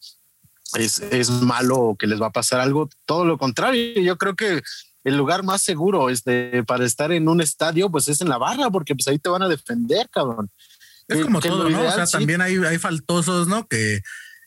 es, 0.75 0.99
es 0.99 1.29
malo 1.29 1.77
o 1.77 1.95
que 1.95 2.07
les 2.07 2.21
va 2.21 2.27
a 2.27 2.31
pasar 2.31 2.59
algo. 2.59 2.89
Todo 3.05 3.25
lo 3.25 3.37
contrario, 3.37 4.01
yo 4.01 4.17
creo 4.17 4.35
que 4.35 4.61
el 5.03 5.17
lugar 5.17 5.43
más 5.43 5.61
seguro 5.61 6.09
este, 6.09 6.63
para 6.63 6.85
estar 6.85 7.11
en 7.11 7.27
un 7.27 7.41
estadio, 7.41 7.89
pues 7.89 8.07
es 8.07 8.21
en 8.21 8.29
la 8.29 8.37
barra, 8.37 8.69
porque 8.69 8.95
pues 8.95 9.07
ahí 9.07 9.19
te 9.19 9.29
van 9.29 9.41
a 9.41 9.47
defender, 9.47 10.07
cabrón. 10.09 10.49
Es 11.07 11.23
como 11.23 11.41
todo, 11.41 11.69
¿no? 11.69 11.81
o 11.81 11.91
sea, 11.91 12.05
también 12.05 12.41
hay, 12.41 12.55
hay 12.57 12.77
faltosos, 12.77 13.47
¿no? 13.47 13.67
Que, 13.67 14.01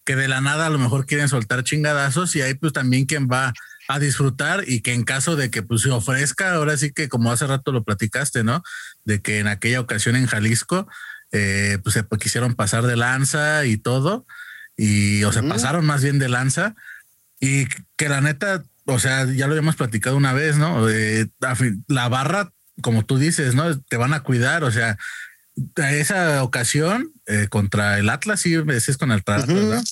que 0.05 0.17
de 0.17 0.29
la 0.29 0.41
nada 0.41 0.67
a 0.67 0.71
lo 0.71 0.79
mejor 0.79 1.07
quieren 1.07 1.29
soltar 1.29 1.65
chingadazos 1.65 2.35
y 2.37 2.43
hay 2.43 2.55
pues 2.55 2.73
también 2.73 3.05
quien 3.05 3.29
va 3.29 3.53
a 3.89 3.99
disfrutar 3.99 4.65
y 4.67 4.81
que 4.81 4.95
en 4.95 5.05
caso 5.05 5.37
de 5.37 5.51
que 5.51 5.63
pues 5.63 5.83
se 5.83 5.91
ofrezca, 5.91 6.55
ahora 6.55 6.77
sí 6.77 6.93
que 6.93 7.09
como 7.09 7.31
hace 7.31 7.47
rato 7.47 7.71
lo 7.71 7.85
platicaste, 7.85 8.45
¿no? 8.45 8.63
De 9.05 9.21
que 9.21 9.41
en 9.41 9.49
aquella 9.49 9.81
ocasión 9.81 10.17
en 10.17 10.27
Jalisco, 10.27 10.89
eh, 11.33 11.79
pues 11.83 11.95
se 11.95 12.05
quisieron 12.19 12.55
pasar 12.55 12.87
de 12.87 12.97
lanza 12.97 13.67
y 13.67 13.77
todo 13.77 14.25
y, 14.77 15.25
o 15.25 15.33
sea, 15.33 15.43
pasaron 15.43 15.85
más 15.87 16.03
bien 16.03 16.19
de 16.19 16.29
lanza 16.29 16.75
y 17.41 17.67
que 17.97 18.09
la 18.09 18.21
neta, 18.21 18.65
o 18.87 18.99
sea, 18.99 19.25
ya 19.27 19.47
lo 19.47 19.53
habíamos 19.53 19.77
platicado 19.77 20.17
una 20.17 20.33
vez, 20.33 20.57
¿no? 20.57 20.87
la 21.89 22.09
barra, 22.09 22.53
como 22.83 23.05
tú 23.05 23.19
dices, 23.19 23.55
¿no? 23.55 23.81
Te 23.81 23.97
van 23.97 24.15
a 24.15 24.23
cuidar, 24.23 24.65
o 24.65 24.73
sea, 24.73 24.99
a 25.77 25.93
esa 25.93 26.43
ocasión 26.43 27.13
eh, 27.27 27.47
contra 27.49 27.99
el 27.99 28.09
Atlas, 28.11 28.41
sí, 28.41 28.55
es 28.55 28.97
con 28.97 29.13
el 29.13 29.23
¿no? 29.47 29.83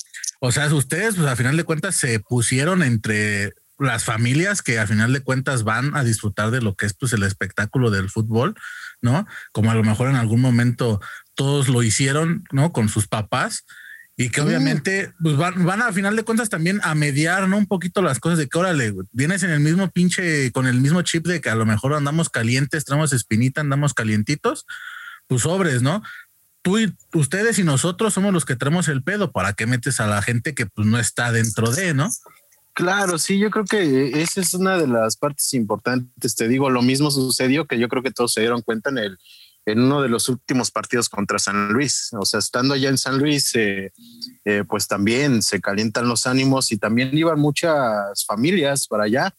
O 0.41 0.51
sea, 0.51 0.73
ustedes, 0.75 1.15
pues 1.15 1.29
a 1.29 1.37
final 1.37 1.57
de 1.57 1.65
cuentas, 1.65 1.95
se 1.95 2.19
pusieron 2.19 2.83
entre 2.83 3.55
las 3.79 4.05
familias 4.05 4.63
que 4.63 4.79
a 4.79 4.87
final 4.87 5.13
de 5.13 5.21
cuentas 5.21 5.63
van 5.65 5.97
a 5.97 6.05
disfrutar 6.05 6.51
de 6.51 6.61
lo 6.61 6.75
que 6.75 6.87
es 6.87 6.95
pues 6.95 7.13
el 7.13 7.23
espectáculo 7.23 7.91
del 7.91 8.11
fútbol, 8.11 8.55
¿no? 9.01 9.27
Como 9.53 9.71
a 9.71 9.75
lo 9.75 9.85
mejor 9.85 10.09
en 10.09 10.17
algún 10.17 10.41
momento 10.41 11.01
todos 11.35 11.69
lo 11.69 11.83
hicieron, 11.83 12.45
¿no? 12.51 12.73
Con 12.73 12.89
sus 12.89 13.07
papás 13.07 13.65
y 14.23 14.31
que 14.31 14.41
obviamente 14.41 15.13
pues 15.21 15.37
van, 15.37 15.65
van 15.67 15.83
a 15.83 15.93
final 15.93 16.15
de 16.15 16.23
cuentas 16.23 16.49
también 16.49 16.81
a 16.85 16.95
mediar, 16.95 17.49
¿no? 17.49 17.59
Un 17.59 17.67
poquito 17.67 18.03
las 18.03 18.21
cosas 18.21 18.39
de 18.39 18.49
que, 18.49 18.57
órale, 18.57 18.95
vienes 19.11 19.43
en 19.43 19.51
el 19.51 19.59
mismo 19.59 19.91
pinche, 19.91 20.53
con 20.53 20.69
el 20.69 20.81
mismo 20.81 21.03
chip 21.03 21.27
de 21.27 21.41
que 21.41 21.51
a 21.51 21.57
lo 21.57 21.67
mejor 21.67 21.93
andamos 21.93 22.31
calientes, 22.31 22.85
traemos 22.85 23.13
espinita, 23.13 23.63
andamos 23.63 23.95
calientitos, 23.95 24.65
pues 25.27 25.43
sobres, 25.43 25.83
¿no? 25.83 26.05
Tú 26.63 26.79
y 26.79 26.95
ustedes 27.15 27.59
y 27.59 27.65
nosotros 27.65 28.15
somos 28.15 28.33
los 28.33 28.45
que 28.45 28.55
traemos 28.55 28.87
el 28.87 29.03
pedo. 29.03 29.33
¿Para 29.33 29.55
qué 29.55 29.67
metes 29.67 29.99
a 29.99 30.07
la 30.07 30.23
gente 30.23 30.55
que 30.55 30.67
pues 30.67 30.87
no 30.87 31.01
está 31.01 31.33
dentro 31.33 31.73
de, 31.73 31.93
no? 31.93 32.09
Claro, 32.75 33.19
sí, 33.19 33.41
yo 33.41 33.51
creo 33.51 33.65
que 33.65 34.23
esa 34.23 34.41
es 34.41 34.55
una 34.55 34.79
de 34.79 34.87
las 34.87 35.17
partes 35.17 35.53
importantes. 35.53 36.37
Te 36.37 36.47
digo, 36.47 36.71
lo 36.71 36.83
mismo 36.83 37.11
sucedió 37.11 37.67
que 37.67 37.81
yo 37.81 37.89
creo 37.89 38.05
que 38.05 38.13
todos 38.13 38.33
se 38.33 38.41
dieron 38.41 38.63
cuenta 38.63 38.91
en 38.91 38.99
el, 38.99 39.19
en 39.65 39.81
uno 39.81 40.03
de 40.03 40.09
los 40.09 40.29
últimos 40.29 40.71
partidos 40.71 41.09
contra 41.09 41.39
San 41.39 41.73
Luis. 41.73 42.11
O 42.13 42.25
sea, 42.25 42.41
estando 42.41 42.75
allá 42.75 42.89
en 42.89 42.99
San 42.99 43.19
Luis, 43.19 43.55
eh, 43.55 43.93
eh, 44.45 44.65
pues 44.69 44.89
también 44.89 45.43
se 45.43 45.61
calientan 45.61 46.09
los 46.09 46.27
ánimos 46.27 46.73
y 46.73 46.79
también 46.79 47.17
iban 47.17 47.39
muchas 47.39 48.25
familias 48.25 48.89
para 48.89 49.05
allá. 49.05 49.35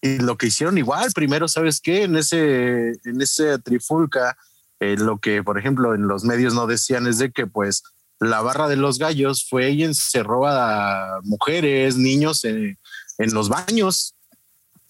Y 0.00 0.18
lo 0.18 0.36
que 0.36 0.46
hicieron 0.46 0.78
igual, 0.78 1.12
primero, 1.12 1.48
¿sabes 1.48 1.80
qué? 1.80 2.04
En 2.04 2.16
ese, 2.16 2.92
en 3.04 3.20
ese 3.20 3.58
trifulca, 3.58 4.36
eh, 4.80 4.96
lo 4.98 5.18
que, 5.18 5.42
por 5.42 5.58
ejemplo, 5.58 5.94
en 5.94 6.06
los 6.06 6.24
medios 6.24 6.54
no 6.54 6.66
decían 6.66 7.06
es 7.06 7.18
de 7.18 7.30
que, 7.30 7.46
pues, 7.46 7.82
la 8.18 8.40
barra 8.40 8.68
de 8.68 8.76
los 8.76 8.98
gallos 8.98 9.46
fue 9.48 9.70
y 9.70 9.84
encerró 9.84 10.46
a 10.46 11.20
mujeres, 11.22 11.96
niños 11.96 12.44
en, 12.44 12.78
en 13.18 13.34
los 13.34 13.48
baños. 13.48 14.14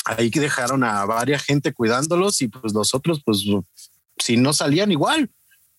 Ahí 0.05 0.31
que 0.31 0.39
dejaron 0.39 0.85
a 0.85 1.05
varias 1.05 1.43
gente 1.43 1.73
cuidándolos 1.73 2.41
y 2.41 2.47
pues 2.47 2.73
los 2.73 2.95
otros, 2.95 3.23
pues 3.25 3.45
si 4.19 4.37
no 4.37 4.53
salían 4.53 4.93
igual. 4.93 5.31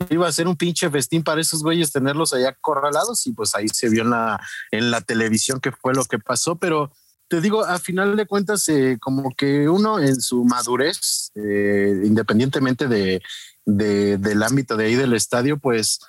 Iba 0.10 0.28
a 0.28 0.32
ser 0.32 0.48
un 0.48 0.56
pinche 0.56 0.90
festín 0.92 1.24
para 1.24 1.42
esos 1.42 1.64
güeyes 1.64 1.92
tenerlos 1.92 2.32
allá 2.34 2.50
acorralados 2.50 3.26
y 3.26 3.34
pues 3.34 3.56
ahí 3.56 3.68
se 3.68 3.90
vio 3.90 4.04
en 4.04 4.12
la, 4.12 4.40
en 4.72 4.92
la 4.92 5.02
televisión 5.02 5.60
que 5.60 5.72
fue 5.72 5.96
lo 5.96 6.06
que 6.06 6.20
pasó, 6.20 6.56
pero 6.56 6.92
te 7.28 7.42
digo, 7.42 7.66
a 7.66 7.78
final 7.80 8.16
de 8.16 8.26
cuentas, 8.26 8.68
eh, 8.70 8.98
como 9.02 9.34
que 9.36 9.68
uno 9.68 10.00
en 10.00 10.22
su 10.22 10.46
madurez, 10.46 11.32
eh, 11.36 12.02
independientemente 12.06 12.88
de, 12.88 13.22
del 13.66 14.44
ámbito 14.44 14.78
de 14.78 14.86
ahí 14.86 14.96
del 14.96 15.14
estadio, 15.14 15.58
pues 15.58 16.00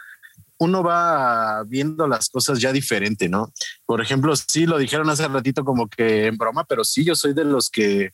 uno 0.58 0.82
va 0.82 1.64
viendo 1.64 2.06
las 2.06 2.28
cosas 2.28 2.60
ya 2.60 2.72
diferente, 2.72 3.28
¿no? 3.28 3.52
Por 3.84 4.00
ejemplo, 4.00 4.34
sí 4.36 4.66
lo 4.66 4.78
dijeron 4.78 5.10
hace 5.10 5.26
ratito 5.26 5.64
como 5.64 5.88
que 5.88 6.26
en 6.26 6.36
broma, 6.36 6.64
pero 6.64 6.84
sí, 6.84 7.04
yo 7.04 7.14
soy 7.14 7.32
de 7.32 7.44
los 7.44 7.70
que 7.70 8.12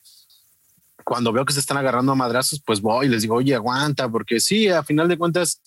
cuando 1.05 1.33
veo 1.33 1.45
que 1.45 1.53
se 1.53 1.61
están 1.61 1.77
agarrando 1.77 2.13
a 2.13 2.17
madrazos, 2.17 2.63
pues 2.65 2.81
voy 2.81 3.07
y 3.07 3.09
les 3.09 3.23
digo, 3.23 3.37
oye, 3.37 3.55
aguanta, 3.55 4.09
porque 4.09 4.41
sí, 4.41 4.69
a 4.69 4.83
final 4.83 5.09
de 5.09 5.19
cuentas, 5.19 5.61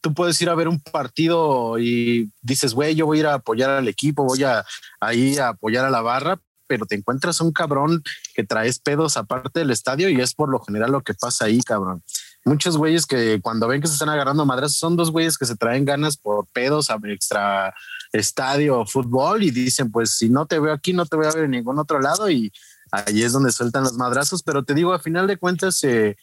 tú 0.00 0.12
puedes 0.14 0.40
ir 0.42 0.50
a 0.50 0.54
ver 0.54 0.68
un 0.68 0.80
partido 0.80 1.78
y 1.78 2.30
dices, 2.42 2.74
güey, 2.74 2.94
yo 2.94 3.06
voy 3.06 3.18
a 3.18 3.20
ir 3.20 3.26
a 3.26 3.34
apoyar 3.34 3.70
al 3.70 3.88
equipo, 3.88 4.24
voy 4.24 4.44
a 4.44 4.64
ahí 5.00 5.38
a 5.38 5.48
apoyar 5.48 5.84
a 5.84 5.90
la 5.90 6.02
barra, 6.02 6.38
pero 6.66 6.86
te 6.86 6.94
encuentras 6.94 7.40
un 7.40 7.52
cabrón 7.52 8.02
que 8.34 8.44
traes 8.44 8.78
pedos 8.78 9.16
aparte 9.16 9.60
del 9.60 9.70
estadio 9.70 10.08
y 10.08 10.20
es 10.20 10.34
por 10.34 10.48
lo 10.48 10.60
general 10.60 10.92
lo 10.92 11.02
que 11.02 11.14
pasa 11.14 11.46
ahí, 11.46 11.60
cabrón. 11.60 12.02
Muchos 12.44 12.76
güeyes 12.76 13.06
que 13.06 13.40
cuando 13.40 13.68
ven 13.68 13.80
que 13.80 13.86
se 13.86 13.92
están 13.92 14.08
agarrando 14.08 14.44
madrazos 14.44 14.78
son 14.78 14.96
dos 14.96 15.12
güeyes 15.12 15.38
que 15.38 15.46
se 15.46 15.54
traen 15.54 15.84
ganas 15.84 16.16
por 16.16 16.46
pedos 16.48 16.90
a 16.90 16.98
extra 17.04 17.72
estadio 18.12 18.80
o 18.80 18.86
fútbol 18.86 19.42
y 19.44 19.50
dicen, 19.50 19.92
pues 19.92 20.16
si 20.16 20.28
no 20.28 20.46
te 20.46 20.58
veo 20.58 20.72
aquí, 20.72 20.92
no 20.92 21.06
te 21.06 21.16
voy 21.16 21.26
a 21.26 21.32
ver 21.32 21.44
en 21.44 21.52
ningún 21.52 21.78
otro 21.78 22.00
lado 22.00 22.28
y 22.28 22.52
ahí 22.92 23.22
es 23.22 23.32
donde 23.32 23.50
sueltan 23.50 23.82
los 23.82 23.94
madrazos, 23.94 24.42
pero 24.44 24.62
te 24.62 24.74
digo, 24.74 24.92
a 24.92 25.00
final 25.00 25.26
de 25.26 25.38
cuentas, 25.38 25.82
eh, 25.82 26.16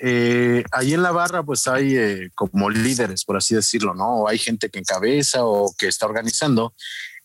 eh, 0.00 0.62
ahí 0.70 0.94
en 0.94 1.02
la 1.02 1.10
barra 1.10 1.42
pues 1.42 1.66
hay 1.66 1.96
eh, 1.96 2.30
como 2.34 2.70
líderes, 2.70 3.24
por 3.24 3.36
así 3.36 3.54
decirlo, 3.54 3.94
¿no? 3.94 4.28
Hay 4.28 4.38
gente 4.38 4.70
que 4.70 4.78
encabeza 4.78 5.44
o 5.44 5.74
que 5.76 5.88
está 5.88 6.06
organizando 6.06 6.72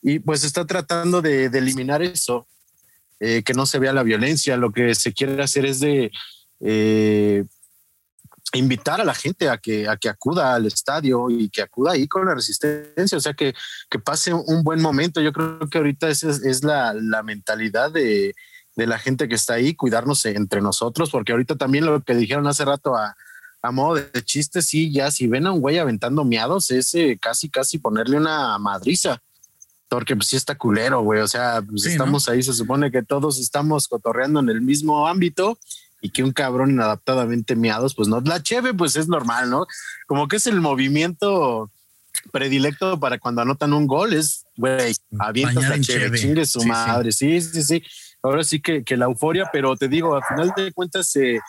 y 0.02 0.20
pues 0.20 0.44
está 0.44 0.66
tratando 0.66 1.22
de, 1.22 1.46
eliminar 1.46 2.02
eso, 2.02 2.48
eh, 3.20 3.44
que 3.44 3.54
no 3.54 3.66
se 3.66 3.80
vea 3.80 3.94
la 3.94 4.04
violencia. 4.04 4.58
Lo 4.58 4.72
que 4.72 4.96
se 4.96 5.14
quiere 5.14 5.42
hacer 5.42 5.66
es 5.66 5.80
de 5.80 6.12
invitar 8.54 9.02
a 9.02 9.06
la 9.06 9.14
gente 9.14 9.50
a 9.50 9.58
que, 9.58 9.88
a 9.88 9.98
que 9.98 10.10
acuda 10.10 10.54
al 10.54 10.66
estadio 10.66 11.30
y 11.30 11.50
que 11.50 11.62
acuda 11.62 11.94
ahí 11.94 12.08
con 12.08 12.26
la 12.26 12.36
resistencia, 12.36 13.18
o 13.18 13.22
sea, 13.22 13.34
que, 13.34 13.54
que 13.90 14.00
pase 14.00 14.34
un 14.34 14.64
buen 14.64 14.82
momento. 14.82 15.22
Yo 15.22 15.32
creo 15.32 15.60
que 15.70 15.78
ahorita 15.78 16.10
esa 16.10 16.30
es, 16.30 16.64
la, 16.64 16.94
la 16.94 17.24
mentalidad 17.24 17.92
de 17.92 18.34
de 18.76 18.88
la 18.88 19.00
gente 19.00 19.28
que 19.28 19.36
está 19.36 19.56
ahí, 19.56 19.76
cuidarnos 19.76 20.26
entre 20.26 20.62
nosotros, 20.62 21.12
porque 21.12 21.32
ahorita 21.32 21.56
también 21.56 21.86
lo 21.86 22.02
que 22.02 22.16
dijeron 22.16 22.48
hace 22.48 22.66
rato 22.66 22.96
a, 22.96 23.16
a 23.62 23.72
modo 23.72 23.96
de 23.96 24.24
chiste, 24.24 24.62
sí, 24.62 24.92
ya 24.92 25.12
si 25.12 25.28
ven 25.28 25.48
a 25.48 25.52
un 25.52 25.62
güey 25.62 25.78
aventando 25.78 26.26
miados, 26.26 26.72
es 26.72 26.94
eh, 26.96 27.18
casi, 27.20 27.50
casi 27.50 27.78
ponerle 27.78 28.18
una 28.18 28.58
madriza, 28.58 29.22
porque 29.90 30.16
pues 30.16 30.28
sí 30.28 30.36
está 30.36 30.56
culero, 30.56 31.02
güey, 31.02 31.22
o 31.22 31.28
sea, 31.28 31.62
pues 31.62 31.86
estamos 31.86 32.28
ahí, 32.28 32.42
se 32.42 32.54
supone 32.54 32.92
que 32.92 33.04
todos 33.04 33.40
estamos 33.40 33.88
cotorreando 33.88 34.40
en 34.40 34.50
el 34.50 34.62
mismo 34.62 35.08
ámbito 35.08 35.58
y 36.02 36.10
que 36.10 36.24
un 36.24 36.34
cabrón 36.34 36.72
inadaptadamente 36.72 37.56
miados, 37.56 37.96
pues 37.96 38.10
no, 38.10 38.20
la 38.22 38.42
cheve, 38.42 38.74
pues 38.74 38.96
es 38.96 39.08
normal, 39.08 39.50
¿no? 39.50 39.66
Como 40.08 40.28
que 40.28 40.38
es 40.38 40.48
el 40.48 40.60
movimiento 40.60 41.72
predilecto 42.32 43.00
para 43.00 43.20
cuando 43.20 43.44
anotan 43.44 43.72
un 43.72 43.88
gol, 43.88 44.14
es, 44.14 44.46
güey, 44.58 44.94
avientas 45.20 45.70
la 45.70 45.80
cheve, 45.80 46.20
chingue 46.20 46.46
su 46.46 46.64
madre, 46.64 47.12
sí, 47.12 47.40
sí, 47.40 47.64
sí 47.64 47.84
ahora 48.24 48.44
sí 48.44 48.62
que, 48.62 48.84
que 48.84 48.98
la 48.98 49.06
euforia, 49.06 49.50
pero 49.52 49.76
te 49.76 49.88
digo, 49.88 50.16
a 50.16 50.22
final 50.26 50.54
de 50.56 50.72
cuentas 50.72 51.12
se 51.12 51.40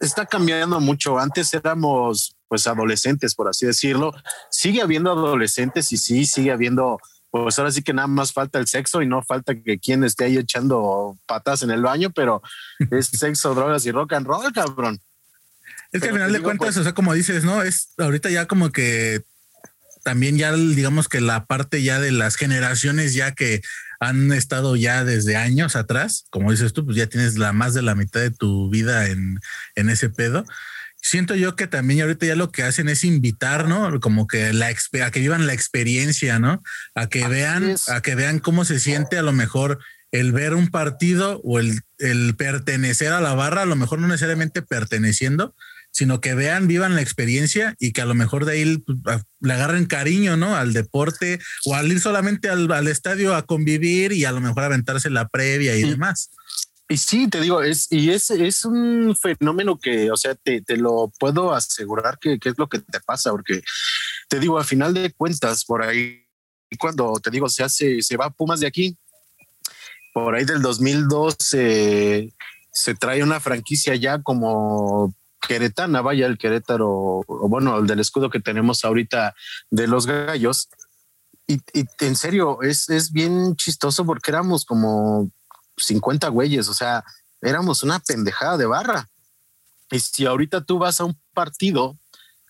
está 0.00 0.26
cambiando 0.26 0.80
mucho. 0.80 1.18
Antes 1.18 1.52
éramos 1.52 2.36
pues 2.48 2.66
adolescentes, 2.66 3.34
por 3.34 3.48
así 3.48 3.66
decirlo. 3.66 4.14
Sigue 4.50 4.82
habiendo 4.82 5.10
adolescentes 5.10 5.92
y 5.92 5.96
sí, 5.96 6.26
sigue 6.26 6.52
habiendo, 6.52 7.00
pues 7.30 7.58
ahora 7.58 7.72
sí 7.72 7.82
que 7.82 7.94
nada 7.94 8.08
más 8.08 8.32
falta 8.32 8.58
el 8.58 8.66
sexo 8.66 9.02
y 9.02 9.06
no 9.06 9.22
falta 9.22 9.54
que 9.54 9.78
quien 9.78 10.04
esté 10.04 10.24
ahí 10.24 10.36
echando 10.36 11.16
patas 11.26 11.62
en 11.62 11.70
el 11.70 11.82
baño, 11.82 12.10
pero 12.10 12.42
es 12.90 13.06
sexo, 13.12 13.54
drogas 13.54 13.86
y 13.86 13.90
rock 13.90 14.12
and 14.12 14.26
roll, 14.26 14.52
cabrón. 14.52 15.00
Es 15.92 16.00
que 16.00 16.08
al 16.08 16.14
final 16.14 16.32
de 16.32 16.40
cuentas, 16.40 16.66
pues 16.66 16.76
o 16.78 16.82
sea, 16.82 16.94
como 16.94 17.12
dices, 17.12 17.44
¿no? 17.44 17.62
Es 17.62 17.90
ahorita 17.98 18.30
ya 18.30 18.46
como 18.46 18.70
que 18.70 19.22
también 20.04 20.36
ya 20.36 20.52
digamos 20.52 21.08
que 21.08 21.20
la 21.20 21.46
parte 21.46 21.82
ya 21.82 22.00
de 22.00 22.12
las 22.12 22.36
generaciones 22.36 23.14
ya 23.14 23.32
que 23.32 23.62
han 24.02 24.32
estado 24.32 24.74
ya 24.74 25.04
desde 25.04 25.36
años 25.36 25.76
atrás, 25.76 26.26
como 26.30 26.50
dices 26.50 26.72
tú, 26.72 26.84
pues 26.84 26.96
ya 26.96 27.06
tienes 27.06 27.38
la 27.38 27.52
más 27.52 27.72
de 27.72 27.82
la 27.82 27.94
mitad 27.94 28.18
de 28.18 28.32
tu 28.32 28.68
vida 28.68 29.06
en, 29.06 29.38
en 29.76 29.88
ese 29.88 30.10
pedo. 30.10 30.44
Siento 31.00 31.36
yo 31.36 31.54
que 31.54 31.68
también 31.68 32.00
ahorita 32.00 32.26
ya 32.26 32.34
lo 32.34 32.50
que 32.50 32.64
hacen 32.64 32.88
es 32.88 33.04
invitar, 33.04 33.68
¿no? 33.68 34.00
Como 34.00 34.26
que 34.26 34.52
la 34.52 34.66
a 34.66 35.10
que 35.12 35.20
vivan 35.20 35.46
la 35.46 35.52
experiencia, 35.52 36.40
¿no? 36.40 36.62
A 36.96 37.08
que 37.08 37.28
vean, 37.28 37.76
a 37.86 38.00
que 38.00 38.16
vean 38.16 38.40
cómo 38.40 38.64
se 38.64 38.80
siente 38.80 39.18
a 39.18 39.22
lo 39.22 39.32
mejor 39.32 39.78
el 40.10 40.32
ver 40.32 40.54
un 40.54 40.68
partido 40.68 41.40
o 41.44 41.60
el, 41.60 41.80
el 41.98 42.34
pertenecer 42.34 43.12
a 43.12 43.20
la 43.20 43.34
barra, 43.34 43.62
a 43.62 43.66
lo 43.66 43.76
mejor 43.76 44.00
no 44.00 44.08
necesariamente 44.08 44.62
perteneciendo, 44.62 45.54
sino 45.92 46.20
que 46.20 46.34
vean, 46.34 46.66
vivan 46.66 46.94
la 46.94 47.02
experiencia 47.02 47.76
y 47.78 47.92
que 47.92 48.00
a 48.00 48.06
lo 48.06 48.14
mejor 48.14 48.46
de 48.46 48.52
ahí 48.52 48.78
pues, 48.78 49.20
le 49.40 49.52
agarren 49.52 49.84
cariño, 49.84 50.36
¿no? 50.36 50.56
Al 50.56 50.72
deporte 50.72 51.38
o 51.66 51.74
al 51.74 51.92
ir 51.92 52.00
solamente 52.00 52.48
al, 52.48 52.88
estadio 52.88 53.36
a 53.36 53.42
convivir 53.42 54.12
y 54.12 54.24
a 54.24 54.32
lo 54.32 54.40
mejor 54.40 54.64
aventarse 54.64 55.10
la 55.10 55.28
previa 55.28 55.76
y, 55.76 55.82
demás. 55.82 56.30
Y 56.88 56.96
sí, 56.96 57.28
te 57.28 57.40
digo, 57.40 57.62
es, 57.62 57.88
y 57.90 58.10
es, 58.10 58.30
es 58.30 58.64
un 58.64 59.14
fenómeno 59.14 59.78
que, 59.78 60.10
o 60.10 60.16
sea, 60.16 60.34
te, 60.34 60.62
te 60.62 60.78
lo 60.78 61.12
puedo 61.18 61.54
asegurar 61.54 62.18
que, 62.18 62.38
es 62.42 62.58
lo 62.58 62.68
que 62.68 62.78
te 62.78 63.00
pasa, 63.00 63.30
porque 63.30 63.62
te 64.28 64.40
digo, 64.40 64.58
a 64.58 64.64
final 64.64 64.94
de 64.94 65.12
cuentas, 65.12 65.64
por 65.64 65.82
ahí, 65.82 66.26
cuando 66.78 67.20
te 67.22 67.30
digo, 67.30 67.50
se 67.50 67.62
hace, 67.62 68.00
se 68.00 68.16
va 68.16 68.30
Pumas 68.30 68.60
de 68.60 68.66
aquí, 68.66 68.96
por 70.14 70.34
ahí 70.34 70.44
del 70.44 70.62
2012 70.62 72.32
se 72.74 72.94
trae 72.94 73.22
una 73.22 73.38
franquicia 73.38 73.94
ya 73.94 74.22
como 74.22 75.14
queretana, 75.46 76.00
vaya 76.00 76.26
el 76.26 76.38
Querétaro, 76.38 76.88
o 77.26 77.48
bueno, 77.48 77.78
el 77.78 77.86
del 77.86 78.00
escudo 78.00 78.30
que 78.30 78.40
tenemos 78.40 78.84
ahorita 78.84 79.34
de 79.70 79.86
los 79.86 80.06
gallos. 80.06 80.68
Y, 81.46 81.60
en 82.00 82.16
serio, 82.16 82.62
es, 82.62 82.88
es 82.88 83.12
bien 83.12 83.56
chistoso 83.56 84.06
porque 84.06 84.30
éramos 84.30 84.64
como 84.64 85.30
50 85.76 86.28
güeyes, 86.28 86.68
o 86.68 86.74
sea, 86.74 87.04
éramos 87.42 87.82
una 87.82 87.98
pendejada 87.98 88.56
de 88.56 88.66
barra. 88.66 89.08
Y 89.90 90.00
si 90.00 90.24
ahorita 90.24 90.64
tú 90.64 90.78
vas 90.78 91.00
a 91.00 91.04
un 91.04 91.20
partido 91.34 91.98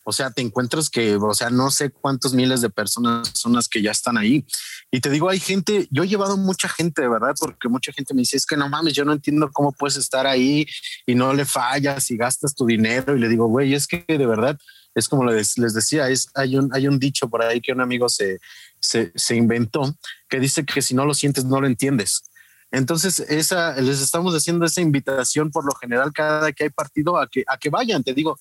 o 0.04 0.12
sea, 0.12 0.30
te 0.30 0.42
encuentras 0.42 0.90
que, 0.90 1.16
o 1.16 1.34
sea, 1.34 1.50
no 1.50 1.70
sé 1.70 1.90
cuántos 1.90 2.34
miles 2.34 2.60
de 2.60 2.70
personas 2.70 3.30
son 3.34 3.52
las 3.52 3.68
que 3.68 3.82
ya 3.82 3.90
están 3.90 4.18
ahí. 4.18 4.44
Y 4.90 5.00
te 5.00 5.10
digo, 5.10 5.28
hay 5.28 5.38
gente, 5.38 5.86
yo 5.90 6.02
he 6.02 6.08
llevado 6.08 6.36
mucha 6.36 6.68
gente, 6.68 7.02
de 7.02 7.08
verdad, 7.08 7.34
porque 7.38 7.68
mucha 7.68 7.92
gente 7.92 8.14
me 8.14 8.22
dice, 8.22 8.36
es 8.36 8.46
que 8.46 8.56
no 8.56 8.68
mames, 8.68 8.94
yo 8.94 9.04
no 9.04 9.12
entiendo 9.12 9.50
cómo 9.52 9.72
puedes 9.72 9.96
estar 9.96 10.26
ahí 10.26 10.66
y 11.06 11.14
no 11.14 11.32
le 11.32 11.44
fallas 11.44 12.10
y 12.10 12.16
gastas 12.16 12.54
tu 12.54 12.66
dinero. 12.66 13.16
Y 13.16 13.20
le 13.20 13.28
digo, 13.28 13.46
güey, 13.46 13.74
es 13.74 13.86
que 13.86 14.04
de 14.06 14.26
verdad, 14.26 14.58
es 14.94 15.08
como 15.08 15.24
les, 15.24 15.56
les 15.56 15.72
decía, 15.74 16.08
es, 16.08 16.28
hay, 16.34 16.56
un, 16.56 16.68
hay 16.74 16.88
un 16.88 16.98
dicho 16.98 17.28
por 17.28 17.42
ahí 17.42 17.60
que 17.60 17.72
un 17.72 17.80
amigo 17.80 18.08
se, 18.08 18.40
se, 18.80 19.12
se 19.14 19.36
inventó 19.36 19.96
que 20.28 20.40
dice 20.40 20.64
que 20.64 20.82
si 20.82 20.94
no 20.94 21.04
lo 21.06 21.14
sientes, 21.14 21.44
no 21.44 21.60
lo 21.60 21.66
entiendes. 21.66 22.24
Entonces, 22.72 23.20
esa, 23.20 23.78
les 23.80 24.00
estamos 24.00 24.34
haciendo 24.34 24.64
esa 24.64 24.80
invitación 24.80 25.50
por 25.50 25.64
lo 25.66 25.74
general 25.74 26.10
cada 26.12 26.52
que 26.52 26.64
hay 26.64 26.70
partido 26.70 27.18
a 27.18 27.28
que, 27.28 27.44
a 27.46 27.58
que 27.58 27.68
vayan. 27.68 28.02
Te 28.02 28.14
digo, 28.14 28.38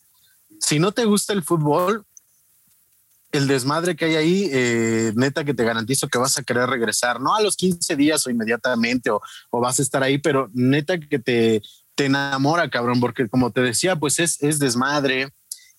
si 0.61 0.79
no 0.79 0.91
te 0.91 1.05
gusta 1.05 1.33
el 1.33 1.43
fútbol, 1.43 2.05
el 3.31 3.47
desmadre 3.47 3.95
que 3.95 4.05
hay 4.05 4.15
ahí, 4.15 4.49
eh, 4.51 5.11
neta 5.15 5.43
que 5.43 5.53
te 5.53 5.63
garantizo 5.63 6.07
que 6.07 6.17
vas 6.17 6.37
a 6.37 6.43
querer 6.43 6.69
regresar, 6.69 7.19
no 7.19 7.35
a 7.35 7.41
los 7.41 7.55
15 7.55 7.95
días 7.95 8.25
o 8.25 8.29
inmediatamente 8.29 9.09
o, 9.09 9.21
vas 9.51 9.79
a 9.79 9.81
estar 9.81 10.03
ahí, 10.03 10.17
pero 10.17 10.49
neta 10.53 10.99
que 10.99 11.19
te, 11.19 11.61
te 11.95 12.05
enamora, 12.05 12.69
cabrón, 12.69 12.99
porque 12.99 13.27
como 13.27 13.51
te 13.51 13.61
decía, 13.61 13.95
pues 13.95 14.19
es, 14.19 14.41
es 14.43 14.59
desmadre 14.59 15.29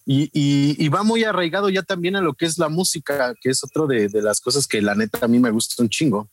y, 0.05 0.89
va 0.89 1.05
muy 1.05 1.23
arraigado 1.23 1.69
ya 1.69 1.83
también 1.83 2.17
a 2.17 2.21
lo 2.21 2.35
que 2.35 2.47
es 2.47 2.59
la 2.59 2.69
música, 2.69 3.35
que 3.41 3.51
es 3.51 3.63
otro 3.63 3.87
de, 3.87 4.11
las 4.15 4.41
cosas 4.41 4.67
que 4.67 4.83
la 4.83 4.95
neta 4.95 5.19
a 5.23 5.29
mí 5.29 5.39
me 5.39 5.51
gusta 5.51 5.81
un 5.83 5.89
chingo. 5.89 6.29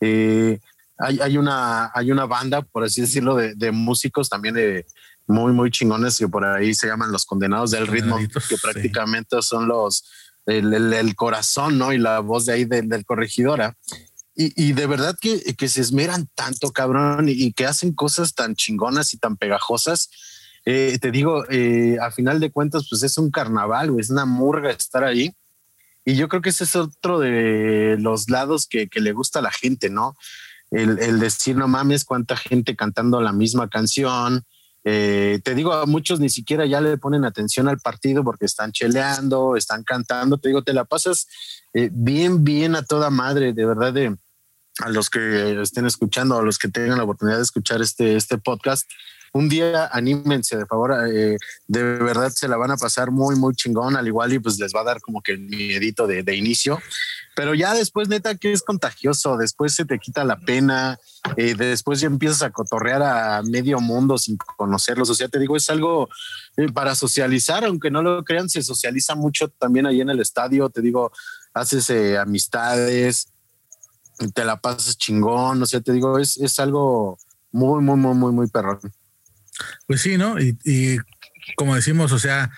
Eh, 0.00 0.58
hay, 0.98 1.36
una, 1.36 1.90
hay 1.94 2.10
una 2.10 2.26
banda, 2.26 2.62
por 2.62 2.84
así 2.84 3.00
decirlo, 3.00 3.34
de, 3.34 3.54
de 3.54 3.72
músicos 3.72 4.28
también 4.28 4.54
de 4.54 4.86
muy, 5.26 5.52
muy 5.52 5.70
chingones 5.70 6.18
que 6.18 6.28
por 6.28 6.44
ahí 6.44 6.74
se 6.74 6.88
llaman 6.88 7.12
los 7.12 7.24
condenados 7.24 7.70
del 7.70 7.86
ritmo, 7.86 8.18
que 8.48 8.56
prácticamente 8.62 9.40
son 9.42 9.68
los, 9.68 10.04
el, 10.46 11.14
corazón, 11.16 11.78
¿no? 11.78 11.92
Y 11.92 11.98
la 11.98 12.20
voz 12.20 12.46
de 12.46 12.52
ahí 12.52 12.64
del, 12.64 13.04
corregidora. 13.04 13.76
Y, 14.34 14.72
de 14.72 14.86
verdad 14.86 15.16
que, 15.20 15.40
que, 15.54 15.68
se 15.68 15.82
esmeran 15.82 16.28
tanto, 16.34 16.72
cabrón, 16.72 17.26
y, 17.28 17.52
que 17.52 17.66
hacen 17.66 17.92
cosas 17.92 18.34
tan 18.34 18.54
chingonas 18.56 19.12
y 19.14 19.18
tan 19.18 19.36
pegajosas. 19.36 20.10
Eh, 20.64 20.98
te 21.00 21.10
digo, 21.10 21.44
eh, 21.50 21.98
a 22.00 22.10
final 22.10 22.40
de 22.40 22.50
cuentas, 22.50 22.86
pues 22.88 23.02
es 23.02 23.18
un 23.18 23.30
carnaval, 23.30 23.94
es 23.98 24.10
una 24.10 24.24
murga 24.24 24.70
estar 24.70 25.04
ahí. 25.04 25.34
Y 26.04 26.16
yo 26.16 26.28
creo 26.28 26.42
que 26.42 26.48
ese 26.48 26.64
es 26.64 26.74
otro 26.74 27.20
de 27.20 27.96
los 27.98 28.28
lados 28.30 28.66
que, 28.66 28.88
que 28.88 29.00
le 29.00 29.12
gusta 29.12 29.38
a 29.38 29.42
la 29.42 29.52
gente, 29.52 29.90
¿no? 29.90 30.16
El, 30.70 30.98
el, 30.98 31.20
decir, 31.20 31.54
no 31.54 31.68
mames, 31.68 32.04
cuánta 32.04 32.34
gente 32.36 32.74
cantando 32.74 33.20
la 33.20 33.32
misma 33.32 33.68
canción, 33.68 34.44
eh, 34.84 35.40
te 35.44 35.54
digo, 35.54 35.72
a 35.72 35.86
muchos 35.86 36.18
ni 36.18 36.28
siquiera 36.28 36.66
ya 36.66 36.80
le 36.80 36.98
ponen 36.98 37.24
atención 37.24 37.68
al 37.68 37.78
partido 37.78 38.24
porque 38.24 38.46
están 38.46 38.72
cheleando, 38.72 39.56
están 39.56 39.84
cantando. 39.84 40.38
Te 40.38 40.48
digo, 40.48 40.62
te 40.62 40.72
la 40.72 40.84
pasas 40.84 41.28
eh, 41.72 41.90
bien, 41.92 42.44
bien 42.44 42.74
a 42.74 42.82
toda 42.82 43.10
madre, 43.10 43.52
de 43.52 43.64
verdad, 43.64 43.92
de, 43.92 44.16
a 44.78 44.88
los 44.88 45.08
que 45.10 45.60
estén 45.62 45.86
escuchando, 45.86 46.38
a 46.38 46.42
los 46.42 46.58
que 46.58 46.68
tengan 46.68 46.98
la 46.98 47.04
oportunidad 47.04 47.36
de 47.36 47.44
escuchar 47.44 47.80
este, 47.80 48.16
este 48.16 48.38
podcast. 48.38 48.90
Un 49.32 49.48
día 49.48 49.88
anímense, 49.92 50.56
de 50.56 50.66
favor, 50.66 50.94
eh, 51.08 51.38
de 51.66 51.82
verdad 51.82 52.30
se 52.30 52.48
la 52.48 52.56
van 52.58 52.70
a 52.70 52.76
pasar 52.76 53.10
muy, 53.10 53.34
muy 53.36 53.54
chingón, 53.54 53.96
al 53.96 54.06
igual 54.06 54.32
y 54.32 54.38
pues 54.38 54.58
les 54.58 54.74
va 54.74 54.80
a 54.80 54.84
dar 54.84 55.00
como 55.00 55.22
que 55.22 55.32
el 55.32 55.40
miedito 55.40 56.06
de, 56.06 56.36
inicio, 56.36 56.78
pero 57.34 57.54
ya 57.54 57.72
después 57.72 58.08
neta 58.08 58.34
que 58.34 58.52
es 58.52 58.62
contagioso, 58.62 59.36
después 59.36 59.74
se 59.74 59.84
te 59.84 59.98
quita 59.98 60.24
la 60.24 60.38
pena, 60.38 60.98
eh, 61.36 61.54
después 61.54 62.00
ya 62.00 62.08
empiezas 62.08 62.42
a 62.42 62.50
cotorrear 62.50 63.02
a 63.02 63.42
medio 63.42 63.80
mundo 63.80 64.18
sin 64.18 64.36
conocerlos, 64.36 65.08
o 65.08 65.14
sea, 65.14 65.28
te 65.28 65.38
digo, 65.38 65.56
es 65.56 65.70
algo 65.70 66.08
eh, 66.58 66.70
para 66.70 66.94
socializar, 66.94 67.64
aunque 67.64 67.90
no 67.90 68.02
lo 68.02 68.24
crean, 68.24 68.50
se 68.50 68.62
socializa 68.62 69.14
mucho 69.14 69.48
también 69.48 69.86
ahí 69.86 70.00
en 70.02 70.10
el 70.10 70.20
estadio, 70.20 70.68
te 70.68 70.82
digo, 70.82 71.10
haces 71.54 71.90
amistades, 72.18 73.28
te 74.34 74.44
la 74.44 74.60
pasas 74.60 74.98
chingón, 74.98 75.62
o 75.62 75.66
sea, 75.66 75.80
te 75.80 75.92
digo, 75.92 76.18
es, 76.18 76.36
es 76.36 76.58
algo 76.58 77.18
muy, 77.50 77.82
muy, 77.82 77.96
muy, 77.96 78.14
muy, 78.14 78.32
muy 78.32 78.46
perrón. 78.48 78.80
Pues 79.86 80.00
sí, 80.00 80.16
¿no? 80.16 80.40
Y, 80.40 80.56
y, 80.64 80.98
como 81.56 81.74
decimos, 81.74 82.12
o 82.12 82.18
sea, 82.18 82.50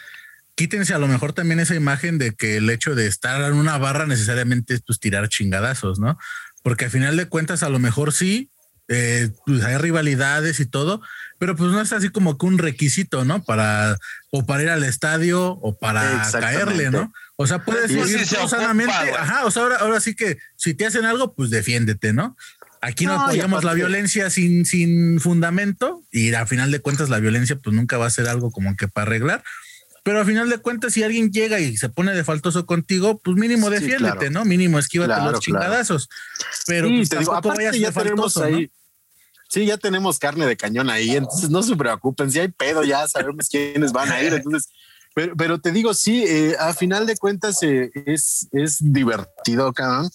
quítense 0.54 0.94
a 0.94 0.98
lo 0.98 1.08
mejor 1.08 1.32
también 1.32 1.60
esa 1.60 1.74
imagen 1.74 2.18
de 2.18 2.34
que 2.34 2.56
el 2.56 2.70
hecho 2.70 2.94
de 2.94 3.06
estar 3.06 3.40
en 3.42 3.54
una 3.54 3.78
barra 3.78 4.06
necesariamente 4.06 4.74
es 4.74 4.82
pues 4.82 5.00
tirar 5.00 5.28
chingadazos, 5.28 5.98
¿no? 5.98 6.18
Porque 6.62 6.86
al 6.86 6.90
final 6.90 7.16
de 7.16 7.28
cuentas, 7.28 7.62
a 7.62 7.68
lo 7.68 7.78
mejor 7.78 8.12
sí, 8.12 8.50
eh, 8.88 9.30
pues 9.46 9.64
hay 9.64 9.78
rivalidades 9.78 10.60
y 10.60 10.66
todo, 10.66 11.00
pero 11.38 11.56
pues 11.56 11.72
no 11.72 11.80
es 11.80 11.92
así 11.92 12.10
como 12.10 12.38
que 12.38 12.46
un 12.46 12.58
requisito, 12.58 13.24
¿no? 13.24 13.42
Para 13.42 13.96
o 14.30 14.46
para 14.46 14.62
ir 14.62 14.68
al 14.70 14.84
estadio 14.84 15.52
o 15.52 15.78
para 15.78 16.22
caerle, 16.32 16.90
¿no? 16.90 17.12
O 17.36 17.46
sea, 17.46 17.64
puedes 17.64 17.90
ir 17.90 18.26
sanamente. 18.26 18.92
Ajá, 18.92 19.44
o 19.44 19.50
sea, 19.50 19.62
ahora, 19.62 19.76
ahora 19.76 20.00
sí 20.00 20.14
que 20.14 20.38
si 20.56 20.74
te 20.74 20.86
hacen 20.86 21.04
algo, 21.04 21.34
pues 21.34 21.50
defiéndete, 21.50 22.12
¿no? 22.12 22.36
Aquí 22.84 23.06
no, 23.06 23.14
apoyamos 23.14 23.64
la 23.64 23.72
violencia 23.72 24.28
sin, 24.28 24.66
sin 24.66 25.18
fundamento 25.18 26.04
y 26.12 26.34
a 26.34 26.46
final 26.46 26.70
de 26.70 26.80
cuentas 26.80 27.08
la 27.08 27.18
violencia 27.18 27.56
pues 27.56 27.74
nunca 27.74 27.96
va 27.96 28.06
a 28.06 28.10
ser 28.10 28.28
algo 28.28 28.50
como 28.50 28.76
que 28.76 28.88
para 28.88 29.06
arreglar. 29.06 29.42
Pero 30.02 30.20
a 30.20 30.24
final 30.26 30.50
de 30.50 30.58
cuentas, 30.58 30.92
si 30.92 31.02
alguien 31.02 31.32
llega 31.32 31.60
y 31.60 31.78
se 31.78 31.88
pone 31.88 32.12
de 32.12 32.24
faltoso 32.24 32.66
contigo, 32.66 33.18
pues 33.24 33.38
mínimo 33.38 33.70
defiéndete, 33.70 34.28
¿no? 34.28 34.44
Mínimo 34.44 34.78
esquívate 34.78 35.18
los 35.22 35.40
chingadazos. 35.40 36.10
Pero 36.66 36.88
pues, 36.88 37.08
te 37.08 37.18
digo, 37.20 37.40
vayas 37.40 37.78
ya 37.78 37.90
faltoso, 37.90 38.44
ahí. 38.44 38.70
Sí, 39.48 39.64
ya 39.64 39.78
tenemos 39.78 40.18
carne 40.18 40.46
de 40.46 40.56
cañón 40.56 40.90
ahí, 40.90 41.16
entonces 41.16 41.48
no 41.48 41.62
se 41.62 41.76
preocupen, 41.76 42.30
si 42.30 42.40
hay 42.40 42.48
pedo 42.48 42.82
ya 42.82 43.06
sabemos 43.06 43.48
quiénes 43.48 43.92
van 43.92 44.10
a 44.10 44.20
ir, 44.22 44.32
entonces 44.34 44.68
pero, 45.14 45.36
pero, 45.36 45.58
te 45.60 45.70
digo, 45.70 45.94
sí, 45.94 46.24
eh, 46.26 46.56
a 46.58 46.74
final 46.74 47.06
de 47.06 47.16
cuentas 47.16 47.62
eh, 47.62 47.90
es, 48.04 48.48
es 48.50 48.78
divertido, 48.80 49.72
cabrón. 49.72 50.10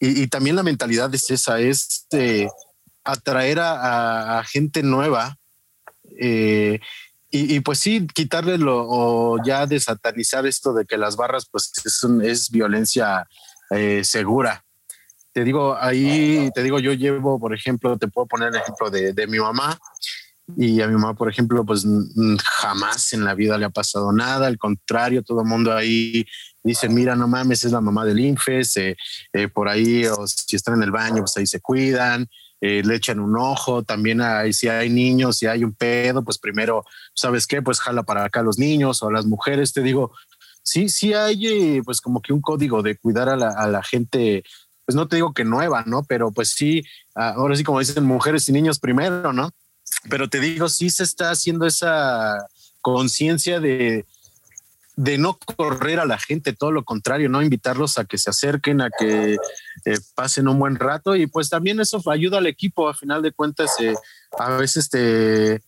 Y, 0.00 0.22
y, 0.22 0.26
también 0.28 0.56
la 0.56 0.62
mentalidad 0.62 1.14
es 1.14 1.30
esa, 1.30 1.60
es 1.60 2.06
eh, 2.12 2.48
atraer 3.04 3.60
a, 3.60 4.38
a, 4.38 4.44
gente 4.44 4.82
nueva. 4.82 5.36
Eh, 6.18 6.80
y, 7.30 7.54
y, 7.54 7.60
pues 7.60 7.78
sí, 7.78 8.06
quitarle 8.12 8.58
lo, 8.58 8.86
o 8.88 9.44
ya 9.44 9.66
desatanizar 9.66 10.46
esto 10.46 10.72
de 10.72 10.86
que 10.86 10.96
las 10.96 11.16
barras, 11.16 11.46
pues 11.50 11.70
es, 11.84 12.02
un, 12.02 12.24
es 12.24 12.50
violencia 12.50 13.28
eh, 13.70 14.02
segura. 14.02 14.64
Te 15.32 15.44
digo, 15.44 15.76
ahí, 15.78 16.50
te 16.54 16.62
digo, 16.62 16.80
yo 16.80 16.92
llevo, 16.92 17.38
por 17.38 17.54
ejemplo, 17.54 17.96
te 17.98 18.08
puedo 18.08 18.26
poner 18.26 18.48
el 18.48 18.56
ejemplo 18.56 18.90
de, 18.90 19.12
de 19.12 19.26
mi 19.26 19.38
mamá. 19.38 19.78
Y 20.56 20.80
a 20.80 20.88
mi 20.88 20.94
mamá, 20.94 21.14
por 21.14 21.30
ejemplo, 21.30 21.64
pues 21.64 21.86
jamás 22.42 23.12
en 23.12 23.24
la 23.24 23.34
vida 23.34 23.56
le 23.56 23.66
ha 23.66 23.70
pasado 23.70 24.12
nada, 24.12 24.48
al 24.48 24.58
contrario, 24.58 25.22
todo 25.22 25.42
el 25.42 25.46
mundo 25.46 25.72
ahí 25.72 26.26
dice, 26.62 26.88
mira, 26.88 27.16
no 27.16 27.28
mames, 27.28 27.64
es 27.64 27.72
la 27.72 27.80
mamá 27.80 28.04
del 28.04 28.20
Infes, 28.20 28.76
eh, 28.76 28.96
eh, 29.32 29.48
por 29.48 29.68
ahí, 29.68 30.04
o 30.06 30.26
si 30.26 30.56
están 30.56 30.74
en 30.74 30.82
el 30.82 30.90
baño, 30.90 31.18
pues 31.22 31.36
ahí 31.36 31.46
se 31.46 31.60
cuidan, 31.60 32.28
eh, 32.60 32.82
le 32.84 32.96
echan 32.96 33.20
un 33.20 33.36
ojo, 33.36 33.82
también 33.82 34.20
hay, 34.20 34.52
si 34.52 34.68
hay 34.68 34.90
niños, 34.90 35.38
si 35.38 35.46
hay 35.46 35.64
un 35.64 35.74
pedo, 35.74 36.22
pues 36.22 36.38
primero, 36.38 36.84
¿sabes 37.14 37.46
qué? 37.46 37.62
Pues 37.62 37.80
jala 37.80 38.02
para 38.02 38.24
acá 38.24 38.42
los 38.42 38.58
niños 38.58 39.02
o 39.02 39.10
las 39.10 39.26
mujeres, 39.26 39.72
te 39.72 39.82
digo, 39.82 40.12
sí, 40.62 40.88
sí 40.88 41.14
hay 41.14 41.80
pues 41.82 42.00
como 42.00 42.20
que 42.20 42.32
un 42.32 42.40
código 42.40 42.82
de 42.82 42.96
cuidar 42.96 43.28
a 43.28 43.36
la, 43.36 43.50
a 43.50 43.66
la 43.66 43.82
gente, 43.82 44.44
pues 44.84 44.94
no 44.96 45.08
te 45.08 45.16
digo 45.16 45.32
que 45.32 45.44
nueva, 45.44 45.84
¿no? 45.86 46.02
Pero 46.04 46.32
pues 46.32 46.50
sí, 46.50 46.82
ahora 47.14 47.56
sí 47.56 47.64
como 47.64 47.80
dicen 47.80 48.04
mujeres 48.04 48.48
y 48.48 48.52
niños 48.52 48.78
primero, 48.78 49.32
¿no? 49.32 49.50
pero 50.08 50.28
te 50.28 50.40
digo, 50.40 50.68
sí 50.68 50.90
se 50.90 51.02
está 51.02 51.30
haciendo 51.30 51.66
esa 51.66 52.46
conciencia 52.80 53.60
de, 53.60 54.06
de 55.00 55.16
no 55.16 55.38
correr 55.56 55.98
a 55.98 56.04
la 56.04 56.18
gente, 56.18 56.52
todo 56.52 56.72
lo 56.72 56.84
contrario, 56.84 57.30
no 57.30 57.40
invitarlos 57.40 57.96
a 57.96 58.04
que 58.04 58.18
se 58.18 58.28
acerquen, 58.28 58.82
a 58.82 58.90
que 58.90 59.38
eh, 59.86 59.98
pasen 60.14 60.46
un 60.46 60.58
buen 60.58 60.76
rato 60.76 61.16
y 61.16 61.26
pues 61.26 61.48
también 61.48 61.80
eso 61.80 62.02
ayuda 62.10 62.36
al 62.36 62.46
equipo, 62.46 62.86
a 62.86 62.92
final 62.92 63.22
de 63.22 63.32
cuentas, 63.32 63.70
eh, 63.80 63.94
a 64.38 64.50
veces 64.58 64.90
te, 64.90 65.62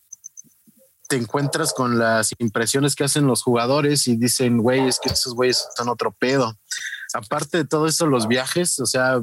te 1.08 1.16
encuentras 1.16 1.72
con 1.72 1.98
las 1.98 2.34
impresiones 2.40 2.94
que 2.94 3.04
hacen 3.04 3.26
los 3.26 3.42
jugadores 3.42 4.06
y 4.06 4.16
dicen, 4.16 4.58
güey, 4.58 4.86
es 4.86 5.00
que 5.00 5.08
esos 5.08 5.34
güeyes 5.34 5.66
son 5.74 5.88
otro 5.88 6.12
pedo. 6.12 6.58
Aparte 7.14 7.56
de 7.56 7.64
todo 7.64 7.86
eso, 7.86 8.04
los 8.06 8.28
viajes, 8.28 8.78
o 8.80 8.86
sea, 8.86 9.22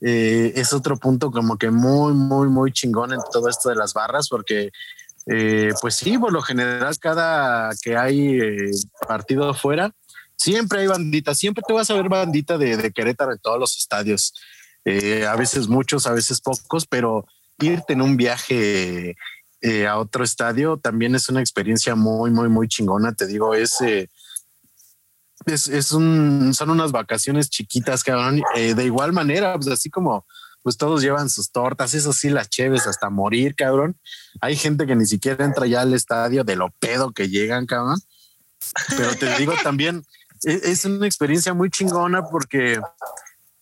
eh, 0.00 0.52
es 0.54 0.72
otro 0.72 0.96
punto 0.96 1.32
como 1.32 1.58
que 1.58 1.72
muy, 1.72 2.12
muy, 2.12 2.46
muy 2.46 2.70
chingón 2.70 3.12
en 3.12 3.20
todo 3.32 3.48
esto 3.48 3.68
de 3.68 3.74
las 3.74 3.94
barras, 3.94 4.28
porque 4.28 4.70
eh, 5.26 5.72
pues 5.80 5.96
sí, 5.96 6.16
por 6.18 6.32
lo 6.32 6.42
general 6.42 6.98
cada 6.98 7.70
que 7.82 7.96
hay 7.96 8.40
eh, 8.40 8.70
partido 9.06 9.48
afuera, 9.48 9.94
siempre 10.36 10.80
hay 10.80 10.86
bandita, 10.86 11.34
siempre 11.34 11.62
te 11.66 11.72
vas 11.72 11.90
a 11.90 11.94
ver 11.94 12.08
bandita 12.08 12.56
de, 12.56 12.76
de 12.76 12.90
Querétaro 12.90 13.32
en 13.32 13.38
todos 13.38 13.58
los 13.58 13.76
estadios, 13.76 14.34
eh, 14.84 15.26
a 15.26 15.36
veces 15.36 15.68
muchos, 15.68 16.06
a 16.06 16.12
veces 16.12 16.40
pocos, 16.40 16.86
pero 16.86 17.26
irte 17.58 17.92
en 17.92 18.02
un 18.02 18.16
viaje 18.16 19.14
a 19.86 19.98
otro 19.98 20.24
estadio 20.24 20.78
también 20.78 21.14
es 21.14 21.28
una 21.28 21.40
experiencia 21.40 21.94
muy, 21.94 22.30
muy, 22.30 22.48
muy 22.48 22.66
chingona, 22.66 23.12
te 23.12 23.26
digo, 23.26 23.54
es 23.54 23.76
es, 25.46 25.86
son 25.86 26.70
unas 26.70 26.92
vacaciones 26.92 27.50
chiquitas, 27.50 28.02
cabrón. 28.02 28.42
De 28.54 28.84
igual 28.84 29.12
manera, 29.12 29.54
pues 29.54 29.68
así 29.68 29.90
como 29.90 30.24
pues 30.62 30.76
todos 30.76 31.02
llevan 31.02 31.30
sus 31.30 31.50
tortas, 31.50 31.94
eso 31.94 32.12
sí, 32.12 32.30
las 32.30 32.48
cheves 32.48 32.86
hasta 32.86 33.10
morir, 33.10 33.54
cabrón. 33.54 33.98
Hay 34.40 34.56
gente 34.56 34.86
que 34.86 34.96
ni 34.96 35.06
siquiera 35.06 35.44
entra 35.44 35.66
ya 35.66 35.82
al 35.82 35.94
estadio 35.94 36.44
de 36.44 36.56
lo 36.56 36.70
pedo 36.78 37.12
que 37.12 37.28
llegan, 37.28 37.66
cabrón. 37.66 37.98
Pero 38.96 39.14
te 39.14 39.36
digo 39.38 39.52
también, 39.62 40.04
es, 40.42 40.62
es 40.64 40.84
una 40.84 41.06
experiencia 41.06 41.54
muy 41.54 41.70
chingona 41.70 42.22
porque 42.22 42.80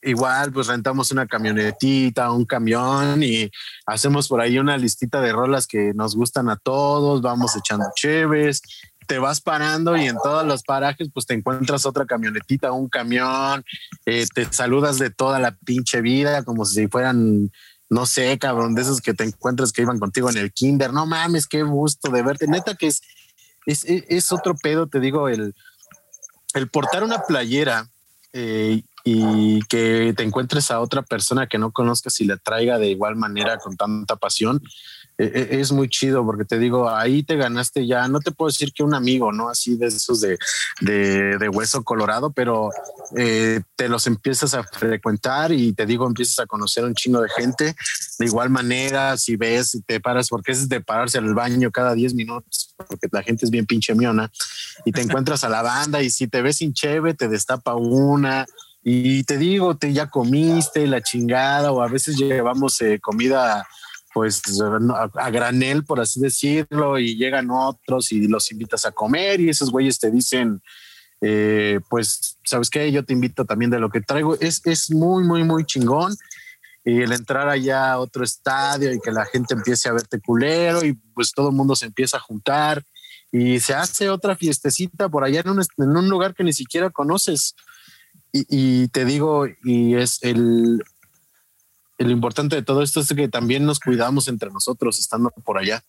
igual 0.03 0.53
pues 0.53 0.69
rentamos 0.69 1.11
una 1.11 1.27
camionetita, 1.27 2.31
un 2.31 2.45
camión 2.45 3.23
y 3.23 3.51
hacemos 3.87 4.29
por 4.29 4.41
ahí 4.41 4.59
una 4.59 4.77
listita 4.77 5.21
de 5.21 5.33
rolas 5.33 5.67
que 5.67 5.93
nos 5.95 6.15
gustan 6.15 6.49
a 6.49 6.57
todos, 6.57 7.21
vamos 7.21 7.57
echando 7.57 7.87
cheves, 7.95 8.63
te 9.09 9.19
vas 9.19 9.41
parando 9.41 9.97
y 9.97 10.07
en 10.07 10.17
todos 10.23 10.47
los 10.47 10.63
parajes 10.63 11.09
pues 11.13 11.25
te 11.25 11.33
encuentras 11.33 11.87
otra 11.87 12.05
camionetita, 12.05 12.73
un 12.73 12.89
camión, 12.89 13.65
eh, 14.05 14.27
te 14.33 14.53
saludas 14.53 14.99
de 14.99 15.11
toda 15.11 15.39
la 15.39 15.53
pinche 15.65 16.03
vida 16.03 16.45
como 16.45 16.67
si 16.67 16.89
fueran, 16.89 17.51
no 17.89 18.05
sé, 18.05 18.39
cabrón, 18.39 18.75
de 18.75 18.83
esos 18.83 19.01
que 19.01 19.15
te 19.15 19.25
encuentras 19.25 19.73
que 19.73 19.83
iban 19.83 19.99
contigo 19.99 20.29
en 20.29 20.37
el 20.37 20.53
kinder, 20.53 20.93
no 20.93 21.07
mames, 21.07 21.47
qué 21.47 21.63
gusto 21.63 22.11
de 22.13 22.23
verte, 22.23 22.47
neta 22.47 22.75
que 22.75 22.89
es, 22.89 23.03
es, 23.67 24.31
otro 24.31 24.55
pedo, 24.55 24.87
te 24.87 25.01
digo, 25.01 25.31
el, 25.31 25.55
el 26.53 26.69
portar 26.69 27.03
una 27.03 27.23
playera 27.23 27.89
eh, 28.35 28.83
y 29.05 29.61
que 29.71 30.13
te 30.15 30.23
encuentres 30.23 30.71
a 30.71 30.81
otra 30.81 31.01
persona 31.01 31.47
que 31.47 31.57
no 31.57 31.73
conozcas 31.73 32.21
y 32.21 32.27
le 32.27 32.37
traiga 32.37 32.79
de 32.79 32.91
igual 32.91 33.17
manera 33.17 33.57
con 33.57 33.75
tanta 33.75 34.17
pasión, 34.17 34.63
es 35.19 35.73
muy 35.73 35.89
chido 35.89 36.25
porque 36.25 36.45
te 36.45 36.59
digo, 36.59 36.89
ahí 36.89 37.25
te 37.25 37.37
ganaste 37.37 37.87
ya, 37.87 38.07
no 38.07 38.21
te 38.21 38.31
puedo 38.31 38.49
decir 38.49 38.73
que 38.73 38.85
un 38.85 38.95
amigo, 38.95 39.33
¿no? 39.33 39.49
Así 39.49 39.77
de 39.77 39.89
esos 39.89 40.21
de, 40.21 40.39
de, 40.81 41.39
de 41.39 41.49
hueso 41.49 41.83
colorado, 41.83 42.31
pero 42.31 42.71
eh, 43.17 43.61
te 43.75 43.89
los 43.89 44.07
empiezas 44.07 44.55
a 44.55 44.63
frecuentar 44.63 45.51
y 45.51 45.73
te 45.73 45.87
digo, 45.87 46.07
empiezas 46.07 46.39
a 46.39 46.47
conocer 46.47 46.85
un 46.85 46.95
chingo 46.95 47.21
de 47.21 47.29
gente. 47.31 47.75
De 48.19 48.27
igual 48.27 48.51
manera, 48.51 49.17
si 49.17 49.37
ves 49.37 49.75
y 49.75 49.81
te 49.83 50.01
paras, 50.01 50.29
porque 50.29 50.53
es 50.53 50.69
de 50.69 50.81
pararse 50.81 51.19
al 51.19 51.35
baño 51.35 51.71
cada 51.73 51.95
10 51.95 52.15
minutos, 52.15 52.75
porque 52.77 53.09
la 53.11 53.23
gente 53.23 53.45
es 53.45 53.51
bien 53.51 53.67
pinche 53.67 53.95
miona, 53.95 54.31
y 54.85 54.93
te 54.93 55.01
encuentras 55.03 55.43
a 55.43 55.49
la 55.49 55.63
banda 55.63 56.01
y 56.03 56.11
si 56.11 56.29
te 56.29 56.43
ves 56.43 56.57
sin 56.57 56.73
cheve, 56.73 57.15
te 57.15 57.29
destapa 57.29 57.75
una. 57.75 58.47
Y 58.85 59.25
te 59.25 59.37
digo, 59.37 59.77
te 59.77 59.93
ya 59.93 60.09
comiste 60.09 60.87
la 60.87 61.03
chingada, 61.03 61.73
o 61.73 61.83
a 61.83 61.89
veces 61.89 62.17
llevamos 62.17 62.81
eh, 62.81 63.01
comida 63.01 63.67
pues 64.19 64.43
a, 65.15 65.31
granel, 65.31 65.85
por 65.85 66.01
así 66.01 66.19
decirlo, 66.19 66.99
y 66.99 67.15
llegan 67.15 67.53
otros 67.53 68.11
y 68.11 68.27
los 68.27 68.51
invitas 68.51 68.85
a 68.85 68.91
comer 68.91 69.39
y 69.39 69.49
esos 69.49 69.71
güeyes 69.71 70.01
te 70.01 70.11
dicen, 70.11 70.61
eh, 71.21 71.79
pues, 71.89 72.37
¿sabes 72.43 72.69
qué? 72.69 72.91
Yo 72.91 73.05
te 73.05 73.13
invito 73.13 73.45
también 73.45 73.71
de 73.71 73.79
lo 73.79 73.91
que 73.91 74.01
traigo. 74.01 74.37
Es, 74.41 74.61
es 74.65 74.91
muy, 74.91 75.23
muy, 75.23 75.45
muy 75.45 75.65
chingón. 75.65 76.17
Y 76.85 77.01
el 77.01 77.13
entrar 77.13 77.49
allá 77.49 77.93
a 77.93 78.01
otro 78.01 78.25
estadio 78.25 78.93
y 78.93 78.99
que 78.99 79.13
la 79.13 79.25
gente 79.25 79.55
empiece 79.55 79.89
a 79.89 79.93
verte 79.93 80.19
culero 80.21 80.85
y 80.85 80.95
pues 81.15 81.31
todo 81.31 81.51
el 81.51 81.55
mundo 81.55 81.77
se 81.77 81.87
empieza 81.87 82.17
a 82.17 82.21
juntar 82.21 82.83
y 83.31 83.61
se 83.61 83.75
hace 83.75 84.11
otra 84.11 84.35
fiestecita 84.35 85.09
por 85.09 85.23
allá 85.23 85.43
en 85.43 85.51
un, 85.51 85.61
en 85.61 85.97
un 85.97 86.09
lugar 86.09 86.35
que 86.35 86.43
ni 86.43 86.53
siquiera 86.53 86.91
conoces. 86.91 87.55
Y, 88.33 88.47
y, 88.49 88.89
te 88.89 89.05
digo, 89.05 89.47
y 89.63 89.95
es 89.95 90.19
el, 90.23 90.83
lo 91.99 92.11
importante 92.11 92.57
de 92.57 92.63
todo 92.63 92.83
esto 92.83 93.01
es 93.01 93.09
que 93.09 93.29
también 93.29 93.65
nos 93.65 93.81
cuidamos 93.81 94.29
entre 94.29 94.51
nosotros 94.51 94.99
estando 94.99 95.31
por 95.45 95.59
allá. 95.59 95.85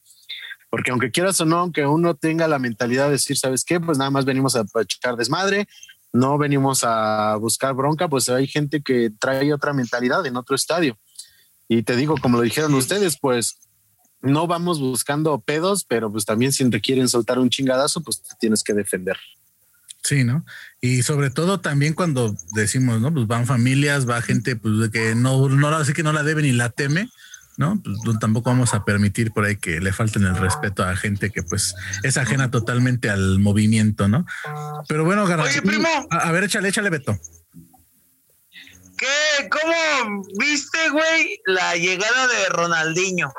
porque 0.71 0.91
aunque 0.91 1.09
quieras 1.09 1.41
o 1.41 1.45
no, 1.45 1.57
aunque 1.57 1.85
uno 1.87 2.15
tenga 2.15 2.47
la 2.47 2.59
mentalidad 2.59 3.05
de 3.05 3.13
decir, 3.13 3.37
¿sabes 3.37 3.63
qué? 3.63 3.79
Pues 3.79 3.97
nada 3.97 4.11
más 4.11 4.25
venimos 4.25 4.55
a 4.55 4.65
echar 4.81 5.15
desmadre, 5.15 5.67
no 6.13 6.37
venimos 6.37 6.83
a 6.83 7.35
buscar 7.37 7.73
bronca, 7.73 8.07
pues 8.07 8.29
hay 8.29 8.47
gente 8.47 8.81
que 8.81 9.11
trae 9.19 9.51
otra 9.53 9.73
mentalidad 9.73 10.25
en 10.25 10.37
otro 10.37 10.55
estadio. 10.55 10.97
Y 11.67 11.83
te 11.83 11.95
digo, 11.95 12.15
como 12.21 12.37
lo 12.37 12.43
dijeron 12.43 12.73
ustedes, 12.73 13.17
pues 13.19 13.57
no 14.21 14.47
vamos 14.47 14.79
buscando 14.79 15.39
pedos, 15.39 15.85
pero 15.85 16.11
pues 16.11 16.25
también 16.25 16.51
si 16.51 16.69
te 16.69 16.81
quieren 16.81 17.07
soltar 17.07 17.39
un 17.39 17.49
chingadazo, 17.49 18.01
pues 18.01 18.21
tienes 18.39 18.63
que 18.63 18.73
defender. 18.73 19.17
Sí, 20.03 20.23
¿no? 20.23 20.45
Y 20.81 21.03
sobre 21.03 21.29
todo 21.29 21.59
también 21.59 21.93
cuando 21.93 22.35
decimos, 22.53 23.01
¿no? 23.01 23.13
Pues 23.13 23.27
van 23.27 23.45
familias, 23.45 24.09
va 24.09 24.21
gente 24.21 24.55
pues 24.55 24.79
de 24.79 24.91
que 24.91 25.15
no, 25.15 25.49
no 25.49 25.67
así 25.69 25.93
que 25.93 26.03
no 26.03 26.13
la 26.13 26.23
debe 26.23 26.41
ni 26.41 26.51
la 26.51 26.69
teme, 26.69 27.09
¿no? 27.57 27.81
Pues 27.83 28.17
tampoco 28.19 28.49
vamos 28.49 28.73
a 28.73 28.85
permitir 28.85 29.31
por 29.31 29.45
ahí 29.45 29.57
que 29.57 29.81
le 29.81 29.91
falten 29.91 30.23
el 30.23 30.37
respeto 30.37 30.83
a 30.83 30.95
gente 30.95 31.29
que 31.29 31.43
pues 31.43 31.75
es 32.03 32.17
ajena 32.17 32.49
totalmente 32.49 33.09
al 33.09 33.39
movimiento, 33.39 34.07
¿no? 34.07 34.25
Pero 34.87 35.03
bueno, 35.03 35.23
Oye, 35.25 35.61
primo. 35.61 35.89
A, 36.09 36.31
ver, 36.31 36.45
échale, 36.45 36.69
échale, 36.69 36.89
Beto. 36.89 37.19
¿Qué? 38.97 39.49
¿Cómo 39.49 40.23
viste, 40.39 40.89
güey, 40.91 41.39
la 41.45 41.75
llegada 41.75 42.27
de 42.27 42.49
Ronaldinho? 42.49 43.31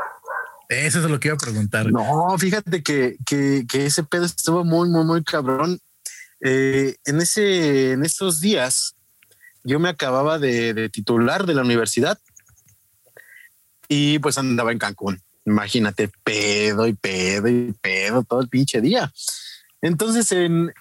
Eso 0.69 1.01
es 1.01 1.11
lo 1.11 1.19
que 1.19 1.29
iba 1.29 1.35
a 1.35 1.39
preguntar. 1.39 1.91
No, 1.91 2.37
fíjate 2.39 2.83
que, 2.83 3.17
que, 3.27 3.65
que 3.69 3.87
ese 3.87 4.05
pedo 4.05 4.25
estuvo 4.25 4.65
muy, 4.65 4.89
muy, 4.89 5.05
muy 5.05 5.25
cabrón. 5.25 5.81
Eh, 6.41 6.97
en, 7.05 7.21
ese, 7.21 7.93
en 7.93 8.05
esos 8.05 8.41
días, 8.41 8.95
yo 9.65 9.79
me 9.79 9.89
acababa 9.89 10.39
de, 10.39 10.89
titular 10.89 11.47
de 11.47 11.55
la 11.55 11.63
universidad 11.63 12.19
y 13.89 14.19
pues 14.19 14.39
andaba 14.39 14.73
en 14.73 14.79
Cancún. 14.79 15.21
Imagínate, 15.45 16.11
pedo 16.23 16.87
y 16.87 16.95
pedo 16.95 17.49
y 17.49 17.73
pedo 17.73 18.23
todo 18.23 18.41
el 18.41 18.49
pinche 18.49 18.81
día. 18.81 19.13
Entonces, 19.83 20.31
en, 20.33 20.73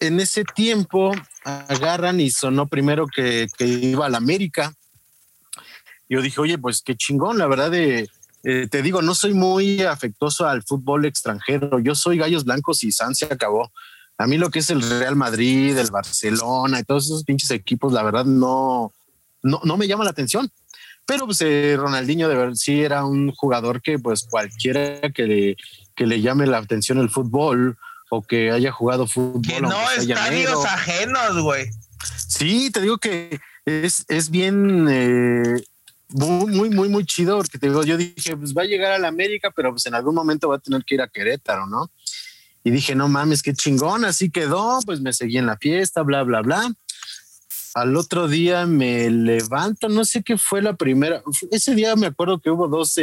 en 0.00 0.20
ese 0.20 0.44
tiempo 0.44 1.12
agarran 1.44 2.20
y 2.20 2.30
sonó 2.30 2.66
primero 2.66 3.06
que, 3.06 3.46
iba 3.58 4.06
a 4.06 4.10
la 4.10 4.18
América. 4.18 4.74
Yo 6.08 6.22
dije, 6.22 6.40
oye, 6.40 6.58
pues 6.58 6.82
qué 6.82 6.96
chingón, 6.96 7.38
la 7.38 7.46
verdad 7.46 7.70
de, 7.70 8.08
eh, 8.44 8.68
te 8.70 8.82
digo, 8.82 9.02
no 9.02 9.14
soy 9.14 9.34
muy 9.34 9.82
afectuoso 9.82 10.46
al 10.46 10.62
fútbol 10.62 11.04
extranjero. 11.04 11.78
Yo 11.78 11.94
soy 11.94 12.18
Gallos 12.18 12.44
Blancos 12.44 12.84
y 12.84 12.92
San 12.92 13.14
se 13.14 13.26
acabó. 13.26 13.72
A 14.18 14.26
mí 14.26 14.38
lo 14.38 14.50
que 14.50 14.60
es 14.60 14.70
el 14.70 14.82
Real 14.82 15.16
Madrid, 15.16 15.76
el 15.76 15.90
Barcelona 15.90 16.80
y 16.80 16.84
todos 16.84 17.04
esos 17.06 17.24
pinches 17.24 17.50
equipos, 17.50 17.92
la 17.92 18.02
verdad 18.02 18.24
no, 18.24 18.92
no, 19.42 19.60
no 19.62 19.76
me 19.76 19.86
llama 19.86 20.04
la 20.04 20.10
atención. 20.10 20.50
Pero 21.06 21.26
pues 21.26 21.40
eh, 21.40 21.76
Ronaldinho 21.78 22.28
de 22.28 22.34
verdad 22.34 22.54
sí 22.54 22.82
era 22.82 23.04
un 23.04 23.30
jugador 23.30 23.80
que 23.80 23.98
pues 23.98 24.26
cualquiera 24.28 25.00
que 25.12 25.22
le, 25.24 25.56
que 25.94 26.06
le 26.06 26.20
llame 26.20 26.46
la 26.46 26.58
atención 26.58 26.98
el 26.98 27.10
fútbol 27.10 27.78
o 28.10 28.22
que 28.22 28.50
haya 28.50 28.72
jugado 28.72 29.06
fútbol. 29.06 29.42
Que 29.42 29.60
no 29.60 29.90
estadios 29.90 30.64
ajenos, 30.64 31.40
güey. 31.42 31.70
Sí, 32.28 32.70
te 32.70 32.80
digo 32.80 32.98
que 32.98 33.38
es, 33.64 34.04
es 34.08 34.30
bien 34.30 34.88
eh, 34.90 35.62
muy, 36.08 36.52
muy, 36.52 36.70
muy, 36.70 36.88
muy 36.88 37.04
chido 37.04 37.36
porque 37.36 37.58
te 37.58 37.68
digo, 37.68 37.84
yo 37.84 37.96
dije, 37.96 38.36
pues 38.36 38.54
va 38.54 38.62
a 38.62 38.66
llegar 38.66 38.92
a 38.92 38.98
la 38.98 39.08
América, 39.08 39.52
pero 39.54 39.70
pues 39.70 39.86
en 39.86 39.94
algún 39.94 40.14
momento 40.14 40.48
va 40.48 40.56
a 40.56 40.60
tener 40.60 40.84
que 40.84 40.96
ir 40.96 41.02
a 41.02 41.08
Querétaro, 41.08 41.66
¿no? 41.66 41.90
Y 42.66 42.72
dije, 42.72 42.96
no 42.96 43.08
mames, 43.08 43.44
qué 43.44 43.54
chingón, 43.54 44.04
así 44.04 44.28
quedó, 44.28 44.80
pues 44.84 45.00
me 45.00 45.12
seguí 45.12 45.38
en 45.38 45.46
la 45.46 45.56
fiesta, 45.56 46.02
bla, 46.02 46.24
bla, 46.24 46.42
bla. 46.42 46.74
Al 47.74 47.96
otro 47.96 48.26
día 48.26 48.66
me 48.66 49.08
levanto, 49.08 49.88
no 49.88 50.04
sé 50.04 50.24
qué 50.24 50.36
fue 50.36 50.62
la 50.62 50.74
primera. 50.74 51.22
Ese 51.52 51.76
día 51.76 51.94
me 51.94 52.08
acuerdo 52.08 52.40
que 52.40 52.50
hubo 52.50 52.66
dos, 52.66 52.98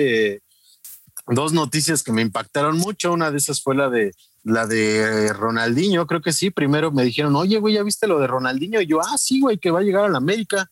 dos 1.28 1.54
noticias 1.54 2.04
que 2.04 2.12
me 2.12 2.22
impactaron 2.22 2.78
mucho. 2.78 3.14
Una 3.14 3.32
de 3.32 3.38
esas 3.38 3.62
fue 3.62 3.74
la 3.74 3.90
de 3.90 4.12
la 4.44 4.68
de 4.68 5.32
Ronaldinho, 5.32 6.08
creo 6.08 6.22
que 6.22 6.34
sí. 6.34 6.50
Primero 6.50 6.92
me 6.92 7.06
dijeron, 7.06 7.34
oye, 7.38 7.58
güey, 7.60 7.76
¿ya 7.76 7.84
viste 7.84 8.06
lo 8.06 8.20
de 8.20 8.28
Ronaldinho? 8.28 8.82
Y 8.82 8.88
yo, 8.88 9.00
ah, 9.00 9.18
sí, 9.18 9.40
güey, 9.40 9.60
que 9.60 9.72
va 9.72 9.80
a 9.80 9.84
llegar 9.84 10.04
a 10.04 10.10
la 10.10 10.18
América. 10.18 10.70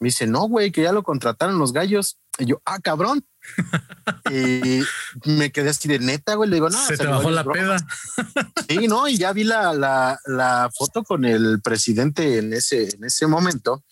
Me 0.00 0.08
dice, 0.08 0.26
no, 0.26 0.48
güey, 0.48 0.70
que 0.70 0.82
ya 0.82 0.92
lo 0.92 1.02
contrataron 1.02 1.58
los 1.58 1.72
gallos. 1.72 2.18
Y 2.38 2.46
yo, 2.46 2.60
ah, 2.64 2.78
cabrón. 2.80 3.24
y 4.30 4.82
me 5.24 5.50
quedé 5.50 5.70
así 5.70 5.88
de 5.88 5.98
neta, 5.98 6.34
güey. 6.34 6.50
Le 6.50 6.56
digo, 6.56 6.68
no. 6.68 6.86
Se 6.86 6.96
te 6.96 7.06
bajó 7.06 7.30
la 7.30 7.44
peda. 7.44 7.78
sí, 8.68 8.88
no, 8.88 9.08
y 9.08 9.16
ya 9.16 9.32
vi 9.32 9.44
la, 9.44 9.72
la, 9.72 10.18
la, 10.26 10.70
foto 10.76 11.02
con 11.02 11.24
el 11.24 11.60
presidente 11.62 12.38
en 12.38 12.52
ese, 12.52 12.94
en 12.94 13.04
ese 13.04 13.26
momento. 13.26 13.84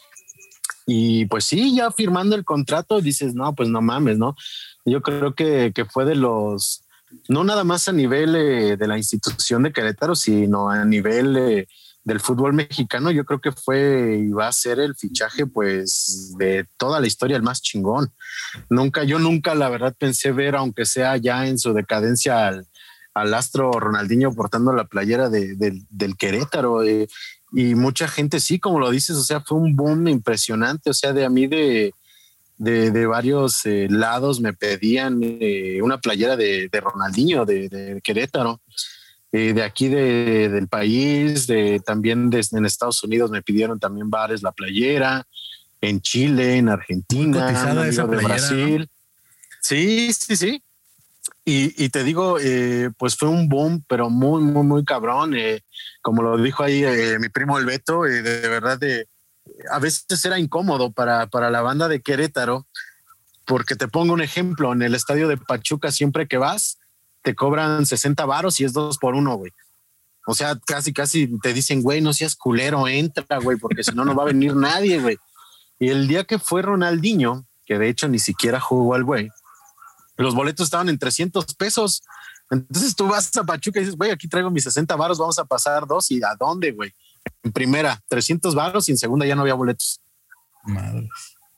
Y 0.87 1.27
pues 1.27 1.45
sí, 1.45 1.75
ya 1.75 1.91
firmando 1.91 2.37
el 2.37 2.45
contrato, 2.45 3.01
dices, 3.01 3.35
no, 3.35 3.55
pues 3.55 3.69
no 3.69 3.81
mames, 3.81 4.19
¿no? 4.19 4.37
Yo 4.85 5.01
creo 5.01 5.35
que, 5.35 5.73
que 5.75 5.87
fue 5.87 6.05
de 6.05 6.15
los, 6.15 6.85
no 7.29 7.45
nada 7.45 7.65
más 7.65 7.89
a 7.89 7.93
nivel 7.93 8.37
eh, 8.37 8.77
de 8.77 8.87
la 8.87 8.99
institución 8.99 9.63
de 9.63 9.73
Querétaro, 9.73 10.15
sino 10.15 10.69
a 10.69 10.85
nivel 10.85 11.37
eh, 11.37 11.69
del 12.05 12.21
fútbol 12.21 12.53
mexicano, 12.53 13.11
yo 13.11 13.25
creo 13.25 13.41
que 13.41 13.53
fue 13.53 14.21
y 14.23 14.29
va 14.29 14.49
a 14.49 14.53
ser 14.53 14.79
el 14.79 14.95
fichaje, 14.95 15.47
pues, 15.47 16.35
de 16.39 16.67
toda 16.77 17.01
la 17.01 17.07
historia, 17.07 17.37
el 17.37 17.43
más 17.43 17.63
chingón. 17.63 18.13
Nunca, 18.69 19.05
yo 19.05 19.19
nunca, 19.19 19.55
la 19.55 19.71
verdad, 19.71 19.95
pensé 19.99 20.31
ver, 20.31 20.55
aunque 20.55 20.85
sea 20.85 21.17
ya 21.17 21.47
en 21.47 21.59
su 21.59 21.73
decadencia, 21.73 22.49
al, 23.15 23.35
astro 23.35 23.73
Ronaldinho 23.73 24.35
portando 24.35 24.73
la 24.73 24.85
playera 24.85 25.31
del 25.31 26.17
Querétaro. 26.19 26.83
Eh, 26.83 27.09
y 27.53 27.75
mucha 27.75 28.09
gente, 28.09 28.41
sí, 28.41 28.59
como 28.59 28.81
lo 28.81 28.91
dices, 28.91 29.17
o 29.17 29.23
sea, 29.23 29.41
fue 29.41 29.59
un 29.59 29.75
boom 29.75 30.09
impresionante. 30.09 30.91
O 30.91 30.95
sea, 30.95 31.13
de 31.13 31.25
a 31.25 31.31
mí 31.31 31.47
de, 31.47 31.95
de, 32.59 33.07
varios 33.07 33.65
eh, 33.67 33.87
lados 33.91 34.41
me 34.41 34.53
pedían 34.53 35.21
eh, 35.23 35.81
una 35.83 35.99
playera 35.99 36.37
de, 36.37 36.69
Ronaldinho, 36.73 37.45
de, 37.45 38.01
Querétaro. 38.03 38.61
Eh, 39.37 39.53
de 39.53 39.65
aquí 39.65 39.89
del 39.89 40.69
país, 40.69 41.49
de 41.49 41.81
también 41.85 42.31
en 42.33 42.65
Estados 42.65 43.03
Unidos 43.03 43.33
me 43.33 43.43
pidieron 43.43 43.81
también 43.81 44.09
bares 44.09 44.45
la 44.45 44.53
playera, 44.53 45.27
en 45.81 46.01
Chile, 46.01 46.57
en 46.57 46.69
Argentina, 46.69 47.51
en 47.51 48.11
Brasil. 48.11 48.89
Sí, 49.61 50.13
sí, 50.13 50.37
sí. 50.37 50.63
Y, 51.45 51.89
te 51.89 52.05
digo, 52.05 52.39
eh, 52.41 52.91
pues 52.97 53.17
fue 53.17 53.29
un 53.29 53.49
boom, 53.49 53.85
pero 53.89 54.09
muy, 54.09 54.41
muy, 54.41 54.63
muy 54.63 54.85
cabrón. 54.85 55.35
Eh, 55.37 55.63
como 56.01 56.23
lo 56.23 56.37
dijo 56.37 56.63
ahí 56.63 56.85
mi 57.19 57.29
primo 57.29 57.59
El 57.59 57.67
Beto, 57.67 58.03
de, 58.03 58.49
verdad, 58.49 58.79
de, 58.79 59.09
a 59.69 59.81
veces 59.81 60.25
era 60.25 60.39
incómodo 60.39 60.93
para, 60.93 61.27
para 61.27 61.51
la 61.51 61.61
banda 61.61 61.89
de 61.89 62.01
Querétaro, 62.03 62.69
porque 63.47 63.75
te 63.75 63.89
pongo 63.89 64.13
un 64.13 64.23
ejemplo, 64.23 64.73
en 64.73 64.83
el 64.83 64.95
estadio 64.95 65.27
de 65.27 65.39
Pachuca 65.39 65.91
siempre 65.91 66.29
que 66.29 66.37
vas, 66.37 66.79
te 67.25 67.35
cobran 67.35 67.87
60 67.87 68.25
varos 68.27 68.61
y 68.61 68.65
es 68.65 68.75
dos 68.75 68.99
por 68.99 69.15
uno, 69.15 69.35
güey. 69.37 69.51
O 70.27 70.35
sea, 70.35 70.59
casi, 70.67 70.93
casi 70.93 71.39
te 71.41 71.53
dicen, 71.53 71.83
güey, 71.83 72.01
no 72.01 72.13
seas 72.13 72.37
culero, 72.37 72.87
entra, 72.87 73.39
güey, 73.39 73.59
porque 73.59 73.83
si 73.83 73.93
no, 73.93 74.05
no 74.05 74.15
va 74.15 74.23
a 74.23 74.27
venir 74.27 74.55
nadie, 74.55 75.01
güey. 75.01 75.17
Y 75.79 75.89
el 75.89 76.07
día 76.07 76.25
que 76.25 76.39
fue 76.39 76.63
Ronaldinho, 76.63 77.47
que 77.67 77.79
de 77.79 77.89
hecho 77.89 78.09
ni 78.09 78.19
siquiera 78.19 78.61
jugó 78.61 78.95
al 78.95 79.05
güey, 79.05 79.31
los 80.17 80.35
boletos 80.35 80.67
estaban 80.67 80.91
en 80.91 80.99
300 80.99 81.47
pesos. 81.55 82.03
Entonces 82.51 82.95
tú 82.95 83.09
vas 83.09 83.35
a 83.37 83.45
Pachuca 83.45 83.81
y 83.81 83.85
dices, 83.85 83.97
güey, 83.97 84.11
aquí 84.11 84.29
traigo 84.29 84.51
mis 84.51 84.65
60 84.65 84.95
varos, 84.97 85.19
vamos 85.19 85.39
a 85.39 85.47
pasar 85.47 85.87
dos. 85.87 86.11
¿Y 86.11 86.23
a 86.23 86.37
dónde, 86.39 86.73
güey? 86.73 86.95
En 87.43 87.53
primera, 87.53 88.03
300 88.09 88.55
varos 88.55 88.89
y 88.89 88.93
en 88.93 88.99
segunda 88.99 89.27
ya 89.27 89.35
no 89.35 89.43
había 89.43 89.55
boletos. 89.55 90.01
Madre. 90.65 91.09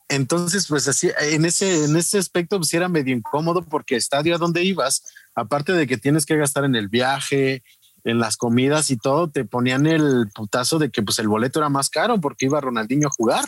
Entonces, 0.09 0.67
pues 0.67 0.87
así, 0.87 1.11
en 1.19 1.45
ese, 1.45 1.83
en 1.83 1.95
ese 1.97 2.17
aspecto, 2.17 2.57
pues 2.57 2.73
era 2.73 2.87
medio 2.87 3.15
incómodo 3.15 3.61
porque 3.61 3.97
estadio 3.97 4.35
a 4.35 4.37
donde 4.37 4.63
ibas, 4.63 5.03
aparte 5.37 5.71
de 5.73 5.85
que 5.85 5.97
tienes 5.97 6.25
que 6.25 6.35
gastar 6.35 6.65
en 6.65 6.75
el 6.75 6.87
viaje, 6.87 7.63
en 8.03 8.17
las 8.17 8.37
comidas 8.37 8.89
y 8.89 8.97
todo, 8.97 9.29
te 9.29 9.45
ponían 9.45 9.85
el 9.85 10.29
putazo 10.33 10.79
de 10.79 10.89
que 10.89 11.03
pues 11.03 11.19
el 11.19 11.27
boleto 11.27 11.59
era 11.59 11.69
más 11.69 11.89
caro 11.89 12.19
porque 12.19 12.47
iba 12.47 12.59
Ronaldinho 12.59 13.07
a 13.07 13.11
jugar. 13.11 13.45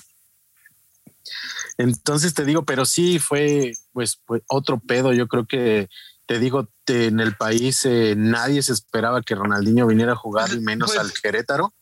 Entonces 1.80 2.36
te 2.36 2.46
digo, 2.46 2.64
pero 2.64 2.86
sí 2.86 3.18
fue 3.18 3.72
pues, 3.92 4.22
otro 4.48 4.80
pedo. 4.80 5.14
Yo 5.14 5.28
creo 5.28 5.48
que 5.48 5.90
te 6.28 6.38
digo, 6.38 6.70
en 6.86 7.20
el 7.20 7.36
país 7.36 7.84
eh, 7.86 8.14
nadie 8.16 8.62
se 8.62 8.74
esperaba 8.74 9.24
que 9.24 9.34
Ronaldinho 9.34 9.88
viniera 9.88 10.12
a 10.12 10.16
jugar, 10.16 10.52
y 10.52 10.60
menos 10.60 10.92
pues 10.92 11.00
al 11.00 11.12
Querétaro. 11.12 11.74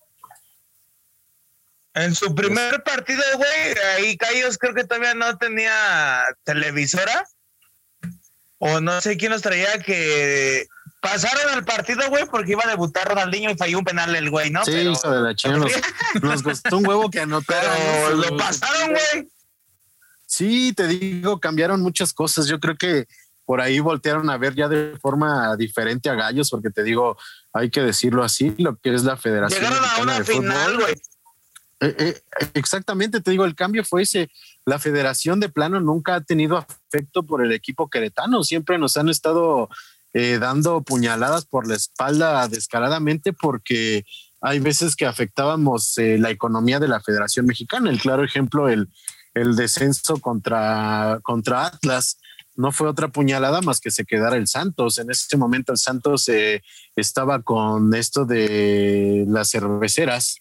En 1.95 2.16
su 2.16 2.34
primer 2.34 2.82
partido, 2.84 3.24
güey, 3.36 3.78
ahí 3.97 4.16
Cayos 4.16 4.58
creo 4.58 4.74
que 4.74 4.86
todavía 4.86 5.16
no 5.16 5.38
tenía 5.38 6.24
televisora. 6.45 7.28
O 8.60 8.80
no 8.80 8.99
sé 9.01 9.18
quién 9.18 9.32
nos 9.32 9.41
traía 9.41 9.80
que 9.80 10.68
pasaron 10.99 11.58
el 11.58 11.64
partido, 11.64 12.10
güey, 12.10 12.26
porque 12.26 12.53
iba 12.53 12.64
a 12.66 12.70
debutar 12.70 13.08
Ronaldinho 13.08 13.51
y 13.51 13.55
falló 13.55 13.80
un 13.80 13.86
penal 13.86 14.16
el 14.16 14.30
güey, 14.30 14.49
¿no? 14.49 14.66
Sí, 14.66 14.72
hijo 14.72 15.12
de 15.12 15.22
la 15.22 15.36
chingada. 15.36 15.66
Nos, 16.22 16.43
costó 16.43 16.78
un 16.78 16.88
huevo 16.88 17.10
que 17.10 17.20
anotara. 17.20 17.76
Pero 17.76 18.16
lo 18.16 18.38
pasaron, 18.38 18.91
güey. 18.91 19.30
Sí, 20.26 20.74
te 20.74 20.88
digo, 20.88 21.39
cambiaron 21.39 21.82
muchas 21.82 22.14
cosas. 22.14 22.47
Yo 22.47 22.60
creo 22.60 22.76
que 22.76 23.08
por 23.45 23.62
ahí 23.62 23.80
voltearon 23.80 24.30
a 24.30 24.38
ver 24.38 24.55
ya 24.55 24.68
de 24.68 24.97
forma 24.99 25.55
diferente 25.55 26.10
a 26.10 26.16
Gallos, 26.16 26.49
porque 26.49 26.70
te 26.70 26.84
digo, 26.84 27.18
hay 27.53 27.70
que 27.70 27.82
decirlo 27.82 28.24
así, 28.24 28.53
lo 28.58 28.76
que 28.78 28.93
es 28.93 29.03
la 29.03 29.16
Federación. 29.16 29.62
Llegaron 29.62 29.86
a 29.89 30.01
una 30.01 30.24
final, 30.24 30.78
güey. 30.78 30.95
Eh, 31.80 31.95
eh, 31.99 32.21
exactamente, 32.53 33.21
te 33.21 33.32
digo, 33.32 33.45
el 33.45 33.55
cambio 33.55 33.84
fue 33.84 34.03
ese. 34.03 34.30
La 34.65 34.80
federación 34.80 35.39
de 35.39 35.49
plano 35.49 35.80
nunca 35.80 36.15
ha 36.15 36.21
tenido 36.21 36.57
afecto 36.57 37.23
por 37.23 37.43
el 37.43 37.51
equipo 37.51 37.89
queretano, 37.89 38.43
siempre 38.43 38.78
nos 38.78 38.97
han 38.97 39.09
estado 39.09 39.69
eh, 40.13 40.39
dando 40.39 40.82
puñaladas 40.82 41.45
por 41.45 41.67
la 41.67 41.75
espalda 41.75 42.47
descaradamente 42.47 43.34
porque 43.34 44.03
hay 44.41 44.59
veces 44.59 44.95
que 44.95 45.05
afectábamos 45.05 45.97
eh, 45.97 46.17
la 46.17 46.32
economía 46.32 46.80
de 46.80 46.88
la 46.88 47.01
Federación 47.01 47.45
Mexicana. 47.45 47.89
El 47.89 47.99
claro 47.99 48.23
ejemplo, 48.23 48.69
el, 48.69 48.89
el 49.34 49.55
descenso 49.55 50.19
contra, 50.19 51.19
contra 51.21 51.67
Atlas 51.67 52.17
no 52.55 52.71
fue 52.71 52.88
otra 52.88 53.09
puñalada 53.09 53.61
más 53.61 53.80
que 53.80 53.91
se 53.91 54.05
quedara 54.05 54.38
el 54.38 54.47
Santos. 54.47 54.97
En 54.97 55.11
ese 55.11 55.38
momento 55.38 55.71
el 55.71 55.78
Santos 55.78 56.28
eh, 56.30 56.63
estaba 56.95 57.43
con 57.43 57.93
esto 57.93 58.25
de 58.25 59.25
las 59.28 59.51
cerveceras. 59.51 60.38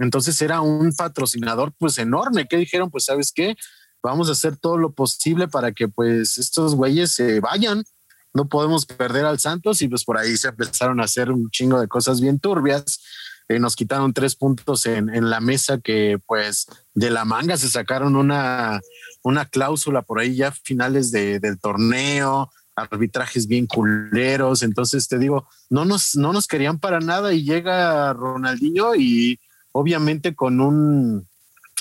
Entonces 0.00 0.40
era 0.40 0.62
un 0.62 0.92
patrocinador 0.94 1.72
pues 1.78 1.98
enorme 1.98 2.48
que 2.48 2.56
dijeron, 2.56 2.90
pues 2.90 3.04
sabes 3.04 3.32
qué, 3.32 3.54
vamos 4.02 4.28
a 4.28 4.32
hacer 4.32 4.56
todo 4.56 4.78
lo 4.78 4.92
posible 4.92 5.46
para 5.46 5.72
que 5.72 5.88
pues 5.88 6.38
estos 6.38 6.74
güeyes 6.74 7.12
se 7.12 7.40
vayan. 7.40 7.84
No 8.32 8.48
podemos 8.48 8.86
perder 8.86 9.26
al 9.26 9.38
Santos 9.38 9.82
y 9.82 9.88
pues 9.88 10.04
por 10.04 10.16
ahí 10.16 10.36
se 10.36 10.48
empezaron 10.48 11.00
a 11.00 11.04
hacer 11.04 11.30
un 11.30 11.50
chingo 11.50 11.78
de 11.78 11.86
cosas 11.86 12.20
bien 12.20 12.40
turbias. 12.40 13.00
Eh, 13.48 13.58
nos 13.58 13.76
quitaron 13.76 14.14
tres 14.14 14.36
puntos 14.36 14.86
en, 14.86 15.14
en, 15.14 15.28
la 15.28 15.40
mesa 15.40 15.80
que 15.80 16.18
pues 16.26 16.66
de 16.94 17.10
la 17.10 17.24
manga 17.24 17.56
se 17.56 17.68
sacaron 17.68 18.14
una, 18.14 18.80
una 19.22 19.44
cláusula 19.44 20.02
por 20.02 20.20
ahí 20.20 20.36
ya 20.36 20.52
finales 20.52 21.10
de, 21.10 21.40
del 21.40 21.58
torneo, 21.58 22.50
arbitrajes 22.76 23.48
bien 23.48 23.66
culeros. 23.66 24.62
Entonces 24.62 25.08
te 25.08 25.18
digo, 25.18 25.48
no 25.68 25.84
nos, 25.84 26.14
no 26.14 26.32
nos 26.32 26.46
querían 26.46 26.78
para 26.78 27.00
nada 27.00 27.34
y 27.34 27.44
llega 27.44 28.12
Ronaldinho 28.14 28.94
y 28.94 29.40
obviamente 29.72 30.34
con 30.34 30.60
un 30.60 31.28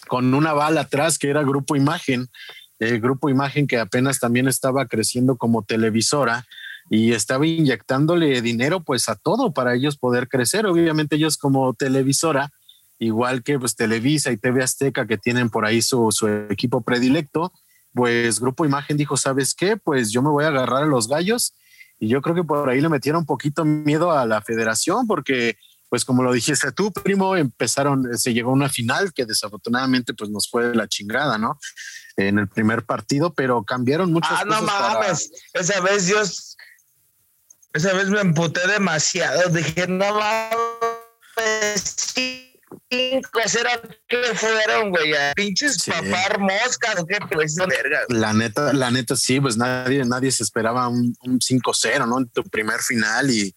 con 0.07 0.33
una 0.33 0.53
bala 0.53 0.81
atrás 0.81 1.19
que 1.19 1.29
era 1.29 1.43
Grupo 1.43 1.75
Imagen, 1.75 2.29
el 2.79 2.99
Grupo 2.99 3.29
Imagen 3.29 3.67
que 3.67 3.77
apenas 3.77 4.19
también 4.19 4.47
estaba 4.47 4.87
creciendo 4.87 5.37
como 5.37 5.63
televisora 5.63 6.45
y 6.89 7.13
estaba 7.13 7.45
inyectándole 7.45 8.41
dinero 8.41 8.81
pues 8.81 9.07
a 9.09 9.15
todo 9.15 9.53
para 9.53 9.75
ellos 9.75 9.97
poder 9.97 10.27
crecer. 10.27 10.65
Obviamente 10.65 11.15
ellos 11.15 11.37
como 11.37 11.73
televisora, 11.75 12.51
igual 12.97 13.43
que 13.43 13.59
pues 13.59 13.75
Televisa 13.75 14.31
y 14.31 14.37
TV 14.37 14.63
Azteca 14.63 15.05
que 15.05 15.17
tienen 15.17 15.49
por 15.49 15.65
ahí 15.65 15.81
su, 15.81 16.11
su 16.11 16.27
equipo 16.27 16.81
predilecto, 16.81 17.53
pues 17.93 18.39
Grupo 18.39 18.65
Imagen 18.65 18.97
dijo, 18.97 19.17
¿sabes 19.17 19.53
qué? 19.53 19.77
Pues 19.77 20.11
yo 20.11 20.23
me 20.23 20.29
voy 20.29 20.45
a 20.45 20.47
agarrar 20.47 20.83
a 20.83 20.87
los 20.87 21.07
gallos 21.07 21.53
y 21.99 22.07
yo 22.07 22.21
creo 22.21 22.35
que 22.35 22.43
por 22.43 22.69
ahí 22.69 22.81
le 22.81 22.89
metieron 22.89 23.19
un 23.19 23.25
poquito 23.25 23.65
miedo 23.65 24.11
a 24.11 24.25
la 24.25 24.41
federación 24.41 25.05
porque 25.05 25.57
pues 25.89 26.05
como 26.05 26.23
lo 26.23 26.31
dijiste 26.31 26.71
tú, 26.71 26.91
primo, 26.93 27.35
empezaron, 27.35 28.17
se 28.17 28.33
llegó 28.33 28.51
a 28.51 28.53
una 28.53 28.69
final 28.69 29.11
que 29.13 29.25
desafortunadamente 29.25 30.13
pues 30.13 30.29
nos 30.29 30.49
fue 30.49 30.73
la 30.75 30.87
chingada, 30.87 31.37
¿no? 31.37 31.59
En 32.15 32.37
el 32.37 32.47
primer 32.47 32.85
partido, 32.85 33.33
pero 33.33 33.63
cambiaron 33.63 34.11
muchas 34.13 34.31
ah, 34.33 34.45
no 34.45 34.61
mames, 34.61 35.31
esa 35.53 35.81
vez 35.81 36.07
yo 36.07 36.21
esa 37.73 37.93
vez 37.93 38.09
me 38.09 38.21
emputé 38.21 38.67
demasiado. 38.67 39.49
Dije, 39.49 39.87
no 39.87 40.05
mames, 40.15 41.95
cinco 42.89 43.39
eran 43.59 43.79
que 44.07 44.17
fueron, 44.35 44.89
güey, 44.89 45.13
pinches 45.35 45.83
papar 45.83 46.39
moscas, 46.39 47.03
qué 47.07 47.17
pues 47.31 47.55
verga. 47.55 48.01
La 48.09 48.33
neta, 48.33 48.73
la 48.73 48.91
neta, 48.91 49.15
sí, 49.15 49.39
pues 49.39 49.57
nadie, 49.57 50.03
nadie 50.05 50.31
se 50.31 50.43
esperaba 50.43 50.87
un, 50.87 51.15
un 51.21 51.39
5-0, 51.39 52.07
¿no? 52.07 52.19
En 52.19 52.29
tu 52.29 52.43
primer 52.43 52.79
final 52.81 53.29
y, 53.29 53.53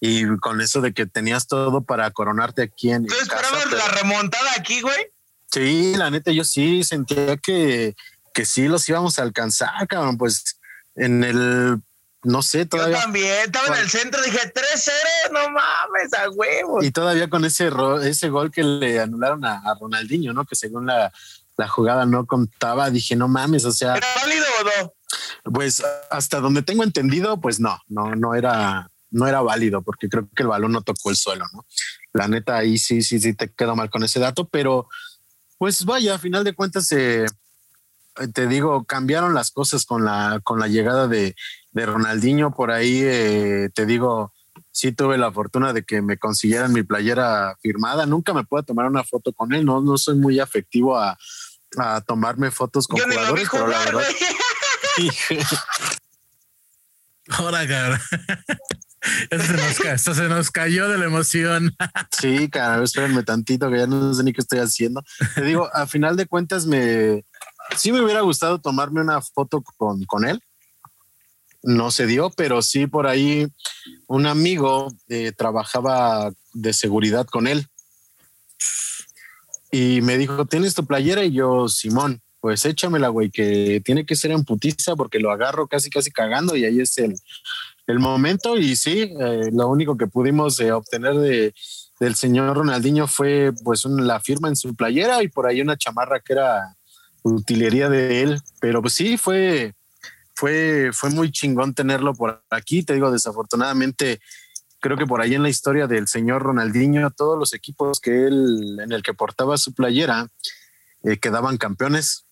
y 0.00 0.26
con 0.38 0.60
eso 0.60 0.80
de 0.80 0.92
que 0.92 1.06
tenías 1.06 1.46
todo 1.46 1.82
para 1.82 2.10
coronarte 2.10 2.62
aquí 2.62 2.90
en. 2.90 3.06
¿Tú 3.06 3.14
esperabas 3.14 3.70
la 3.70 3.88
remontada 3.88 4.50
aquí, 4.56 4.80
güey? 4.80 5.08
Sí, 5.50 5.94
la 5.96 6.10
neta, 6.10 6.32
yo 6.32 6.44
sí 6.44 6.82
sentía 6.84 7.36
que, 7.36 7.94
que 8.32 8.44
sí 8.44 8.68
los 8.68 8.88
íbamos 8.88 9.18
a 9.18 9.22
alcanzar, 9.22 9.86
cabrón, 9.86 10.18
pues 10.18 10.58
en 10.96 11.24
el 11.24 11.80
no 12.24 12.42
sé, 12.42 12.66
todavía. 12.66 12.96
Yo 12.96 13.02
también, 13.02 13.36
estaba 13.44 13.66
en 13.76 13.82
el 13.82 13.90
centro, 13.90 14.22
dije 14.22 14.52
3-0, 14.52 14.90
no 15.32 15.50
mames, 15.50 16.12
a 16.14 16.30
huevo. 16.30 16.82
Y 16.82 16.90
todavía 16.90 17.28
con 17.28 17.44
ese, 17.44 17.70
ese 18.02 18.28
gol 18.30 18.50
que 18.50 18.62
le 18.62 19.00
anularon 19.00 19.44
a, 19.44 19.58
a 19.58 19.74
Ronaldinho, 19.78 20.32
¿no? 20.32 20.44
Que 20.44 20.56
según 20.56 20.86
la, 20.86 21.12
la, 21.56 21.68
jugada 21.68 22.06
no 22.06 22.26
contaba, 22.26 22.90
dije, 22.90 23.14
no 23.14 23.28
mames, 23.28 23.64
o 23.64 23.72
sea. 23.72 23.96
¿Era 23.96 24.06
válido 24.16 24.46
o 24.60 24.64
no? 24.64 25.52
Pues 25.52 25.82
hasta 26.10 26.40
donde 26.40 26.62
tengo 26.62 26.82
entendido, 26.82 27.40
pues 27.40 27.60
no, 27.60 27.78
no, 27.88 28.14
no 28.16 28.34
era, 28.34 28.90
no 29.10 29.28
era 29.28 29.42
válido, 29.42 29.82
porque 29.82 30.08
creo 30.08 30.28
que 30.34 30.42
el 30.42 30.48
balón 30.48 30.72
no 30.72 30.82
tocó 30.82 31.10
el 31.10 31.16
suelo, 31.16 31.44
¿no? 31.52 31.66
La 32.12 32.26
neta, 32.26 32.56
ahí 32.56 32.78
sí, 32.78 33.02
sí, 33.02 33.20
sí 33.20 33.34
te 33.34 33.52
quedo 33.52 33.76
mal 33.76 33.90
con 33.90 34.02
ese 34.02 34.18
dato, 34.18 34.48
pero 34.48 34.88
pues 35.58 35.84
vaya, 35.84 36.14
a 36.14 36.18
final 36.18 36.42
de 36.42 36.54
cuentas, 36.54 36.90
eh, 36.92 37.26
te 38.32 38.46
digo, 38.46 38.84
cambiaron 38.84 39.34
las 39.34 39.50
cosas 39.50 39.84
con 39.84 40.04
la, 40.04 40.40
con 40.42 40.58
la 40.58 40.68
llegada 40.68 41.08
de, 41.08 41.36
de 41.74 41.84
Ronaldinho. 41.84 42.52
Por 42.52 42.70
ahí, 42.70 43.02
eh, 43.02 43.68
te 43.74 43.84
digo, 43.84 44.32
sí 44.70 44.92
tuve 44.92 45.18
la 45.18 45.30
fortuna 45.30 45.74
de 45.74 45.84
que 45.84 46.00
me 46.00 46.16
consiguieran 46.16 46.72
mi 46.72 46.82
playera 46.82 47.56
firmada. 47.60 48.06
Nunca 48.06 48.32
me 48.32 48.44
puedo 48.44 48.62
tomar 48.62 48.86
una 48.86 49.04
foto 49.04 49.34
con 49.34 49.52
él, 49.52 49.66
no, 49.66 49.82
no 49.82 49.98
soy 49.98 50.16
muy 50.16 50.40
afectivo 50.40 50.96
a, 50.96 51.18
a 51.76 52.00
tomarme 52.00 52.50
fotos 52.50 52.88
con 52.88 52.98
Yo 52.98 53.04
jugadores, 53.04 53.48
pero 53.50 53.66
la 53.66 53.78
verdad. 53.80 54.02
Ahora, 57.28 57.66
cabrón. 57.66 58.00
Esto 59.30 59.44
se, 59.44 59.52
nos, 59.52 59.80
esto 59.80 60.14
se 60.14 60.28
nos 60.30 60.50
cayó 60.50 60.88
de 60.88 60.96
la 60.96 61.04
emoción. 61.04 61.76
Sí, 62.10 62.48
cara, 62.48 62.82
espérenme 62.82 63.22
tantito 63.22 63.70
que 63.70 63.76
ya 63.76 63.86
no 63.86 64.14
sé 64.14 64.22
ni 64.22 64.32
qué 64.32 64.40
estoy 64.40 64.60
haciendo. 64.60 65.02
Te 65.34 65.42
digo, 65.42 65.68
a 65.74 65.86
final 65.86 66.16
de 66.16 66.24
cuentas 66.24 66.64
me 66.64 67.22
sí 67.76 67.92
me 67.92 68.00
hubiera 68.00 68.22
gustado 68.22 68.60
tomarme 68.62 69.02
una 69.02 69.20
foto 69.20 69.62
con, 69.76 70.04
con 70.04 70.24
él. 70.24 70.40
No 71.64 71.90
se 71.90 72.06
dio, 72.06 72.30
pero 72.30 72.62
sí 72.62 72.86
por 72.86 73.06
ahí 73.06 73.46
un 74.06 74.26
amigo 74.26 74.92
eh, 75.08 75.32
trabajaba 75.36 76.32
de 76.52 76.72
seguridad 76.72 77.26
con 77.26 77.46
él. 77.46 77.66
Y 79.70 80.00
me 80.02 80.18
dijo, 80.18 80.44
¿tienes 80.44 80.74
tu 80.74 80.86
playera? 80.86 81.24
Y 81.24 81.32
yo, 81.32 81.68
Simón, 81.68 82.22
pues 82.40 82.64
échamela, 82.64 83.08
güey, 83.08 83.30
que 83.30 83.80
tiene 83.84 84.06
que 84.06 84.14
ser 84.14 84.30
en 84.30 84.44
putiza 84.44 84.94
porque 84.94 85.18
lo 85.18 85.32
agarro 85.32 85.66
casi, 85.66 85.90
casi 85.90 86.10
cagando 86.10 86.54
y 86.56 86.64
ahí 86.64 86.80
es 86.80 86.96
el, 86.98 87.16
el 87.86 87.98
momento. 87.98 88.56
Y 88.56 88.76
sí, 88.76 89.14
eh, 89.18 89.50
lo 89.52 89.68
único 89.68 89.96
que 89.96 90.06
pudimos 90.06 90.60
eh, 90.60 90.70
obtener 90.70 91.14
de, 91.14 91.54
del 92.00 92.14
señor 92.14 92.56
Ronaldinho 92.56 93.06
fue 93.06 93.52
pues 93.64 93.84
un, 93.84 94.06
la 94.06 94.20
firma 94.20 94.48
en 94.48 94.56
su 94.56 94.74
playera 94.74 95.22
y 95.22 95.28
por 95.28 95.46
ahí 95.46 95.60
una 95.60 95.76
chamarra 95.76 96.20
que 96.20 96.34
era 96.34 96.76
utilería 97.22 97.88
de 97.88 98.22
él, 98.22 98.40
pero 98.60 98.82
pues 98.82 98.92
sí, 98.92 99.16
fue, 99.16 99.72
fue, 100.44 100.90
fue 100.92 101.08
muy 101.08 101.32
chingón 101.32 101.72
tenerlo 101.72 102.12
por 102.12 102.44
aquí. 102.50 102.82
Te 102.82 102.92
digo, 102.92 103.10
desafortunadamente, 103.10 104.20
creo 104.78 104.98
que 104.98 105.06
por 105.06 105.22
ahí 105.22 105.34
en 105.34 105.42
la 105.42 105.48
historia 105.48 105.86
del 105.86 106.06
señor 106.06 106.42
Ronaldinho, 106.42 107.10
todos 107.12 107.38
los 107.38 107.54
equipos 107.54 107.98
que 107.98 108.26
él, 108.26 108.78
en 108.78 108.92
el 108.92 109.02
que 109.02 109.14
portaba 109.14 109.56
su 109.56 109.72
playera, 109.72 110.28
eh, 111.02 111.16
quedaban 111.16 111.56
campeones 111.56 112.26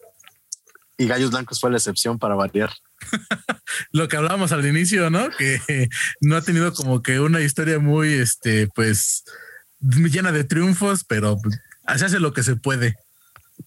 y 0.98 1.06
Gallos 1.06 1.30
Blancos 1.30 1.58
fue 1.58 1.70
la 1.70 1.78
excepción 1.78 2.18
para 2.18 2.34
variar. 2.34 2.70
Lo 3.92 4.08
que 4.08 4.18
hablábamos 4.18 4.52
al 4.52 4.66
inicio, 4.66 5.08
¿no? 5.08 5.30
Que 5.30 5.88
no 6.20 6.36
ha 6.36 6.42
tenido 6.42 6.74
como 6.74 7.02
que 7.02 7.18
una 7.18 7.40
historia 7.40 7.78
muy, 7.78 8.12
este, 8.12 8.68
pues, 8.74 9.24
llena 9.80 10.32
de 10.32 10.44
triunfos, 10.44 11.02
pero 11.04 11.38
se 11.96 12.04
hace 12.04 12.20
lo 12.20 12.34
que 12.34 12.42
se 12.42 12.56
puede. 12.56 12.94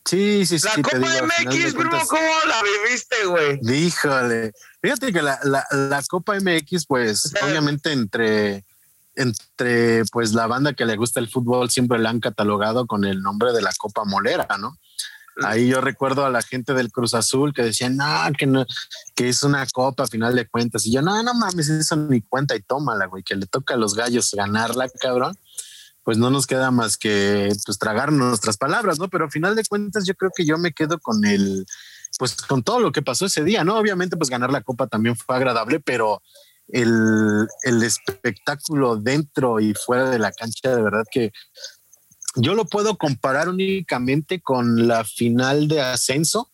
Sí, 0.04 0.46
sí, 0.46 0.58
la 0.64 0.72
sí. 0.72 0.82
Copa 0.82 0.98
MX, 0.98 1.74
primo, 1.74 2.00
¿cómo 2.08 2.32
la 2.48 2.62
viviste, 2.64 3.26
güey? 3.26 3.60
Díjole. 3.62 4.52
Fíjate 4.82 5.14
que 5.14 5.22
la, 5.22 5.40
la, 5.44 5.66
la 5.72 6.04
Copa 6.04 6.36
MX, 6.40 6.86
pues, 6.86 7.32
obviamente 7.42 7.92
entre, 7.92 8.64
entre 9.16 10.06
pues 10.06 10.34
la 10.34 10.48
banda 10.48 10.74
que 10.74 10.86
le 10.86 10.96
gusta 10.96 11.20
el 11.20 11.30
fútbol 11.30 11.70
siempre 11.70 12.00
la 12.00 12.10
han 12.10 12.20
catalogado 12.20 12.86
con 12.86 13.06
el 13.06 13.22
nombre 13.22 13.54
de 13.54 13.62
la 13.62 13.72
Copa 13.78 14.04
Molera, 14.04 14.48
¿no? 14.60 14.78
Ahí 15.44 15.68
yo 15.68 15.82
recuerdo 15.82 16.26
a 16.26 16.30
la 16.30 16.42
gente 16.42 16.74
del 16.74 16.92
Cruz 16.92 17.14
Azul 17.14 17.54
que 17.54 17.62
decían, 17.62 17.98
no, 17.98 18.06
que 18.38 18.46
no, 18.46 18.66
que 19.16 19.28
es 19.28 19.44
una 19.44 19.66
copa 19.66 20.04
a 20.04 20.08
final 20.08 20.34
de 20.34 20.48
cuentas. 20.48 20.86
Y 20.86 20.94
yo, 20.94 21.02
no, 21.02 21.22
no 21.24 21.34
mames, 21.34 21.68
eso 21.68 21.98
ni 21.98 22.22
cuenta 22.22 22.56
y 22.56 22.62
tómala, 22.62 23.08
güey, 23.08 23.22
que 23.22 23.36
le 23.36 23.46
toca 23.46 23.74
a 23.74 23.78
los 23.78 23.96
gallos 23.96 24.32
ganarla, 24.34 24.88
cabrón 25.02 25.38
pues 26.06 26.20
no 26.20 26.30
nos 26.30 26.46
queda 26.46 26.70
más 26.70 26.98
que 26.98 27.52
pues 27.66 27.80
tragar 27.80 28.14
nuestras 28.14 28.58
palabras, 28.58 29.00
¿no? 29.00 29.10
Pero 29.10 29.26
al 29.26 29.32
final 29.32 29.56
de 29.56 29.66
cuentas 29.66 30.06
yo 30.06 30.14
creo 30.14 30.32
que 30.34 30.46
yo 30.46 30.60
me 30.60 30.72
quedo 30.72 31.00
con 31.00 31.26
el, 31.26 31.66
pues 32.20 32.36
con 32.36 32.62
todo 32.62 32.80
lo 32.80 32.92
que 32.92 33.02
pasó 33.02 33.26
ese 33.26 33.44
día, 33.44 33.64
¿no? 33.64 33.76
Obviamente 33.76 34.16
pues 34.16 34.30
ganar 34.30 34.52
la 34.52 34.62
copa 34.62 34.86
también 34.86 35.16
fue 35.16 35.36
agradable, 35.36 35.80
pero 35.80 36.22
el, 36.68 37.48
el 37.64 37.82
espectáculo 37.82 38.98
dentro 38.98 39.60
y 39.60 39.74
fuera 39.74 40.12
de 40.12 40.20
la 40.20 40.32
cancha, 40.32 40.76
de 40.76 40.82
verdad 40.84 41.06
que 41.10 41.32
yo 42.36 42.54
lo 42.54 42.66
puedo 42.66 42.98
comparar 43.00 43.50
únicamente 43.50 44.42
con 44.42 44.88
la 44.88 45.06
final 45.06 45.68
de 45.68 45.82
ascenso 45.82 46.52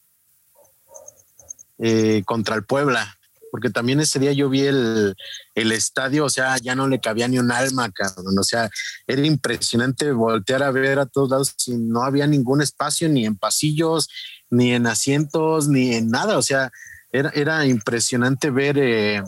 eh, 1.77 2.23
contra 2.25 2.55
el 2.55 2.63
Puebla 2.63 3.17
porque 3.51 3.69
también 3.69 3.99
ese 3.99 4.17
día 4.17 4.31
yo 4.31 4.49
vi 4.49 4.61
el, 4.61 5.15
el, 5.55 5.71
estadio, 5.73 6.25
o 6.25 6.29
sea, 6.29 6.57
ya 6.57 6.73
no 6.73 6.87
le 6.87 7.01
cabía 7.01 7.27
ni 7.27 7.37
un 7.37 7.51
alma, 7.51 7.91
cabrón. 7.91 8.39
O 8.39 8.43
sea, 8.43 8.69
era 9.05 9.25
impresionante 9.25 10.11
voltear 10.13 10.63
a 10.63 10.71
ver 10.71 10.99
a 10.99 11.05
todos 11.05 11.29
lados 11.29 11.55
y 11.67 11.75
no 11.75 12.03
había 12.03 12.25
ningún 12.27 12.61
espacio, 12.61 13.09
ni 13.09 13.25
en 13.25 13.35
pasillos, 13.35 14.09
ni 14.49 14.73
en 14.73 14.87
asientos, 14.87 15.67
ni 15.67 15.95
en 15.95 16.09
nada. 16.09 16.37
O 16.37 16.41
sea, 16.41 16.71
era, 17.11 17.29
era 17.35 17.65
impresionante 17.65 18.49
ver 18.49 18.77
eh, 18.77 19.21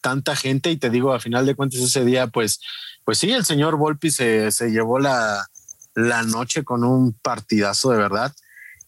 tanta 0.00 0.36
gente 0.36 0.70
y 0.70 0.76
te 0.76 0.88
digo, 0.88 1.12
a 1.12 1.20
final 1.20 1.44
de 1.44 1.56
cuentas 1.56 1.80
ese 1.80 2.04
día, 2.04 2.28
pues, 2.28 2.60
pues 3.04 3.18
sí, 3.18 3.32
el 3.32 3.44
señor 3.44 3.76
Volpi 3.76 4.10
se, 4.10 4.52
se 4.52 4.70
llevó 4.70 5.00
la, 5.00 5.44
la 5.94 6.22
noche 6.22 6.64
con 6.64 6.84
un 6.84 7.12
partidazo 7.12 7.90
de 7.90 7.98
verdad. 7.98 8.32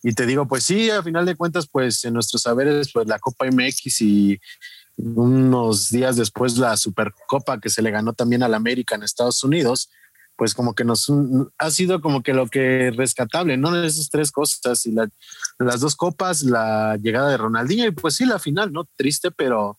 Y 0.02 0.14
te 0.14 0.26
digo, 0.26 0.46
pues 0.46 0.64
sí, 0.64 0.90
a 0.90 1.02
final 1.02 1.24
de 1.26 1.36
cuentas, 1.36 1.68
pues 1.70 2.04
en 2.04 2.14
nuestros 2.14 2.42
saberes, 2.42 2.90
pues 2.92 3.06
la 3.06 3.18
Copa 3.18 3.46
MX 3.46 4.00
y 4.00 4.40
unos 4.96 5.90
días 5.90 6.16
después 6.16 6.58
la 6.58 6.76
Supercopa 6.76 7.60
que 7.60 7.70
se 7.70 7.82
le 7.82 7.90
ganó 7.90 8.12
también 8.12 8.42
al 8.42 8.54
América 8.54 8.94
en 8.94 9.02
Estados 9.02 9.42
Unidos, 9.42 9.90
pues 10.36 10.54
como 10.54 10.74
que 10.74 10.84
nos 10.84 11.10
ha 11.58 11.70
sido 11.70 12.00
como 12.00 12.22
que 12.22 12.34
lo 12.34 12.48
que 12.48 12.90
rescatable, 12.90 13.56
¿no? 13.56 13.82
Esas 13.82 14.10
tres 14.10 14.32
cosas 14.32 14.84
y 14.86 14.92
las 14.92 15.80
dos 15.80 15.94
copas, 15.94 16.42
la 16.42 16.98
llegada 17.00 17.30
de 17.30 17.36
Ronaldinho 17.36 17.86
y 17.86 17.92
pues 17.92 18.16
sí, 18.16 18.24
la 18.24 18.38
final, 18.38 18.72
¿no? 18.72 18.88
Triste, 18.96 19.30
pero 19.30 19.78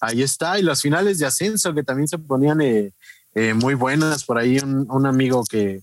ahí 0.00 0.22
está. 0.22 0.58
Y 0.58 0.62
las 0.62 0.82
finales 0.82 1.18
de 1.18 1.26
ascenso 1.26 1.74
que 1.74 1.82
también 1.82 2.08
se 2.08 2.18
ponían 2.18 2.60
eh, 2.60 2.92
eh, 3.34 3.54
muy 3.54 3.74
buenas. 3.74 4.24
Por 4.24 4.38
ahí 4.38 4.58
un, 4.58 5.06
amigo 5.06 5.44
que, 5.48 5.80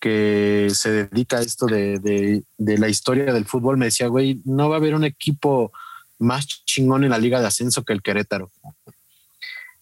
que 0.00 0.68
se 0.74 0.90
dedica 1.04 1.38
a 1.38 1.42
esto 1.42 1.66
de, 1.66 2.42
de, 2.56 2.78
la 2.78 2.88
historia 2.88 3.32
del 3.32 3.44
fútbol 3.44 3.76
me 3.76 3.86
decía, 3.86 4.08
güey, 4.08 4.40
no 4.44 4.68
va 4.68 4.76
a 4.76 4.78
haber 4.78 4.94
un 4.94 5.04
equipo 5.04 5.72
más 6.18 6.46
chingón 6.64 7.04
en 7.04 7.10
la 7.10 7.18
liga 7.18 7.40
de 7.40 7.46
ascenso 7.46 7.84
que 7.84 7.92
el 7.92 8.02
Querétaro. 8.02 8.50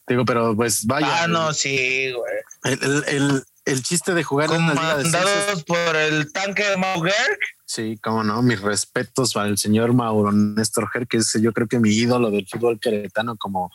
Digo, 0.07 0.25
pero 0.25 0.57
pues 0.57 0.87
vaya. 0.87 1.25
Ah, 1.25 1.29
no, 1.29 1.53
sí, 1.53 2.13
güey. 2.13 2.75
el, 3.09 3.45
el 3.69 3.83
chiste 3.83 4.15
de 4.15 4.25
jugar 4.25 4.51
en 4.51 4.67
la 4.67 4.75
Liga 4.75 4.97
de 4.97 5.63
por 5.65 5.97
el 5.97 6.33
tanque 6.33 6.65
de 6.65 6.77
Mauger. 6.79 7.39
Sí, 7.67 7.99
cómo 8.03 8.25
no, 8.25 8.41
mis 8.41 8.61
respetos 8.61 9.35
para 9.35 9.49
el 9.49 9.59
señor 9.59 9.93
Mauro 9.93 10.33
Néstor 10.33 10.89
Ger, 10.91 11.07
que 11.07 11.19
es 11.19 11.35
yo 11.41 11.53
creo 11.53 11.69
que 11.69 11.79
mi 11.79 11.91
ídolo 11.91 12.31
del 12.31 12.47
fútbol 12.49 12.81
queretano, 12.81 13.37
como, 13.37 13.71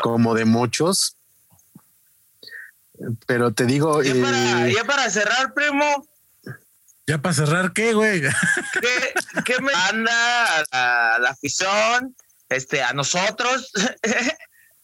como 0.00 0.34
de 0.34 0.44
muchos. 0.44 1.16
Pero 3.26 3.52
te 3.52 3.66
digo. 3.66 4.02
Ya, 4.02 4.14
para, 4.14 4.68
eh, 4.68 4.74
para 4.86 5.10
cerrar, 5.10 5.54
primo. 5.54 6.06
¿Ya 7.06 7.18
para 7.18 7.34
cerrar 7.34 7.72
qué, 7.72 7.92
güey? 7.94 8.20
¿Qué, 8.20 9.42
qué 9.44 9.60
me 9.60 9.72
manda 9.72 10.60
a 10.70 11.18
la, 11.18 11.30
afición? 11.30 12.14
Este, 12.48 12.82
a 12.82 12.92
nosotros. 12.92 13.72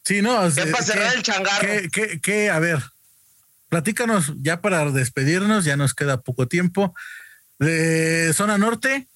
Sí, 0.05 0.23
no. 0.23 0.51
¿Qué 0.55 0.64
para 0.69 0.83
cerrar 0.83 1.14
el 1.16 1.23
changarro? 1.23 1.61
¿qué, 1.61 1.91
qué, 1.93 2.19
qué, 2.23 2.49
a 2.49 2.59
ver, 2.59 2.83
platícanos 3.69 4.33
ya 4.39 4.62
para 4.62 4.91
despedirnos, 4.91 5.66
ya 5.66 5.77
nos 5.77 5.93
queda 5.93 6.23
poco 6.23 6.49
tiempo. 6.49 6.95
De 7.59 8.33
zona 8.33 8.57
norte, 8.57 9.07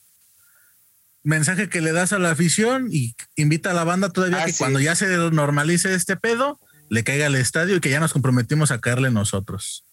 mensaje 1.22 1.68
que 1.68 1.80
le 1.80 1.92
das 1.92 2.12
a 2.12 2.18
la 2.18 2.30
afición 2.30 2.88
y 2.90 3.14
invita 3.36 3.70
a 3.70 3.74
la 3.74 3.84
banda 3.84 4.11
todavía 4.11 4.42
ah, 4.42 4.46
que 4.46 4.55
cuando 4.55 4.80
ya 4.80 4.94
se 4.94 5.07
normalice 5.30 5.94
este 5.94 6.16
pedo, 6.16 6.59
le 6.88 7.04
caiga 7.04 7.26
al 7.26 7.34
estadio 7.36 7.76
y 7.76 7.80
que 7.80 7.90
ya 7.90 8.00
nos 8.00 8.12
comprometimos 8.12 8.70
a 8.70 8.80
caerle 8.80 9.10
nosotros. 9.10 9.84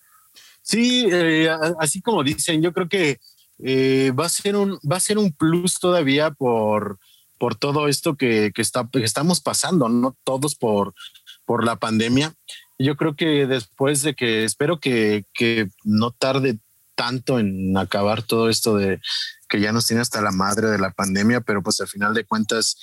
Sí, 0.62 1.08
eh, 1.12 1.50
así 1.80 2.02
como 2.02 2.24
dicen, 2.24 2.62
yo 2.62 2.74
creo 2.74 2.90
que 2.90 3.20
eh, 3.60 4.12
va 4.18 4.26
a 4.26 4.30
ser 4.30 4.56
un 4.56 4.80
va 4.90 4.98
a 4.98 5.02
ser 5.02 5.18
un 5.18 5.32
plus 5.32 5.80
todavía 5.80 6.32
por 6.32 7.00
por 7.38 7.56
todo 7.56 7.88
esto 7.88 8.16
que, 8.16 8.52
que, 8.54 8.62
está, 8.62 8.90
que 8.92 9.04
estamos 9.04 9.40
pasando, 9.40 9.88
no 9.88 10.16
todos 10.24 10.56
por 10.56 10.94
por 11.46 11.66
la 11.66 11.78
pandemia 11.78 12.36
yo 12.80 12.96
creo 12.96 13.16
que 13.16 13.46
después 13.46 14.02
de 14.02 14.16
que 14.16 14.46
espero 14.46 14.80
que, 14.80 15.26
no 15.84 16.12
tarde 16.12 16.58
tanto 16.96 17.40
en 17.40 17.78
acabar 17.78 18.24
todo 18.24 18.50
esto 18.50 18.78
de 18.78 19.00
que 19.48 19.60
ya 19.60 19.72
nos 19.72 19.86
tiene 19.86 20.02
hasta 20.02 20.22
la 20.22 20.32
madre 20.32 20.70
de 20.70 20.80
la 20.80 20.92
pandemia, 20.92 21.42
pero 21.42 21.62
pues 21.62 21.80
al 21.82 21.88
final 21.88 22.14
de 22.14 22.26
cuentas 22.26 22.78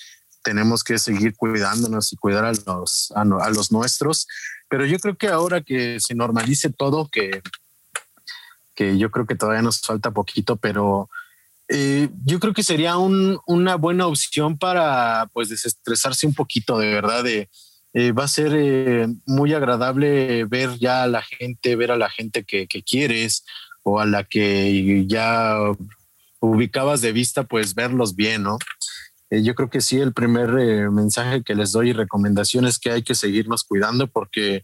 tenemos 0.46 0.84
que 0.84 0.96
seguir 1.00 1.34
cuidándonos 1.34 2.12
y 2.12 2.16
cuidar 2.16 2.44
a 2.44 2.52
los, 2.52 3.12
a, 3.16 3.24
los 3.50 3.72
nuestros. 3.72 4.28
Pero 4.68 4.86
yo 4.86 4.96
creo 5.00 5.16
que 5.16 5.26
ahora 5.26 5.60
que 5.60 5.98
se 5.98 6.14
normalice 6.14 6.70
todo, 6.70 7.08
que, 7.08 7.42
que 8.76 8.96
yo 8.96 9.10
creo 9.10 9.26
que 9.26 9.34
todavía 9.34 9.62
nos 9.62 9.80
falta 9.80 10.12
poquito, 10.12 10.54
pero 10.54 11.10
eh, 11.68 12.10
yo 12.24 12.38
creo 12.38 12.54
que 12.54 12.62
sería 12.62 12.96
una 12.96 13.74
buena 13.74 14.06
opción 14.06 14.56
para 14.56 15.28
pues 15.32 15.48
desestresarse 15.48 16.28
un 16.28 16.34
poquito 16.34 16.78
de 16.78 16.94
verdad 16.94 17.24
de 17.24 17.50
eh, 17.92 18.12
va 18.12 18.24
a 18.24 18.28
ser 18.28 18.52
eh, 18.54 19.08
muy 19.26 19.52
agradable 19.52 20.44
ver 20.44 20.78
ya 20.78 21.02
a 21.02 21.08
la 21.08 21.22
gente, 21.22 21.74
ver 21.74 21.90
a 21.90 21.96
la 21.96 22.08
gente 22.08 22.44
que, 22.44 22.68
quieres 22.68 23.44
o 23.82 23.98
a 23.98 24.06
la 24.06 24.22
que 24.22 25.06
ya 25.08 25.58
ubicabas 26.38 27.00
de 27.00 27.10
vista, 27.10 27.42
pues 27.42 27.74
verlos 27.74 28.14
bien, 28.14 28.44
¿no? 28.44 28.58
Eh, 29.30 29.42
yo 29.42 29.54
creo 29.54 29.70
que 29.70 29.80
sí, 29.80 29.98
el 29.98 30.12
primer 30.12 30.90
mensaje 30.90 31.42
que 31.42 31.54
les 31.54 31.72
doy 31.72 31.90
y 31.90 31.92
recomendación 31.92 32.66
es 32.66 32.78
que 32.78 32.90
hay 32.90 33.02
que 33.02 33.14
seguirnos 33.14 33.64
cuidando 33.64 34.06
porque 34.06 34.62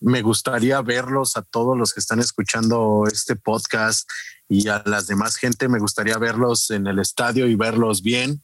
me 0.00 0.22
gustaría 0.22 0.80
verlos 0.82 1.36
a 1.36 1.42
todos 1.42 1.76
los 1.76 1.92
que 1.92 2.00
están 2.00 2.20
escuchando 2.20 3.04
este 3.10 3.36
podcast 3.36 4.08
y 4.48 4.68
a 4.68 4.82
las 4.86 5.06
demás 5.06 5.36
gente, 5.36 5.68
me 5.68 5.78
gustaría 5.78 6.18
verlos 6.18 6.70
en 6.70 6.86
el 6.86 6.98
estadio 6.98 7.46
y 7.48 7.56
verlos 7.56 8.02
bien, 8.02 8.42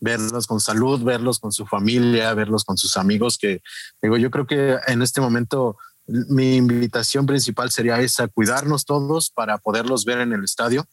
verlos 0.00 0.46
con 0.46 0.60
salud, 0.60 1.02
verlos 1.02 1.38
con 1.38 1.52
su 1.52 1.66
familia, 1.66 2.34
verlos 2.34 2.64
con 2.64 2.76
sus 2.76 2.96
amigos, 2.96 3.38
que 3.38 3.62
digo, 4.02 4.16
yo 4.16 4.30
creo 4.30 4.46
que 4.46 4.78
en 4.86 5.02
este 5.02 5.20
momento 5.20 5.76
mi 6.06 6.56
invitación 6.56 7.26
principal 7.26 7.70
sería 7.70 8.00
esa, 8.00 8.28
cuidarnos 8.28 8.84
todos 8.84 9.30
para 9.30 9.58
poderlos 9.58 10.04
ver 10.04 10.18
en 10.18 10.32
el 10.32 10.44
estadio, 10.44 10.86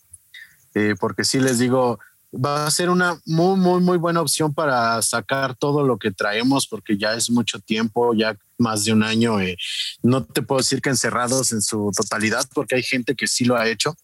eh, 0.76 0.96
porque 1.00 1.24
sí 1.24 1.40
les 1.40 1.60
digo, 1.60 2.00
va 2.34 2.66
a 2.66 2.72
ser 2.72 2.90
una 2.90 3.20
muy, 3.26 3.58
muy, 3.58 3.82
muy 3.82 3.98
buena 3.98 4.22
opción 4.22 4.54
para 4.54 5.02
sacar 5.02 5.56
todo 5.56 5.84
lo 5.84 5.98
que 5.98 6.12
traemos, 6.12 6.68
porque 6.68 6.98
ya 6.98 7.14
es 7.14 7.30
mucho 7.30 7.60
tiempo, 7.60 8.14
ya 8.14 8.38
más 8.58 8.86
de 8.86 8.94
un 8.94 9.04
año, 9.04 9.40
eh, 9.40 9.58
no 10.02 10.26
te 10.26 10.42
puedo 10.42 10.60
decir 10.60 10.82
que 10.82 10.90
encerrados 10.90 11.52
en 11.52 11.62
su 11.62 11.92
totalidad, 11.96 12.46
porque 12.54 12.76
hay 12.76 12.84
gente 12.84 13.16
que 13.16 13.28
sí 13.28 13.46
lo 13.46 13.56
ha 13.56 13.68
hecho, 13.68 13.96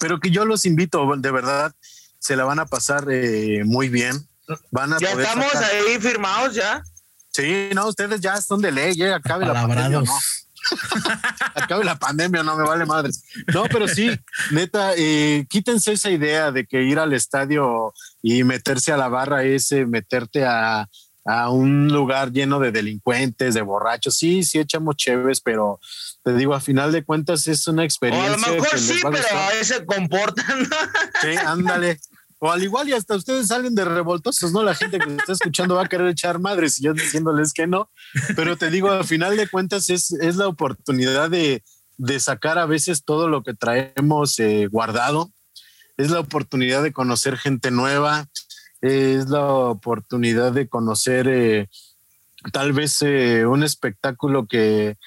pero 0.00 0.18
que 0.20 0.30
yo 0.30 0.44
los 0.44 0.66
invito, 0.66 1.06
de 1.16 1.30
verdad, 1.30 1.72
se 2.18 2.36
la 2.36 2.44
van 2.44 2.58
a 2.58 2.66
pasar 2.66 3.06
eh, 3.10 3.62
muy 3.64 3.88
bien. 3.88 4.26
Van 4.70 4.92
a 4.92 4.98
ya 4.98 5.12
estamos 5.12 5.54
ahí 5.54 5.98
firmados 6.00 6.54
ya. 6.54 6.82
Sí, 7.30 7.68
no, 7.74 7.88
ustedes 7.88 8.20
ya 8.20 8.40
son 8.40 8.60
de 8.62 8.72
ley, 8.72 8.94
ya 8.94 9.16
acabe 9.16 9.44
la 9.44 9.52
pandemia, 9.52 10.00
no. 10.00 10.04
Acabe 11.54 11.84
la 11.84 11.98
pandemia, 11.98 12.42
no 12.42 12.56
me 12.56 12.64
vale 12.64 12.86
madre. 12.86 13.12
No, 13.52 13.64
pero 13.64 13.88
sí, 13.88 14.10
neta, 14.50 14.92
eh, 14.96 15.46
quítense 15.48 15.92
esa 15.92 16.10
idea 16.10 16.52
de 16.52 16.66
que 16.66 16.82
ir 16.82 16.98
al 16.98 17.12
estadio 17.12 17.92
y 18.22 18.44
meterse 18.44 18.92
a 18.92 18.96
la 18.96 19.08
barra 19.08 19.44
es 19.44 19.70
meterte 19.86 20.44
a, 20.44 20.88
a 21.26 21.50
un 21.50 21.88
lugar 21.88 22.32
lleno 22.32 22.60
de 22.60 22.70
delincuentes, 22.70 23.54
de 23.54 23.62
borrachos. 23.62 24.16
Sí, 24.16 24.44
sí 24.44 24.58
echamos 24.58 24.96
chéves, 24.96 25.40
pero 25.40 25.80
te 26.22 26.34
digo, 26.34 26.54
a 26.54 26.60
final 26.60 26.92
de 26.92 27.04
cuentas 27.04 27.46
es 27.48 27.66
una 27.66 27.84
experiencia. 27.84 28.32
a 28.32 28.36
lo 28.36 28.38
mejor 28.38 28.78
sí, 28.78 29.00
pero 29.02 29.38
a 29.38 29.50
veces 29.50 29.82
comportan. 29.86 30.68
Sí, 31.20 31.36
ándale. 31.44 31.98
O 32.38 32.50
al 32.50 32.62
igual 32.62 32.88
y 32.88 32.92
hasta 32.92 33.16
ustedes 33.16 33.48
salen 33.48 33.74
de 33.74 33.84
revoltosos, 33.84 34.52
¿no? 34.52 34.62
La 34.62 34.74
gente 34.74 34.98
que 34.98 35.14
está 35.14 35.32
escuchando 35.32 35.76
va 35.76 35.84
a 35.84 35.88
querer 35.88 36.08
echar 36.08 36.38
madres 36.38 36.78
y 36.78 36.84
yo 36.84 36.92
diciéndoles 36.92 37.52
que 37.52 37.66
no. 37.66 37.90
Pero 38.36 38.56
te 38.56 38.70
digo, 38.70 38.90
a 38.90 39.04
final 39.04 39.36
de 39.36 39.48
cuentas 39.48 39.88
es, 39.88 40.12
es 40.12 40.36
la 40.36 40.46
oportunidad 40.46 41.30
de, 41.30 41.64
de, 41.96 42.20
sacar 42.20 42.58
a 42.58 42.66
veces 42.66 43.04
todo 43.04 43.28
lo 43.28 43.42
que 43.42 43.54
traemos 43.54 44.38
eh, 44.38 44.66
guardado. 44.66 45.30
Es 45.96 46.10
la 46.10 46.20
oportunidad 46.20 46.82
de 46.82 46.92
conocer 46.92 47.38
gente 47.38 47.70
nueva. 47.70 48.28
Es 48.82 49.30
la 49.30 49.46
oportunidad 49.46 50.52
de 50.52 50.68
conocer 50.68 51.28
eh, 51.28 51.68
tal 52.52 52.74
vez 52.74 53.00
eh, 53.00 53.46
un 53.46 53.62
espectáculo 53.62 54.46
que, 54.46 54.98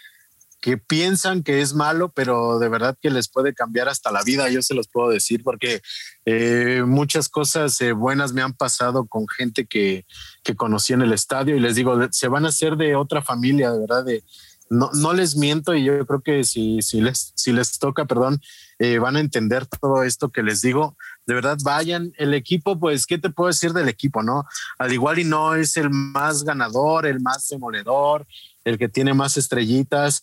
que 0.62 0.78
piensan 0.78 1.44
que 1.44 1.62
es 1.62 1.74
malo, 1.74 2.10
pero 2.10 2.60
de 2.60 2.70
verdad 2.70 2.98
que 3.02 3.10
les 3.10 3.30
puede 3.30 3.54
cambiar 3.54 3.88
hasta 3.88 4.12
la 4.12 4.24
vida, 4.24 4.50
yo 4.50 4.62
se 4.62 4.74
los 4.74 4.88
puedo 4.88 5.10
decir, 5.10 5.44
porque 5.44 5.82
eh, 6.26 6.84
muchas 6.86 7.30
cosas 7.30 7.80
eh, 7.82 7.94
buenas 7.94 8.34
me 8.34 8.42
han 8.42 8.54
pasado 8.54 9.06
con 9.06 9.28
gente 9.28 9.66
que, 9.66 10.06
que 10.44 10.56
conocí 10.56 10.94
en 10.94 11.02
el 11.02 11.14
estadio 11.14 11.56
y 11.56 11.60
les 11.60 11.76
digo, 11.76 11.98
se 12.12 12.28
van 12.28 12.46
a 12.46 12.50
hacer 12.50 12.76
de 12.76 12.96
otra 12.96 13.22
familia, 13.22 13.72
de 13.72 13.80
verdad, 13.80 14.04
de, 14.04 14.24
no, 14.70 14.92
no 14.94 15.14
les 15.14 15.36
miento 15.36 15.74
y 15.74 15.84
yo 15.84 16.06
creo 16.06 16.22
que 16.22 16.44
si, 16.44 16.82
si, 16.82 17.02
les, 17.02 17.34
si 17.36 17.52
les 17.52 17.80
toca, 17.80 18.06
perdón, 18.06 18.40
eh, 18.78 19.00
van 19.00 19.16
a 19.16 19.20
entender 19.20 19.66
todo 19.66 20.04
esto 20.04 20.30
que 20.30 20.44
les 20.44 20.62
digo. 20.62 20.96
De 21.26 21.34
verdad, 21.34 21.58
vayan. 21.64 22.12
El 22.18 22.34
equipo, 22.34 22.80
pues, 22.80 23.06
¿qué 23.06 23.18
te 23.18 23.30
puedo 23.30 23.48
decir 23.48 23.74
del 23.74 23.90
equipo, 23.90 24.24
no? 24.24 24.46
Al 24.78 24.94
igual 24.94 25.20
y 25.20 25.24
no 25.24 25.56
es 25.56 25.76
el 25.78 25.90
más 25.90 26.44
ganador, 26.44 27.06
el 27.06 27.20
más 27.20 27.48
demoledor, 27.50 28.26
el 28.64 28.78
que 28.78 28.90
tiene 28.90 29.14
más 29.14 29.38
estrellitas, 29.38 30.22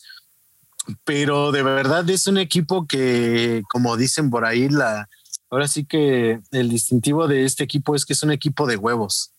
pero 1.04 1.52
de 1.52 1.62
verdad 1.62 2.08
es 2.10 2.26
un 2.26 2.38
equipo 2.38 2.86
que, 2.86 3.62
como 3.70 3.96
dicen 3.96 4.30
por 4.30 4.44
ahí, 4.44 4.68
la, 4.68 5.08
ahora 5.50 5.68
sí 5.68 5.84
que 5.84 6.40
el 6.52 6.68
distintivo 6.68 7.28
de 7.28 7.44
este 7.44 7.64
equipo 7.64 7.94
es 7.94 8.04
que 8.04 8.12
es 8.12 8.22
un 8.22 8.32
equipo 8.32 8.66
de 8.66 8.76
huevos. 8.76 9.32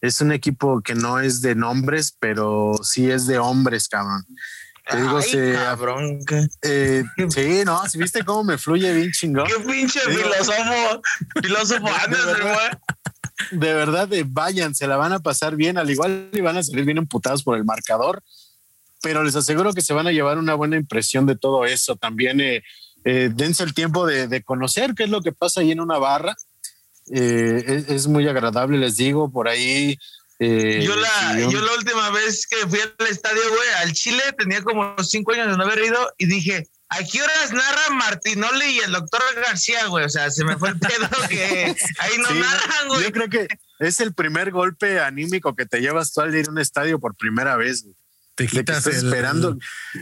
Es 0.00 0.20
un 0.20 0.32
equipo 0.32 0.82
que 0.82 0.94
no 0.94 1.18
es 1.18 1.40
de 1.40 1.54
nombres, 1.54 2.14
pero 2.18 2.72
sí 2.82 3.10
es 3.10 3.26
de 3.26 3.38
hombres, 3.38 3.88
cabrón. 3.88 4.26
Te 4.86 5.00
digo, 5.00 5.22
se, 5.22 5.54
cabrón. 5.54 6.18
Eh, 6.62 7.04
sí, 7.30 7.62
no, 7.64 7.88
si 7.88 7.98
viste 7.98 8.22
cómo 8.22 8.44
me 8.44 8.58
fluye 8.58 8.92
bien 8.92 9.10
chingón. 9.12 9.46
Qué 9.46 9.64
pinche 9.64 10.00
filósofo, 10.00 11.00
filósofo 11.40 11.86
andas, 12.04 12.26
de 13.50 13.74
verdad, 13.74 14.08
de 14.08 14.24
vayan, 14.24 14.74
se 14.74 14.86
la 14.86 14.96
van 14.96 15.12
a 15.12 15.20
pasar 15.20 15.56
bien, 15.56 15.78
al 15.78 15.90
igual 15.90 16.28
y 16.32 16.40
van 16.40 16.56
a 16.56 16.62
salir 16.62 16.84
bien 16.84 16.98
emputados 16.98 17.42
por 17.42 17.56
el 17.56 17.64
marcador, 17.64 18.22
pero 19.04 19.22
les 19.22 19.36
aseguro 19.36 19.74
que 19.74 19.82
se 19.82 19.92
van 19.92 20.06
a 20.06 20.12
llevar 20.12 20.38
una 20.38 20.54
buena 20.54 20.76
impresión 20.76 21.26
de 21.26 21.36
todo 21.36 21.66
eso. 21.66 21.94
También 21.94 22.40
eh, 22.40 22.64
eh, 23.04 23.28
dense 23.30 23.62
el 23.62 23.74
tiempo 23.74 24.06
de, 24.06 24.42
conocer 24.42 24.94
qué 24.94 25.04
es 25.04 25.10
lo 25.10 25.20
que 25.20 25.30
pasa 25.30 25.60
ahí 25.60 25.72
en 25.72 25.80
una 25.80 25.98
barra. 25.98 26.34
Eh, 27.12 27.84
es, 27.88 28.06
muy 28.06 28.26
agradable, 28.26 28.78
les 28.78 28.96
digo, 28.96 29.30
por 29.30 29.46
ahí. 29.46 29.98
yo, 30.40 30.96
la, 30.96 31.38
yo 31.38 31.60
la 31.60 31.74
última 31.74 32.08
vez 32.12 32.46
que 32.46 32.66
fui 32.66 32.80
al 32.80 33.06
estadio, 33.06 33.42
güey, 33.46 33.68
al 33.82 33.92
Chile, 33.92 34.22
tenía 34.38 34.62
como 34.62 34.96
cinco 35.04 35.32
años 35.32 35.48
de 35.48 35.58
no 35.58 35.64
haber 35.64 35.84
ido 35.84 36.10
y 36.16 36.24
dije, 36.24 36.66
¿A 36.88 36.98
qué 37.02 37.20
horas 37.20 37.52
narra 37.52 37.90
Martinoli 37.96 38.66
y 38.66 38.78
el 38.78 38.92
doctor 38.92 39.20
García, 39.36 39.86
güey? 39.86 40.04
O 40.04 40.08
sea, 40.08 40.30
se 40.30 40.44
me 40.44 40.56
fue 40.56 40.68
el 40.70 40.78
pedo 40.78 41.08
que 41.28 41.76
ahí 41.98 42.18
no 42.18 42.30
narran, 42.30 42.88
güey. 42.88 43.02
Yo 43.02 43.12
creo 43.12 43.28
que 43.28 43.48
es 43.80 44.00
el 44.00 44.14
primer 44.14 44.50
golpe 44.50 45.00
anímico 45.00 45.54
que 45.56 45.66
te 45.66 45.80
llevas 45.80 46.12
tú 46.12 46.20
al 46.20 46.34
ir 46.34 46.46
a 46.46 46.52
un 46.52 46.58
estadio 46.58 47.00
por 47.00 47.16
primera 47.16 47.56
vez. 47.56 47.82
Güey 47.82 47.96
te 48.34 48.46
quitas 48.46 48.86
esperando 48.86 49.56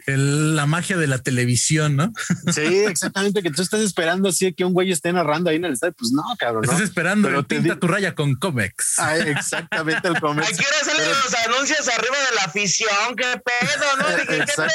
la 0.06 0.66
magia 0.66 0.96
de 0.96 1.06
la 1.06 1.18
televisión, 1.18 1.96
¿no? 1.96 2.12
Sí, 2.52 2.60
exactamente, 2.60 3.42
que 3.42 3.50
tú 3.50 3.62
estás 3.62 3.80
esperando 3.80 4.28
así 4.28 4.52
que 4.52 4.64
un 4.64 4.72
güey 4.72 4.90
esté 4.90 5.12
narrando 5.12 5.50
ahí 5.50 5.56
en 5.56 5.66
el 5.66 5.74
estadio, 5.74 5.94
pues 5.98 6.12
no, 6.12 6.22
cabrón. 6.38 6.64
Estás 6.64 6.80
esperando, 6.80 7.28
pero 7.28 7.44
te 7.44 7.56
pinta 7.56 7.78
tu 7.78 7.88
raya 7.88 8.14
con 8.14 8.34
Comex. 8.34 8.98
Ah, 8.98 9.16
exactamente, 9.18 10.08
el 10.08 10.18
Comex. 10.20 10.48
Aquí 10.48 10.64
ahora 10.64 10.84
salen 10.84 11.08
los 11.08 11.34
anuncios 11.46 11.88
arriba 11.88 12.16
de 12.30 12.36
la 12.36 12.42
afición, 12.42 13.16
qué 13.16 13.40
pedo, 13.44 13.96
¿no? 13.98 14.08
Dije, 14.16 14.44
qué 14.46 14.52
pedo, 14.56 14.66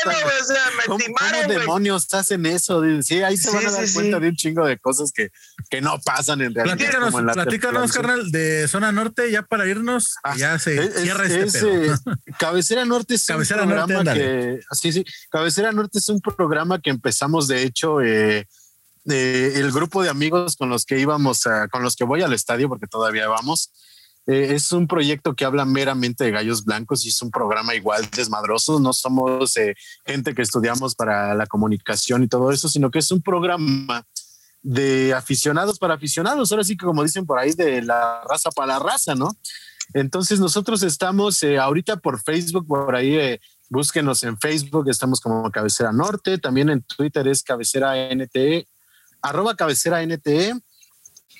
o 0.41 0.45
sea, 0.45 0.65
me 0.77 0.83
¿Cómo, 0.85 1.03
¿cómo 1.17 1.53
demonios 1.53 2.13
hacen 2.13 2.45
eso? 2.45 2.83
Sí, 3.01 3.21
ahí 3.21 3.37
se 3.37 3.51
van 3.51 3.67
a 3.67 3.71
dar 3.71 3.85
cuenta 3.93 4.19
de 4.19 4.29
un 4.29 4.35
chingo 4.35 4.65
de 4.65 4.77
cosas 4.77 5.11
que, 5.11 5.31
que 5.69 5.81
no 5.81 5.99
pasan 5.99 6.41
en 6.41 6.53
realidad. 6.53 6.77
Platícanos, 6.77 7.33
platícanos 7.33 7.91
carnal, 7.91 8.31
de 8.31 8.67
zona 8.67 8.91
norte, 8.91 9.31
ya 9.31 9.41
para 9.41 9.65
irnos, 9.67 10.15
ah, 10.23 10.35
ya 10.37 10.59
se 10.59 10.91
cierra 11.01 11.25
este 11.25 11.59
pedo. 11.59 11.83
Eh, 11.85 11.95
cabecera 12.37 12.85
norte 12.85 13.15
es 13.15 13.25
Cabecera 13.55 13.87
Norte, 13.87 14.13
que, 14.13 14.59
sí, 14.71 14.91
sí, 14.91 15.05
Cabecera 15.29 15.71
Norte 15.71 15.99
es 15.99 16.09
un 16.09 16.21
programa 16.21 16.79
que 16.79 16.89
empezamos, 16.89 17.47
de 17.47 17.63
hecho, 17.63 18.01
eh, 18.01 18.47
el 19.05 19.71
grupo 19.71 20.03
de 20.03 20.09
amigos 20.09 20.55
con 20.55 20.69
los 20.69 20.85
que 20.85 20.99
íbamos, 20.99 21.43
con 21.71 21.81
los 21.83 21.95
que 21.95 22.03
voy 22.03 22.21
al 22.21 22.33
estadio, 22.33 22.67
porque 22.67 22.87
todavía 22.87 23.27
vamos, 23.27 23.71
eh, 24.27 24.53
es 24.55 24.73
un 24.73 24.87
proyecto 24.87 25.33
que 25.35 25.45
habla 25.45 25.63
meramente 25.63 26.25
de 26.25 26.31
gallos 26.31 26.65
blancos 26.65 27.05
y 27.05 27.09
es 27.09 27.21
un 27.21 27.31
programa 27.31 27.73
igual 27.75 28.07
desmadroso. 28.13 28.77
No 28.77 28.91
somos 28.91 29.55
eh, 29.55 29.73
gente 30.05 30.35
que 30.35 30.41
estudiamos 30.41 30.95
para 30.95 31.33
la 31.33 31.47
comunicación 31.47 32.23
y 32.23 32.27
todo 32.27 32.51
eso, 32.51 32.67
sino 32.67 32.91
que 32.91 32.99
es 32.99 33.09
un 33.09 33.21
programa 33.21 34.05
de 34.61 35.13
aficionados 35.13 35.79
para 35.79 35.93
aficionados. 35.93 36.51
Ahora 36.51 36.65
sí 36.65 36.75
que 36.75 36.85
como 36.85 37.03
dicen 37.03 37.25
por 37.25 37.39
ahí, 37.39 37.53
de 37.53 37.81
la 37.81 38.21
raza 38.29 38.51
para 38.51 38.73
la 38.73 38.79
raza, 38.79 39.15
¿no? 39.15 39.31
Entonces 39.93 40.39
nosotros 40.39 40.83
estamos 40.83 41.43
ahorita 41.43 41.97
por 41.97 42.21
Facebook, 42.21 42.67
por 42.67 42.95
ahí 42.95 43.39
Búsquenos 43.69 44.23
en 44.23 44.37
Facebook, 44.37 44.89
estamos 44.89 45.19
como 45.19 45.51
Cabecera 45.51 45.91
Norte, 45.91 46.37
también 46.37 46.69
en 46.69 46.83
Twitter 46.83 47.27
es 47.27 47.43
Cabecera 47.43 47.95
NTE, 48.15 48.65
arroba 49.21 49.55
Cabecera 49.55 50.05
NTE. 50.05 50.53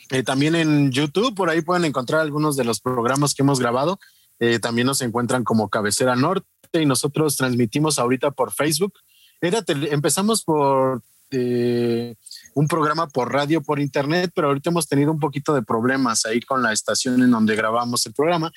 Eh, 0.10 0.24
también 0.24 0.56
en 0.56 0.92
YouTube, 0.92 1.36
por 1.36 1.50
ahí 1.50 1.62
pueden 1.62 1.86
encontrar 1.86 2.22
algunos 2.22 2.58
de 2.58 2.66
los 2.66 2.82
programas 2.82 3.34
que 3.34 3.44
hemos 3.44 3.60
grabado. 3.60 4.00
Eh, 4.40 4.60
también 4.60 4.88
nos 4.88 5.02
encuentran 5.02 5.44
como 5.46 5.70
Cabecera 5.70 6.16
Norte 6.16 6.46
y 6.74 6.86
nosotros 6.86 7.38
transmitimos 7.38 7.98
ahorita 7.98 8.32
por 8.32 8.52
Facebook. 8.52 8.94
Era 9.40 9.64
empezamos 9.68 10.44
por 10.44 11.02
eh, 11.32 12.16
un 12.58 12.68
programa 12.68 13.08
por 13.08 13.32
radio, 13.32 13.62
por 13.62 13.80
internet, 13.80 14.32
pero 14.34 14.48
ahorita 14.48 14.72
hemos 14.72 14.88
tenido 14.88 15.12
un 15.12 15.20
poquito 15.20 15.54
de 15.54 15.62
problemas 15.62 16.26
ahí 16.26 16.42
con 16.42 16.64
la 16.64 16.74
estación 16.74 17.22
en 17.22 17.30
donde 17.30 17.56
grabamos 17.56 18.04
el 18.08 18.14
programa. 18.14 18.52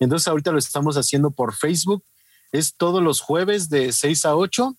Entonces 0.00 0.26
ahorita 0.26 0.50
lo 0.50 0.58
estamos 0.58 0.96
haciendo 0.96 1.30
por 1.30 1.54
Facebook 1.54 2.02
es 2.50 2.74
todos 2.76 3.00
los 3.00 3.20
jueves 3.20 3.68
de 3.68 3.92
6 3.92 4.24
a 4.24 4.34
8 4.34 4.76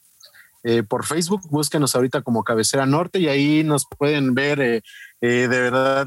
eh, 0.64 0.84
por 0.84 1.06
Facebook. 1.06 1.42
Búsquenos 1.50 1.96
ahorita 1.96 2.22
como 2.22 2.44
Cabecera 2.44 2.86
Norte 2.86 3.20
y 3.20 3.30
ahí 3.30 3.64
nos 3.64 3.86
pueden 3.86 4.36
ver 4.36 4.60
eh, 4.60 4.82
eh, 5.22 5.48
de 5.48 5.48
verdad. 5.48 6.06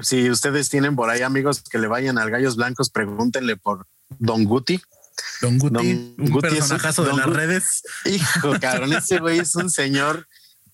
si 0.00 0.30
ustedes 0.30 0.68
tienen 0.68 0.94
por 0.94 1.10
ahí 1.10 1.22
amigos 1.22 1.64
que 1.68 1.78
le 1.78 1.88
vayan 1.88 2.16
al 2.16 2.30
Gallos 2.30 2.54
Blancos, 2.54 2.90
pregúntenle 2.90 3.56
por 3.56 3.88
Don 4.20 4.44
Guti. 4.44 4.80
Don 5.40 5.58
Guti, 5.58 6.14
un 6.16 6.30
Guti 6.30 6.48
personajazo 6.48 7.02
de 7.02 7.12
las 7.12 7.26
redes. 7.26 7.82
Hijo, 8.04 8.52
cabrón, 8.60 8.92
ese 8.92 9.18
güey 9.18 9.40
es 9.40 9.56
un 9.56 9.68
señor 9.68 10.28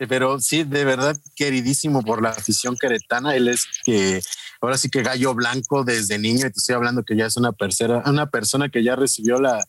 pero 0.09 0.41
sí, 0.41 0.65
de 0.65 0.85
verdad 0.85 1.17
queridísimo 1.37 2.03
por 2.03 2.23
la 2.23 2.31
afición 2.31 2.77
queretana. 2.81 3.35
Él 3.35 3.49
es 3.49 3.67
que 3.85 4.21
ahora 4.61 4.79
sí 4.79 4.89
que 4.89 5.03
gallo 5.03 5.35
blanco 5.35 5.85
desde 5.85 6.19
niño, 6.19 6.47
y 6.47 6.51
te 6.51 6.59
estoy 6.59 6.75
hablando 6.75 7.05
que 7.05 7.17
ya 7.17 7.27
es 7.27 7.37
una, 7.37 7.53
persona, 7.53 8.03
una 8.07 8.27
persona 8.27 8.69
que 8.69 8.83
ya 8.83 8.97
recibió 8.97 9.41
la, 9.41 9.63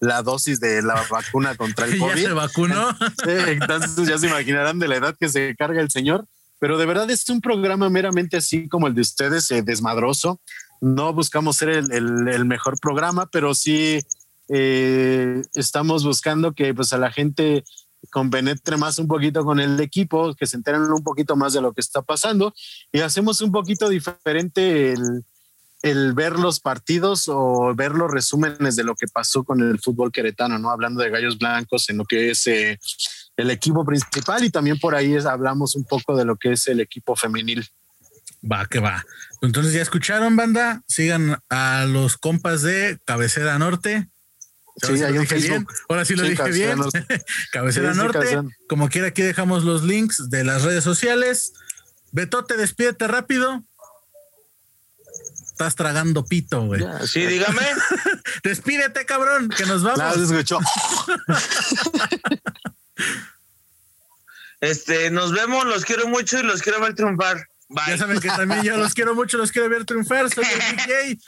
la 0.00 0.22
dosis 0.22 0.60
de 0.60 0.82
la 0.82 1.04
vacuna 1.10 1.54
contra 1.56 1.86
el 1.86 1.98
COVID. 1.98 2.22
¿Ya 2.22 2.28
se 2.28 2.32
vacunó? 2.34 2.96
entonces 3.26 4.08
ya 4.08 4.18
se 4.18 4.26
imaginarán 4.26 4.78
de 4.78 4.88
la 4.88 4.96
edad 4.96 5.16
que 5.18 5.28
se 5.28 5.54
carga 5.56 5.80
el 5.80 5.90
señor. 5.90 6.26
Pero 6.60 6.76
de 6.76 6.86
verdad 6.86 7.08
es 7.10 7.28
un 7.28 7.40
programa 7.40 7.88
meramente 7.88 8.36
así 8.36 8.68
como 8.68 8.88
el 8.88 8.94
de 8.94 9.02
ustedes, 9.02 9.50
eh, 9.50 9.62
desmadroso. 9.62 10.40
No 10.80 11.12
buscamos 11.12 11.56
ser 11.56 11.68
el, 11.68 11.92
el, 11.92 12.44
mejor 12.44 12.78
programa, 12.80 13.28
pero 13.30 13.54
sí 13.54 14.00
eh, 14.48 15.42
estamos 15.54 16.04
buscando 16.04 16.52
que 16.52 16.74
pues 16.74 16.92
a 16.92 16.98
la 16.98 17.12
gente 17.12 17.64
compenetre 18.10 18.76
más 18.76 18.98
un 18.98 19.08
poquito 19.08 19.44
con 19.44 19.60
el 19.60 19.80
equipo, 19.80 20.34
que 20.34 20.46
se 20.46 20.56
enteren 20.56 20.82
un 20.82 21.02
poquito 21.02 21.36
más 21.36 21.52
de 21.52 21.60
lo 21.60 21.72
que 21.72 21.80
está 21.80 22.02
pasando 22.02 22.54
y 22.92 23.00
hacemos 23.00 23.40
un 23.40 23.52
poquito 23.52 23.88
diferente 23.88 24.92
el, 24.92 25.24
el 25.82 26.12
ver 26.12 26.38
los 26.38 26.60
partidos 26.60 27.28
o 27.28 27.74
ver 27.74 27.92
los 27.92 28.10
resúmenes 28.10 28.76
de 28.76 28.84
lo 28.84 28.94
que 28.94 29.06
pasó 29.06 29.44
con 29.44 29.60
el 29.60 29.78
fútbol 29.78 30.10
queretano, 30.10 30.58
¿no? 30.58 30.70
Hablando 30.70 31.02
de 31.02 31.10
gallos 31.10 31.38
blancos 31.38 31.88
en 31.90 31.98
lo 31.98 32.04
que 32.04 32.30
es 32.30 32.46
eh, 32.46 32.78
el 33.36 33.50
equipo 33.50 33.84
principal 33.84 34.44
y 34.44 34.50
también 34.50 34.78
por 34.78 34.94
ahí 34.94 35.16
hablamos 35.16 35.76
un 35.76 35.84
poco 35.84 36.16
de 36.16 36.24
lo 36.24 36.36
que 36.36 36.52
es 36.52 36.66
el 36.68 36.80
equipo 36.80 37.14
femenil. 37.14 37.68
Va, 38.50 38.66
que 38.66 38.78
va. 38.78 39.04
Entonces 39.42 39.72
ya 39.72 39.82
escucharon, 39.82 40.36
banda. 40.36 40.82
Sigan 40.86 41.38
a 41.48 41.84
los 41.86 42.16
compas 42.16 42.62
de 42.62 42.98
Cabecera 43.04 43.58
Norte. 43.58 44.08
Sí, 44.82 45.02
hay 45.02 45.18
bien. 45.40 45.66
Ahora 45.88 46.04
sí 46.04 46.14
lo 46.14 46.22
dije 46.22 46.50
bien. 46.50 46.78
Cabecera 47.52 47.94
Norte. 47.94 48.40
Como 48.68 48.88
quiera, 48.88 49.08
aquí 49.08 49.22
dejamos 49.22 49.64
los 49.64 49.82
links 49.82 50.30
de 50.30 50.44
las 50.44 50.62
redes 50.62 50.84
sociales. 50.84 51.52
Betote, 52.12 52.56
despídete 52.56 53.08
rápido. 53.08 53.64
Estás 55.58 55.74
tragando 55.74 56.24
pito, 56.24 56.62
güey. 56.66 56.84
Sí, 57.04 57.26
dígame. 57.26 57.62
Despídete, 58.44 59.04
cabrón, 59.06 59.48
que 59.48 59.66
nos 59.66 59.82
vamos. 59.82 60.16
este, 64.60 65.10
nos 65.10 65.32
vemos, 65.32 65.64
los 65.64 65.84
quiero 65.84 66.06
mucho 66.06 66.38
y 66.38 66.44
los 66.44 66.62
quiero 66.62 66.80
ver 66.80 66.94
triunfar. 66.94 67.48
Ya 67.88 67.98
saben 67.98 68.20
que 68.20 68.28
también 68.28 68.62
yo 68.62 68.76
los 68.76 68.94
quiero 68.94 69.16
mucho, 69.16 69.36
los 69.36 69.50
quiero 69.50 69.68
ver 69.68 69.84
triunfar. 69.84 70.30
Soy 70.30 70.44
el 70.44 70.76
DJ. 70.76 71.18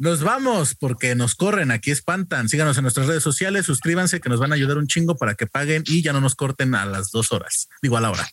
Nos 0.00 0.22
vamos 0.22 0.74
porque 0.74 1.14
nos 1.14 1.34
corren, 1.34 1.70
aquí 1.70 1.90
espantan. 1.90 2.48
Síganos 2.48 2.78
en 2.78 2.84
nuestras 2.84 3.06
redes 3.06 3.22
sociales, 3.22 3.66
suscríbanse 3.66 4.18
que 4.18 4.30
nos 4.30 4.40
van 4.40 4.50
a 4.50 4.54
ayudar 4.54 4.78
un 4.78 4.86
chingo 4.86 5.18
para 5.18 5.34
que 5.34 5.46
paguen 5.46 5.84
y 5.86 6.00
ya 6.00 6.14
no 6.14 6.22
nos 6.22 6.34
corten 6.34 6.74
a 6.74 6.86
las 6.86 7.10
dos 7.10 7.32
horas. 7.32 7.68
Digo 7.82 7.98
a 7.98 8.00
la 8.00 8.10
hora. 8.10 8.26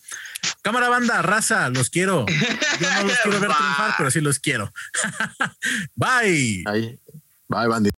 Cámara 0.62 0.88
banda, 0.88 1.22
raza, 1.22 1.68
los 1.68 1.90
quiero. 1.90 2.26
Yo 2.80 2.90
no 2.90 3.04
los 3.04 3.18
quiero 3.22 3.42
ver 3.42 3.52
triunfar, 3.52 3.96
pero 3.98 4.10
sí 4.10 4.22
los 4.22 4.40
quiero. 4.40 4.72
Bye. 5.96 6.64
Bye, 7.50 7.68
bandito. 7.68 7.98